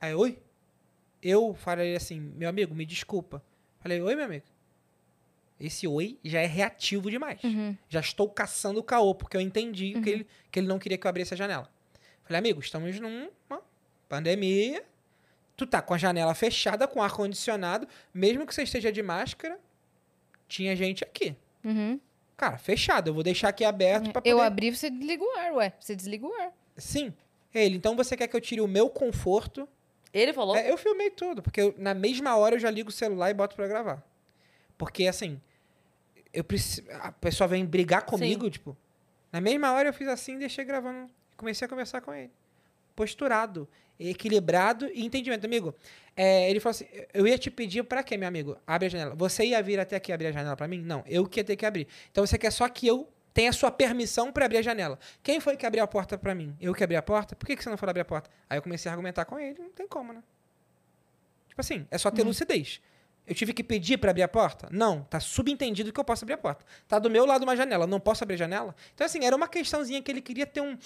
[0.00, 0.40] Aí, oi?
[1.20, 3.42] Eu falei assim: "Meu amigo, me desculpa,
[3.82, 4.44] Falei, oi, meu amigo.
[5.58, 7.42] Esse oi já é reativo demais.
[7.42, 7.76] Uhum.
[7.88, 11.06] Já estou caçando o caô, porque eu entendi que, ele, que ele não queria que
[11.06, 11.68] eu abrisse a janela.
[12.24, 13.28] Falei, amigo, estamos numa
[14.08, 14.84] pandemia.
[15.56, 17.86] Tu tá com a janela fechada, com ar-condicionado.
[18.14, 19.58] Mesmo que você esteja de máscara,
[20.48, 21.36] tinha gente aqui.
[21.64, 22.00] Uhum.
[22.36, 23.10] Cara, fechado.
[23.10, 24.30] Eu vou deixar aqui aberto pra poder...
[24.30, 25.72] Eu abri, você desliga o ar, ué.
[25.78, 26.52] Você desliga o ar.
[26.76, 27.12] Sim.
[27.54, 29.68] Ele, então você quer que eu tire o meu conforto?
[30.12, 30.54] Ele falou.
[30.56, 33.34] É, eu filmei tudo, porque eu- na mesma hora eu já ligo o celular e
[33.34, 34.02] boto pra gravar.
[34.76, 35.40] Porque, assim,
[36.32, 38.76] eu preciso, a pessoa vem brigar comigo, tipo,
[39.30, 42.30] na mesma hora eu fiz assim, deixei gravando, comecei a conversar com ele.
[42.94, 43.68] Posturado,
[43.98, 45.44] equilibrado e entendimento.
[45.46, 45.74] Amigo,
[46.16, 48.56] é, ele falou assim, eu ia te pedir pra quê, meu amigo?
[48.66, 49.14] Abre a janela.
[49.14, 50.78] Você ia vir até aqui abrir a janela pra mim?
[50.78, 51.86] Não, eu que ia ter que abrir.
[52.10, 54.98] Então você quer só que eu tenha a sua permissão pra abrir a janela.
[55.22, 56.56] Quem foi que abriu a porta pra mim?
[56.60, 57.34] Eu que abri a porta?
[57.34, 58.30] Por que, que você não foi abrir a porta?
[58.48, 60.22] Aí eu comecei a argumentar com ele, não tem como, né?
[61.48, 62.80] Tipo assim, é só ter lucidez.
[63.24, 64.68] Eu tive que pedir pra abrir a porta?
[64.72, 66.64] Não, tá subentendido que eu posso abrir a porta.
[66.88, 68.74] Tá do meu lado uma janela, não posso abrir a janela?
[68.94, 70.76] Então assim, era uma questãozinha que ele queria ter um,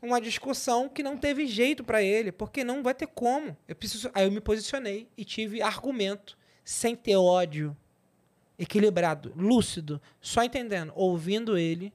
[0.00, 3.56] uma discussão que não teve jeito pra ele, porque não vai ter como.
[3.68, 7.76] Eu preciso, aí eu me posicionei e tive argumento, sem ter ódio,
[8.62, 11.92] equilibrado, lúcido, só entendendo, ouvindo ele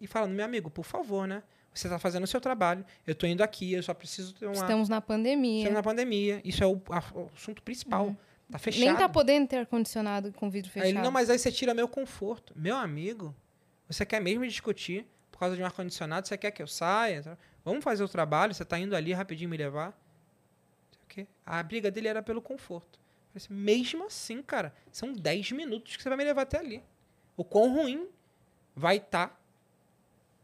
[0.00, 1.42] e falando, meu amigo, por favor, né?
[1.72, 4.54] Você tá fazendo o seu trabalho, eu tô indo aqui, eu só preciso ter uma
[4.54, 5.58] Estamos na pandemia.
[5.58, 6.40] Estamos na pandemia.
[6.44, 8.16] Isso é o, a- o assunto principal.
[8.50, 8.84] Tá fechado.
[8.84, 10.88] Nem tá podendo ter ar-condicionado com vidro fechado.
[10.90, 12.52] ele, não, mas aí você tira meu conforto.
[12.54, 13.34] Meu amigo,
[13.88, 16.28] você quer mesmo discutir por causa de um ar-condicionado?
[16.28, 17.36] Você quer que eu saia?
[17.64, 19.98] Vamos fazer o trabalho, você tá indo ali rapidinho me levar?
[21.46, 22.98] A briga dele era pelo conforto.
[23.34, 26.82] Falei assim, mesmo assim, cara, são 10 minutos que você vai me levar até ali.
[27.36, 28.06] O quão ruim
[28.76, 29.40] vai estar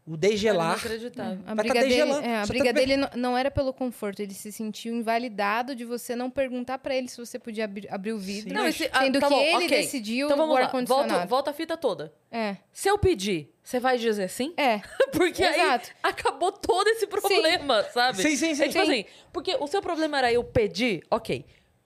[0.05, 0.71] o degelar.
[0.73, 1.39] Inacreditável.
[1.45, 2.25] A Vai briga, tá dele, degelando.
[2.27, 4.93] é, a Você briga tá be- dele não, não era pelo conforto, ele se sentiu
[4.93, 8.49] invalidado de você não perguntar pra ele se você podia abrir, abrir o vidro.
[8.49, 8.55] Sim.
[8.55, 9.69] Não, esse, ah, sendo tá que bom, ele ok.
[9.69, 10.65] decidiu Então vamos o lá.
[10.65, 11.09] ar-condicionado.
[11.11, 12.11] Volta, volta a fita toda.
[12.29, 14.53] É, Se eu pedir, você vai dizer sim?
[14.57, 14.79] é.
[15.13, 15.91] Porque aí Exato.
[16.03, 18.21] acabou todo esse problema, sabe?
[18.21, 18.63] Sim, sim, sim.
[18.63, 18.91] É tipo Sim.
[18.91, 21.45] assim, porque o seu problema era eu pedir, ok,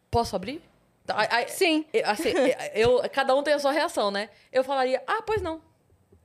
[0.09, 0.61] posso abrir?
[1.05, 1.85] Tá, aí- aí- Sim.
[1.93, 2.29] eu- assim,
[2.73, 4.29] eu, cada um tem a sua reação, né?
[4.51, 5.61] Eu falaria, ah, pois não.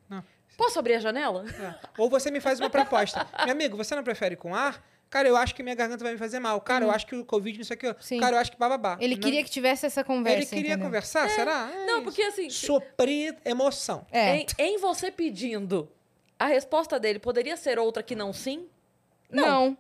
[0.09, 0.25] Não.
[0.57, 1.45] Posso abrir a janela?
[1.49, 1.75] É.
[1.99, 3.27] Ou você me faz uma proposta.
[3.45, 4.83] Meu amigo, você não prefere com ar?
[5.11, 6.61] Cara, eu acho que minha garganta vai me fazer mal.
[6.61, 7.87] Cara, eu acho que o Covid, não sei o que.
[7.89, 7.95] Uhum.
[8.01, 8.21] Sim.
[8.21, 8.97] Cara, eu acho que bababá.
[9.01, 10.39] Ele Não- queria que tivesse essa conversa.
[10.39, 10.85] Ele queria entendeu?
[10.87, 11.69] conversar, será?
[11.75, 12.05] É Não, isso.
[12.05, 14.07] porque assim, Suprir emoção.
[14.13, 14.37] É.
[14.37, 15.91] em, em você pedindo,
[16.39, 18.69] a resposta dele poderia ser outra que não sim?
[19.29, 19.77] Não.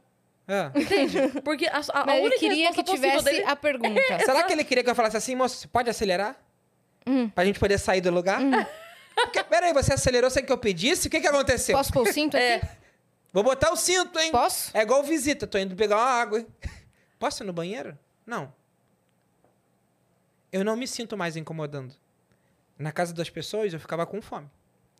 [0.50, 0.80] É.
[0.80, 1.40] Entende?
[1.44, 3.44] Porque a, a, única queria que tivesse dele...
[3.44, 4.18] a pergunta.
[4.24, 6.36] Será que ele queria que eu falasse assim, moço, você pode acelerar?
[7.06, 7.28] Hum.
[7.28, 8.40] Pra gente poder sair do lugar?
[9.14, 11.06] Porque, peraí, você acelerou sem que eu pedisse?
[11.06, 11.76] O que que aconteceu?
[11.76, 12.44] Posso pôr o cinto aqui?
[12.44, 12.60] É,
[13.32, 14.32] Vou botar o cinto, hein?
[14.32, 14.76] Posso?
[14.76, 16.40] É igual visita, tô indo pegar uma água.
[16.40, 16.46] hein?
[17.18, 17.96] Posso ir no banheiro?
[18.26, 18.52] Não.
[20.50, 21.94] Eu não me sinto mais incomodando.
[22.76, 24.50] Na casa das pessoas, eu ficava com fome.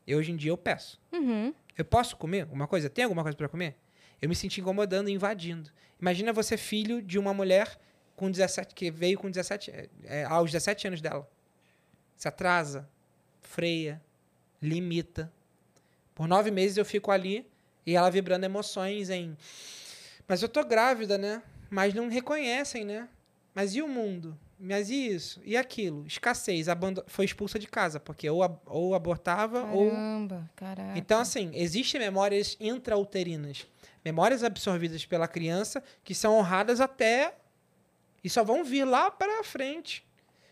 [0.07, 1.01] E hoje em dia eu peço.
[1.13, 1.53] Uhum.
[1.77, 2.89] Eu posso comer alguma coisa?
[2.89, 3.77] Tem alguma coisa para comer?
[4.21, 5.71] Eu me senti incomodando e invadindo.
[6.01, 7.79] Imagina você filho de uma mulher
[8.17, 11.29] com 17, que veio com 17, é, é, aos 17 anos dela.
[12.17, 12.89] Se atrasa,
[13.41, 14.01] freia,
[14.61, 15.33] limita.
[16.15, 17.47] Por nove meses eu fico ali
[17.87, 19.37] e ela vibrando emoções em.
[20.29, 21.43] Mas eu tô grávida, né?
[21.71, 23.09] Mas não reconhecem, né?
[23.55, 24.37] Mas e o mundo?
[24.59, 25.41] Mas e isso?
[25.45, 26.07] E aquilo?
[26.07, 26.69] Escassez.
[26.69, 27.03] Abando...
[27.07, 30.99] Foi expulsa de casa, porque ou, ab- ou abortava ou Caramba, caraca.
[30.99, 33.67] então, assim, existem memórias intrauterinas.
[34.05, 37.37] Memórias absorvidas pela criança que são honradas até.
[38.23, 40.07] e só vão vir lá para frente.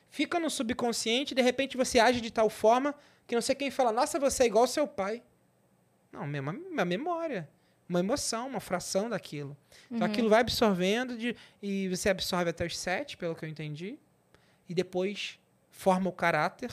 [0.09, 2.95] Fica no subconsciente, de repente você age de tal forma
[3.27, 5.23] que não sei quem fala, nossa, você é igual ao seu pai.
[6.11, 7.49] Não, mesma, uma memória.
[7.87, 9.57] Uma emoção, uma fração daquilo.
[9.91, 13.99] Então aquilo vai absorvendo de, e você absorve até os sete, pelo que eu entendi.
[14.69, 15.39] E depois
[15.71, 16.71] forma o caráter.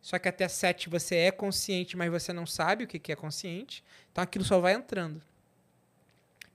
[0.00, 3.16] Só que até sete você é consciente, mas você não sabe o que que é
[3.16, 3.84] consciente.
[4.10, 5.22] Então aquilo só vai entrando.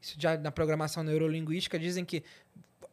[0.02, 2.24] Isso já na programação neurolinguística dizem que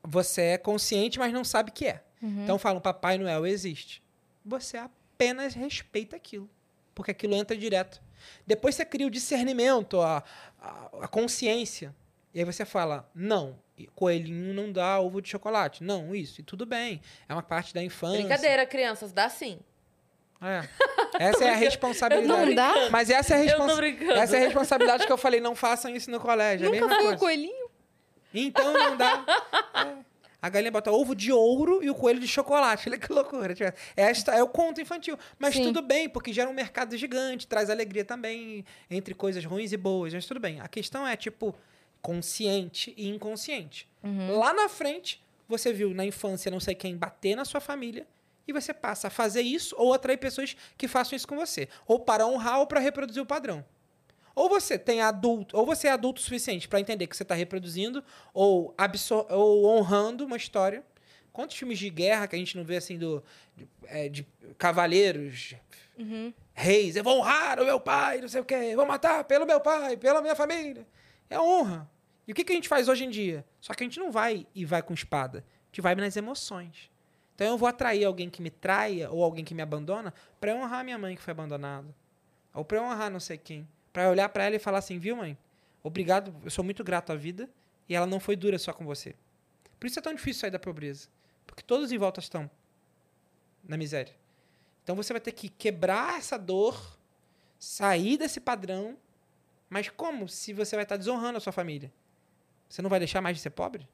[0.03, 2.03] você é consciente, mas não sabe o que é.
[2.43, 4.03] Então falam, Papai Noel existe.
[4.45, 6.49] Você apenas respeita aquilo.
[6.95, 8.01] Porque aquilo entra direto.
[8.47, 10.23] Depois você cria o discernimento, a,
[10.61, 11.95] a, a consciência.
[12.33, 13.59] E aí você fala, não,
[13.95, 15.85] coelhinho não dá ovo de chocolate.
[15.85, 16.41] Não, isso.
[16.41, 17.01] E tudo bem.
[17.29, 18.19] É uma parte da infância.
[18.21, 19.59] brincadeira, crianças, dá sim.
[20.45, 20.69] É.
[21.19, 22.47] Essa é a responsabilidade.
[22.47, 22.91] Não dá?
[22.91, 23.79] Mas essa é a, respons...
[24.17, 26.67] essa é a responsabilidade que eu falei, não façam isso no colégio.
[26.67, 27.17] É Nunca mesma foi coisa.
[27.17, 27.71] o coelhinho?
[28.33, 29.25] Então não dá.
[29.75, 30.15] É.
[30.45, 32.87] A galinha bota ovo de ouro e o coelho de chocolate.
[32.87, 33.55] Olha que loucura.
[33.55, 35.19] Tipo, Esta é o conto infantil.
[35.39, 35.63] Mas Sim.
[35.63, 40.13] tudo bem, porque gera um mercado gigante, traz alegria também entre coisas ruins e boas.
[40.13, 40.61] Mas tudo bem.
[40.61, 41.55] A questão é, tipo,
[42.03, 43.89] consciente e inconsciente.
[44.03, 44.37] Uhum.
[44.39, 45.19] Lá na frente,
[45.49, 48.07] você viu na infância não sei quem bater na sua família
[48.47, 51.69] E você passa a fazer isso ou atrair pessoas que façam isso com você.
[51.87, 53.65] Ou para honrar ou para reproduzir o padrão.
[54.35, 57.35] Ou você tem adulto, ou você é adulto o suficiente para entender que você está
[57.35, 58.03] reproduzindo
[58.33, 58.75] ou,
[59.31, 60.85] ou honrando uma história.
[61.33, 63.23] Quantos filmes de guerra que a gente não vê assim do
[63.57, 64.27] de, é, de
[64.59, 65.55] cavaleiros,
[66.53, 69.47] reis, eu vou honrar o meu pai, não sei o quê, eu vou matar pelo
[69.47, 70.87] meu pai, pela minha família.
[71.31, 71.89] É honra.
[72.27, 73.45] E o que, que a gente faz hoje em dia?
[73.61, 75.45] Só que a gente não vai e vai com espada.
[75.47, 76.91] A gente vai nas emoções.
[77.35, 80.57] Então eu vou atrair alguém que me traia ou alguém que me abandona para eu
[80.57, 81.95] honrar minha mãe que foi abandonada.
[82.55, 83.69] Ou para eu honrar não sei quem.
[83.93, 85.37] Para olhar para ela e falar assim, viu, mãe?
[85.83, 87.49] Obrigado, eu sou muito grato à vida
[87.89, 89.15] e ela não foi dura só com você.
[89.79, 91.09] Por isso é tão difícil sair da pobreza.
[91.47, 92.51] Porque todos em volta estão
[93.63, 94.15] na miséria.
[94.83, 96.99] Então você vai ter que quebrar essa dor,
[97.59, 98.97] sair desse padrão.
[99.69, 100.29] Mas como?
[100.29, 101.93] Se você vai estar desonrando a sua família.
[102.69, 103.89] Você não vai deixar mais de ser pobre?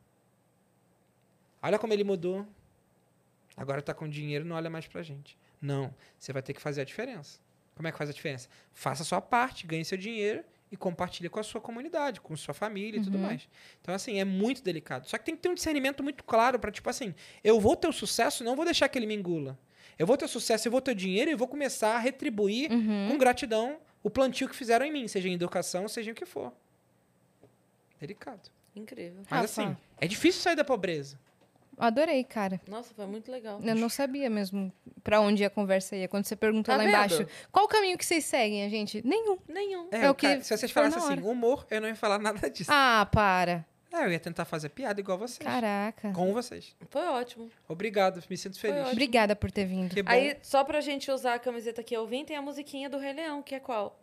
[1.62, 2.47] Olha como ele mudou.
[3.61, 5.37] Agora tá com dinheiro, não olha mais pra gente.
[5.61, 7.39] Não, você vai ter que fazer a diferença.
[7.77, 8.49] Como é que faz a diferença?
[8.73, 10.43] Faça a sua parte, ganhe seu dinheiro
[10.73, 13.47] e compartilhe com a sua comunidade, com sua família e tudo mais.
[13.82, 15.07] Então, assim, é muito delicado.
[15.07, 17.15] Só que tem que ter um discernimento muito claro para tipo assim,
[17.45, 19.59] eu vou ter o sucesso, não vou deixar que ele me engula.
[19.99, 23.78] Eu vou ter sucesso, eu vou ter dinheiro e vou começar a retribuir com gratidão
[24.03, 26.51] o plantio que fizeram em mim, seja em educação, seja em o que for.
[28.01, 28.51] Delicado.
[28.74, 29.23] Incrível.
[29.28, 29.45] Mas Rafa.
[29.45, 31.19] assim, é difícil sair da pobreza.
[31.81, 32.61] Adorei, cara.
[32.69, 33.61] Nossa, foi muito legal.
[33.62, 36.07] Eu não sabia mesmo pra onde a conversa ia.
[36.09, 36.94] Quando você perguntou Tá lá vendo?
[36.94, 39.05] embaixo, qual o caminho que vocês seguem, a gente?
[39.07, 39.39] Nenhum.
[39.48, 39.89] Nenhum.
[39.90, 42.48] É, É o que cara- se vocês falassem assim, humor, eu não ia falar nada
[42.51, 42.70] disso.
[42.73, 43.65] Ah, para.
[43.93, 45.39] É, eu ia tentar fazer piada igual vocês.
[45.39, 46.12] Caraca.
[46.12, 46.77] Com vocês.
[46.90, 47.51] Foi ótimo.
[47.69, 48.86] Obrigado, me sinto feliz.
[48.93, 49.93] Obrigada por ter vindo.
[49.93, 50.11] Que bom.
[50.12, 53.12] Aí, só pra gente usar a camiseta que eu vim, tem a musiquinha do Rei
[53.15, 53.98] Leão, que é qual?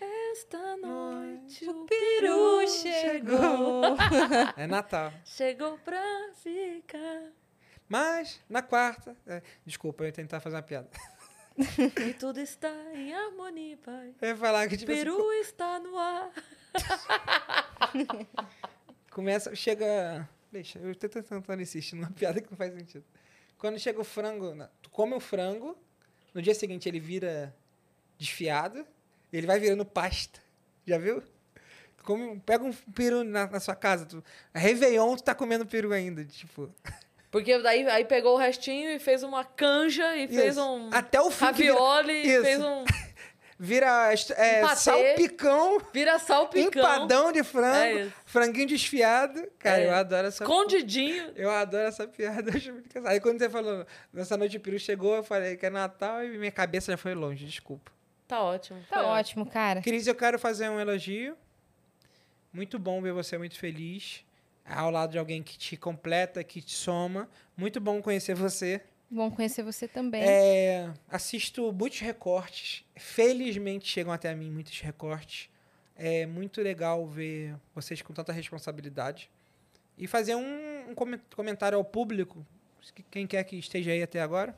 [0.00, 3.82] Esta noite o peru chegou.
[4.56, 5.12] É Natal.
[5.24, 6.02] Chegou pra
[6.34, 7.30] ficar.
[7.88, 9.16] Mas, na quarta.
[9.26, 10.88] é, desculpa, eu ia tentar fazer uma piada.
[12.08, 14.12] E tudo está em harmonia, pai.
[14.20, 16.32] Eu ia falar que, O tipo assim, peru está no ar.
[19.10, 19.54] começa.
[19.54, 20.28] Chega.
[20.50, 23.04] Deixa, eu tô tentando insistir numa piada que não faz sentido.
[23.56, 24.52] Quando chega o frango.
[24.82, 25.76] Tu come o frango,
[26.32, 27.54] no dia seguinte ele vira
[28.18, 28.86] desfiado,
[29.38, 30.40] ele vai virando pasta.
[30.86, 31.22] Já viu?
[32.02, 34.04] Come, pega um peru na, na sua casa.
[34.04, 34.22] Tu,
[34.54, 36.24] Réveillon, tu tá comendo peru ainda.
[36.24, 36.70] Tipo.
[37.30, 40.62] Porque daí aí pegou o restinho e fez uma canja e fez Isso.
[40.64, 42.42] um Até o fim vira- ravioli e Isso.
[42.44, 42.84] fez um
[43.58, 44.76] Vira é, Um patê.
[44.80, 46.82] salpicão, vira salpicão.
[46.82, 49.48] empadão de frango, É franguinho desfiado.
[49.60, 49.86] Cara, É.
[49.88, 51.32] eu adoro essa Escondidinho.
[51.36, 52.50] Eu adoro essa piada.
[53.06, 56.36] Aí quando você falou, nessa noite o peru chegou, eu falei que é Natal e
[56.36, 57.92] minha cabeça já foi longe, desculpa.
[58.26, 58.80] Tá ótimo.
[58.88, 59.82] Tá foi ótimo, cara.
[59.82, 61.36] Cris, eu quero fazer um elogio.
[62.52, 64.24] Muito bom ver você muito feliz.
[64.64, 67.28] Ao lado de alguém que te completa, que te soma.
[67.56, 68.80] Muito bom conhecer você.
[69.10, 70.22] Bom conhecer você também.
[70.24, 72.84] É, assisto muitos recortes.
[72.96, 75.50] Felizmente chegam até mim muitos recortes.
[75.94, 79.30] É muito legal ver vocês com tanta responsabilidade.
[79.98, 82.44] E fazer um, um comen- comentário ao público,
[82.94, 84.56] que- quem quer que esteja aí até agora.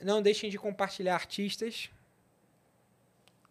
[0.00, 1.90] Não deixem de compartilhar artistas.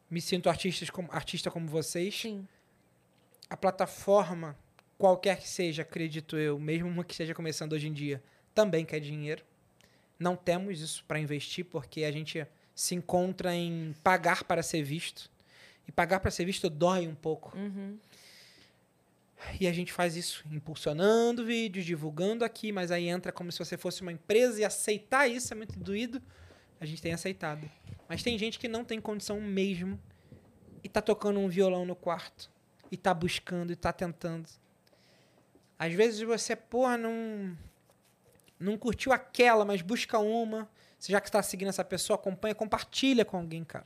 [0.09, 2.47] Me sinto artistas como, artista como vocês Sim.
[3.49, 4.57] a plataforma,
[4.97, 8.23] qualquer que seja, acredito eu, mesmo uma que esteja começando hoje em dia,
[8.55, 9.43] também quer dinheiro.
[10.17, 15.29] Não temos isso para investir porque a gente se encontra em pagar para ser visto.
[15.87, 17.55] E pagar para ser visto dói um pouco.
[17.57, 17.97] Uhum.
[19.59, 23.77] E a gente faz isso impulsionando vídeos, divulgando aqui, mas aí entra como se você
[23.77, 26.21] fosse uma empresa e aceitar isso é muito doído.
[26.79, 27.69] A gente tem aceitado.
[28.07, 29.99] Mas tem gente que não tem condição mesmo
[30.83, 32.51] e tá tocando um violão no quarto
[32.91, 34.49] e tá buscando e tá tentando.
[35.77, 37.55] Às vezes você, porra, não
[38.59, 40.67] não curtiu aquela, mas busca uma.
[40.97, 43.85] Você já que está seguindo essa pessoa, acompanha, compartilha com alguém, cara.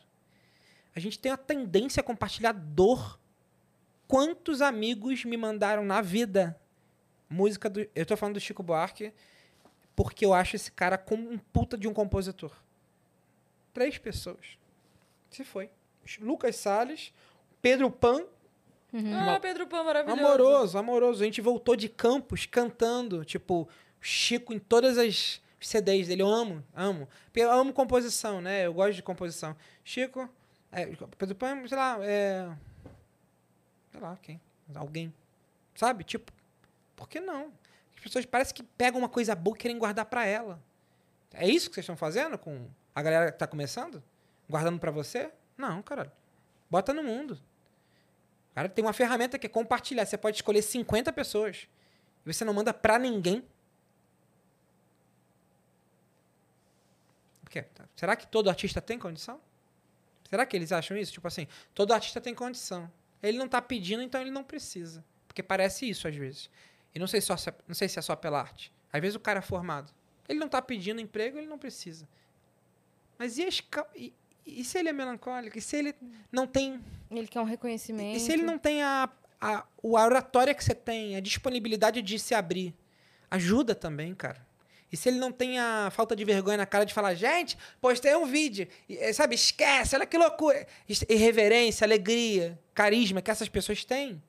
[0.95, 3.19] A gente tem a tendência a compartilhar dor
[4.11, 6.59] quantos amigos me mandaram na vida
[7.29, 7.87] música do.
[7.95, 9.13] Eu tô falando do Chico Buarque
[9.95, 12.51] porque eu acho esse cara como um puta de um compositor.
[13.73, 14.57] Três pessoas.
[15.29, 15.69] Se foi.
[16.19, 17.13] Lucas Salles,
[17.61, 18.25] Pedro Pan,
[18.93, 20.19] Ah, Pedro Pão, maravilhoso.
[20.19, 21.21] amoroso, amoroso.
[21.23, 23.69] A gente voltou de campos cantando, tipo,
[24.01, 26.21] Chico em todas as CDs dele.
[26.21, 27.07] Eu amo, amo.
[27.27, 28.65] Porque Eu amo composição, né?
[28.65, 29.55] Eu gosto de composição.
[29.85, 30.27] Chico,
[30.69, 30.85] é,
[31.17, 32.49] Pedro Pan, sei lá, é.
[33.91, 34.39] Sei lá, quem?
[34.73, 35.13] Alguém.
[35.75, 36.03] Sabe?
[36.03, 36.31] Tipo,
[36.95, 37.51] por que não?
[37.95, 40.61] As pessoas parecem que pegam uma coisa boa e querem guardar pra ela.
[41.33, 44.03] É isso que vocês estão fazendo com a galera que tá começando?
[44.49, 45.31] Guardando pra você?
[45.57, 46.11] Não, caralho.
[46.69, 47.39] Bota no mundo.
[48.55, 50.05] Cara, tem uma ferramenta que é compartilhar.
[50.05, 51.67] Você pode escolher 50 pessoas.
[52.25, 53.45] E você não manda pra ninguém.
[57.95, 59.39] Será que todo artista tem condição?
[60.29, 61.11] Será que eles acham isso?
[61.11, 62.91] Tipo assim, todo artista tem condição.
[63.21, 65.03] Ele não tá pedindo, então ele não precisa.
[65.27, 66.49] Porque parece isso às vezes.
[66.93, 68.71] E não sei, só se é, não sei se é só pela arte.
[68.91, 69.91] Às vezes o cara é formado.
[70.27, 72.07] Ele não tá pedindo emprego, ele não precisa.
[73.17, 73.61] Mas e, as,
[73.95, 74.13] e,
[74.45, 75.57] e se ele é melancólico?
[75.57, 75.95] E se ele
[76.31, 76.81] não tem.
[77.09, 78.17] Ele quer um reconhecimento.
[78.17, 82.17] E se ele não tem a, a, a oratória que você tem, a disponibilidade de
[82.17, 82.75] se abrir?
[83.29, 84.45] Ajuda também, cara.
[84.91, 88.13] E se ele não tem a falta de vergonha na cara de falar, gente, postei
[88.15, 90.67] um vídeo, e, eh, sabe, esquece, olha que loucura.
[91.07, 94.21] Irreverência, alegria, carisma que essas pessoas têm.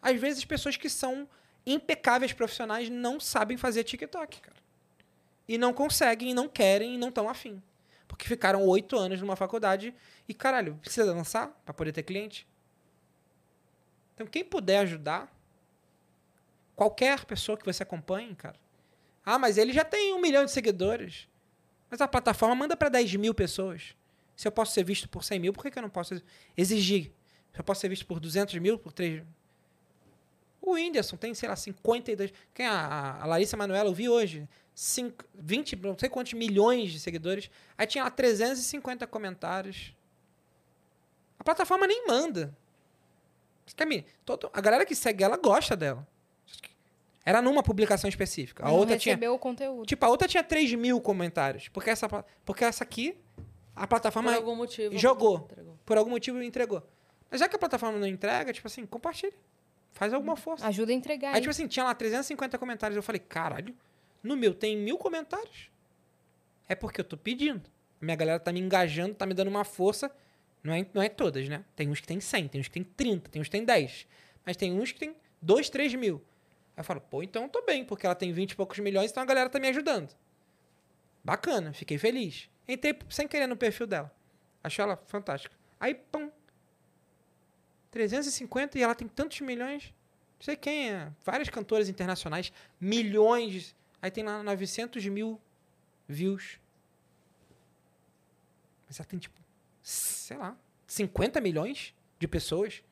[0.00, 1.28] Às vezes, pessoas que são
[1.66, 4.56] impecáveis profissionais não sabem fazer TikTok, cara.
[5.48, 7.60] E não conseguem, não querem, e não estão afim.
[8.06, 9.92] Porque ficaram oito anos numa faculdade
[10.28, 12.46] e, caralho, precisa lançar para poder ter cliente?
[14.14, 15.34] Então, quem puder ajudar,
[16.76, 18.56] qualquer pessoa que você acompanhe, cara,
[19.24, 21.28] ah, mas ele já tem um milhão de seguidores.
[21.90, 23.94] Mas a plataforma manda para 10 mil pessoas.
[24.36, 26.20] Se eu posso ser visto por 100 mil, por que, que eu não posso
[26.56, 27.12] exigir?
[27.52, 29.26] Se eu posso ser visto por 200 mil, por 3 mil?
[30.60, 32.32] O Whindersson tem, sei lá, 52.
[32.52, 34.48] Quem a, a Larissa Manoela, eu vi hoje.
[34.74, 37.50] 5, 20, não sei quantos milhões de seguidores.
[37.78, 39.94] Aí tinha lá 350 comentários.
[41.38, 42.56] A plataforma nem manda.
[44.24, 46.06] Todo, a galera que segue ela gosta dela.
[47.24, 48.64] Era numa publicação específica.
[48.64, 49.32] A não outra recebeu tinha.
[49.32, 49.86] o conteúdo.
[49.86, 51.68] Tipo, a outra tinha 3 mil comentários.
[51.68, 52.06] Porque essa,
[52.44, 53.16] porque essa aqui,
[53.74, 54.30] a plataforma.
[54.30, 54.98] Por algum motivo.
[54.98, 55.48] Jogou.
[55.86, 56.82] Por algum motivo entregou.
[57.30, 59.32] Mas já que a plataforma não entrega, tipo assim, compartilha.
[59.92, 60.66] Faz alguma força.
[60.66, 61.30] Ajuda a entregar.
[61.30, 61.40] Aí, hein?
[61.40, 62.96] tipo assim, tinha lá 350 comentários.
[62.96, 63.74] Eu falei, caralho,
[64.22, 65.70] no meu tem mil comentários.
[66.68, 67.62] É porque eu tô pedindo.
[68.00, 70.10] Minha galera tá me engajando, tá me dando uma força.
[70.62, 71.64] Não é, não é todas, né?
[71.76, 74.06] Tem uns que tem 100, tem uns que tem 30, tem uns que tem 10.
[74.44, 76.22] Mas tem uns que tem 2, 3 mil.
[76.76, 79.10] Aí eu falo, pô, então eu tô bem, porque ela tem 20 e poucos milhões,
[79.10, 80.14] então a galera tá me ajudando.
[81.22, 82.50] Bacana, fiquei feliz.
[82.66, 84.14] Entrei sem querer no perfil dela.
[84.62, 85.54] Achei ela fantástica.
[85.78, 86.30] Aí, pum.
[87.90, 89.94] 350 e ela tem tantos milhões.
[90.38, 91.12] Não sei quem é.
[91.24, 93.74] Várias cantoras internacionais, milhões.
[94.02, 95.40] Aí tem lá 900 mil
[96.08, 96.58] views.
[98.86, 99.38] Mas ela tem, tipo,
[99.82, 100.56] sei lá,
[100.86, 102.82] 50 milhões de pessoas.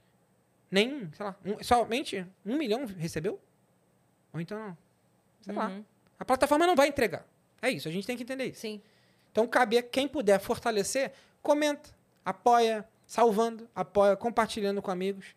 [0.70, 3.40] Nem, sei lá, um, somente um milhão recebeu?
[4.32, 4.78] Ou então não.
[5.42, 5.68] Sei lá.
[5.68, 5.84] Uhum.
[6.18, 7.26] A plataforma não vai entregar.
[7.60, 8.60] É isso, a gente tem que entender isso.
[8.60, 8.80] Sim.
[9.30, 11.90] Então, cabe a quem puder fortalecer, comenta,
[12.24, 15.34] apoia, salvando, apoia, compartilhando com amigos.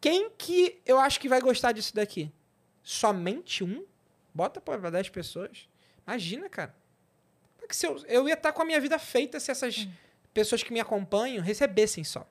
[0.00, 2.32] Quem que eu acho que vai gostar disso daqui?
[2.82, 3.84] Somente um?
[4.32, 5.68] Bota para 10 pessoas.
[6.06, 6.74] Imagina, cara.
[7.58, 9.90] Porque se eu, eu ia estar com a minha vida feita se essas Hum.
[10.32, 12.26] pessoas que me acompanham recebessem só.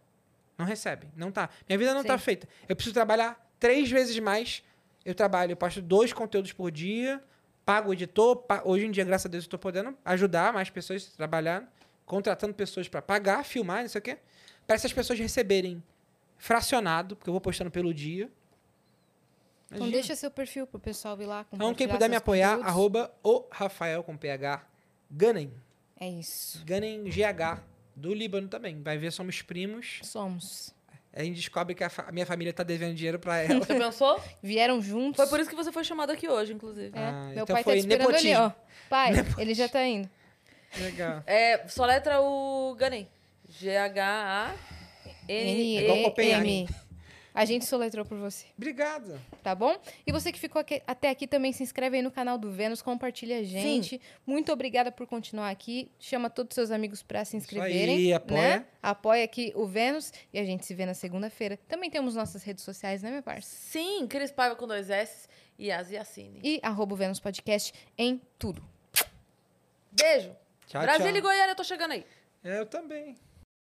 [0.57, 1.11] Não recebem.
[1.15, 1.49] Não tá.
[1.67, 2.23] Minha vida não tá Sim.
[2.23, 2.49] feita.
[2.67, 4.63] Eu preciso trabalhar três vezes mais.
[5.07, 7.23] Eu trabalho, eu posto dois conteúdos por dia,
[7.65, 8.35] pago o editor.
[8.35, 11.73] pa- Hoje em dia, graças a Deus, eu tô podendo ajudar mais pessoas a trabalhar,
[12.05, 14.17] contratando pessoas para pagar, filmar, não sei o quê.
[14.65, 15.81] Para essas pessoas receberem
[16.37, 18.29] fracionado, porque eu vou postando pelo dia.
[19.67, 19.91] Então Imagina.
[19.97, 21.45] deixa seu perfil pro pessoal ir lá.
[21.53, 22.69] Então, quem puder me apoiar, conteúdos.
[22.69, 24.65] arroba o Rafael com PH
[25.09, 25.53] Ganem.
[25.97, 26.61] É isso.
[26.65, 27.63] Ganem GH,
[27.95, 28.81] do Líbano também.
[28.83, 29.99] Vai ver, somos primos.
[30.03, 30.75] Somos.
[31.19, 33.59] A gente descobre que a, fa- a minha família tá devendo dinheiro para ela.
[33.65, 34.21] Você pensou?
[34.43, 35.17] Vieram juntos.
[35.17, 36.91] Foi por isso que você foi chamado aqui hoje, inclusive.
[36.95, 38.45] É, Ah, meu então pai tá foi te esperando ali, nepotismo.
[38.45, 38.51] ó.
[38.89, 40.09] Pai, ele já tá indo.
[40.79, 41.23] Legal.
[41.27, 43.07] É, só letra o Ganem.
[43.49, 44.57] G-H-A-N.
[45.27, 46.67] É igual Copenhague.
[47.37, 49.19] A gente soletrou por você, Obrigado.
[49.43, 49.77] tá bom?
[50.05, 52.81] E você que ficou aqui- até aqui também se inscreve aí no canal do Vênus,
[52.81, 54.01] compartilha a gente.
[54.25, 55.91] Muito obrigada por continuar aqui.
[55.99, 57.95] Chama todos os seus amigos pra se inscreverem.
[57.97, 58.41] aí, apoia.
[58.59, 58.65] Né?
[58.81, 61.57] Apoia aqui o Vênus e a gente se vê na segunda-feira.
[61.67, 63.47] Também temos nossas redes sociais, né, minha parça?
[63.49, 65.27] Sim, Cris Paiva com dois S
[65.59, 66.39] e As Yacine.
[66.43, 68.63] E arroba o Vênus Podcast em tudo.
[69.91, 70.35] Beijo.
[70.67, 71.17] Tchau, Brasília tchau.
[71.19, 72.05] e Goiânia, eu tô chegando aí.
[72.43, 73.15] É, eu também.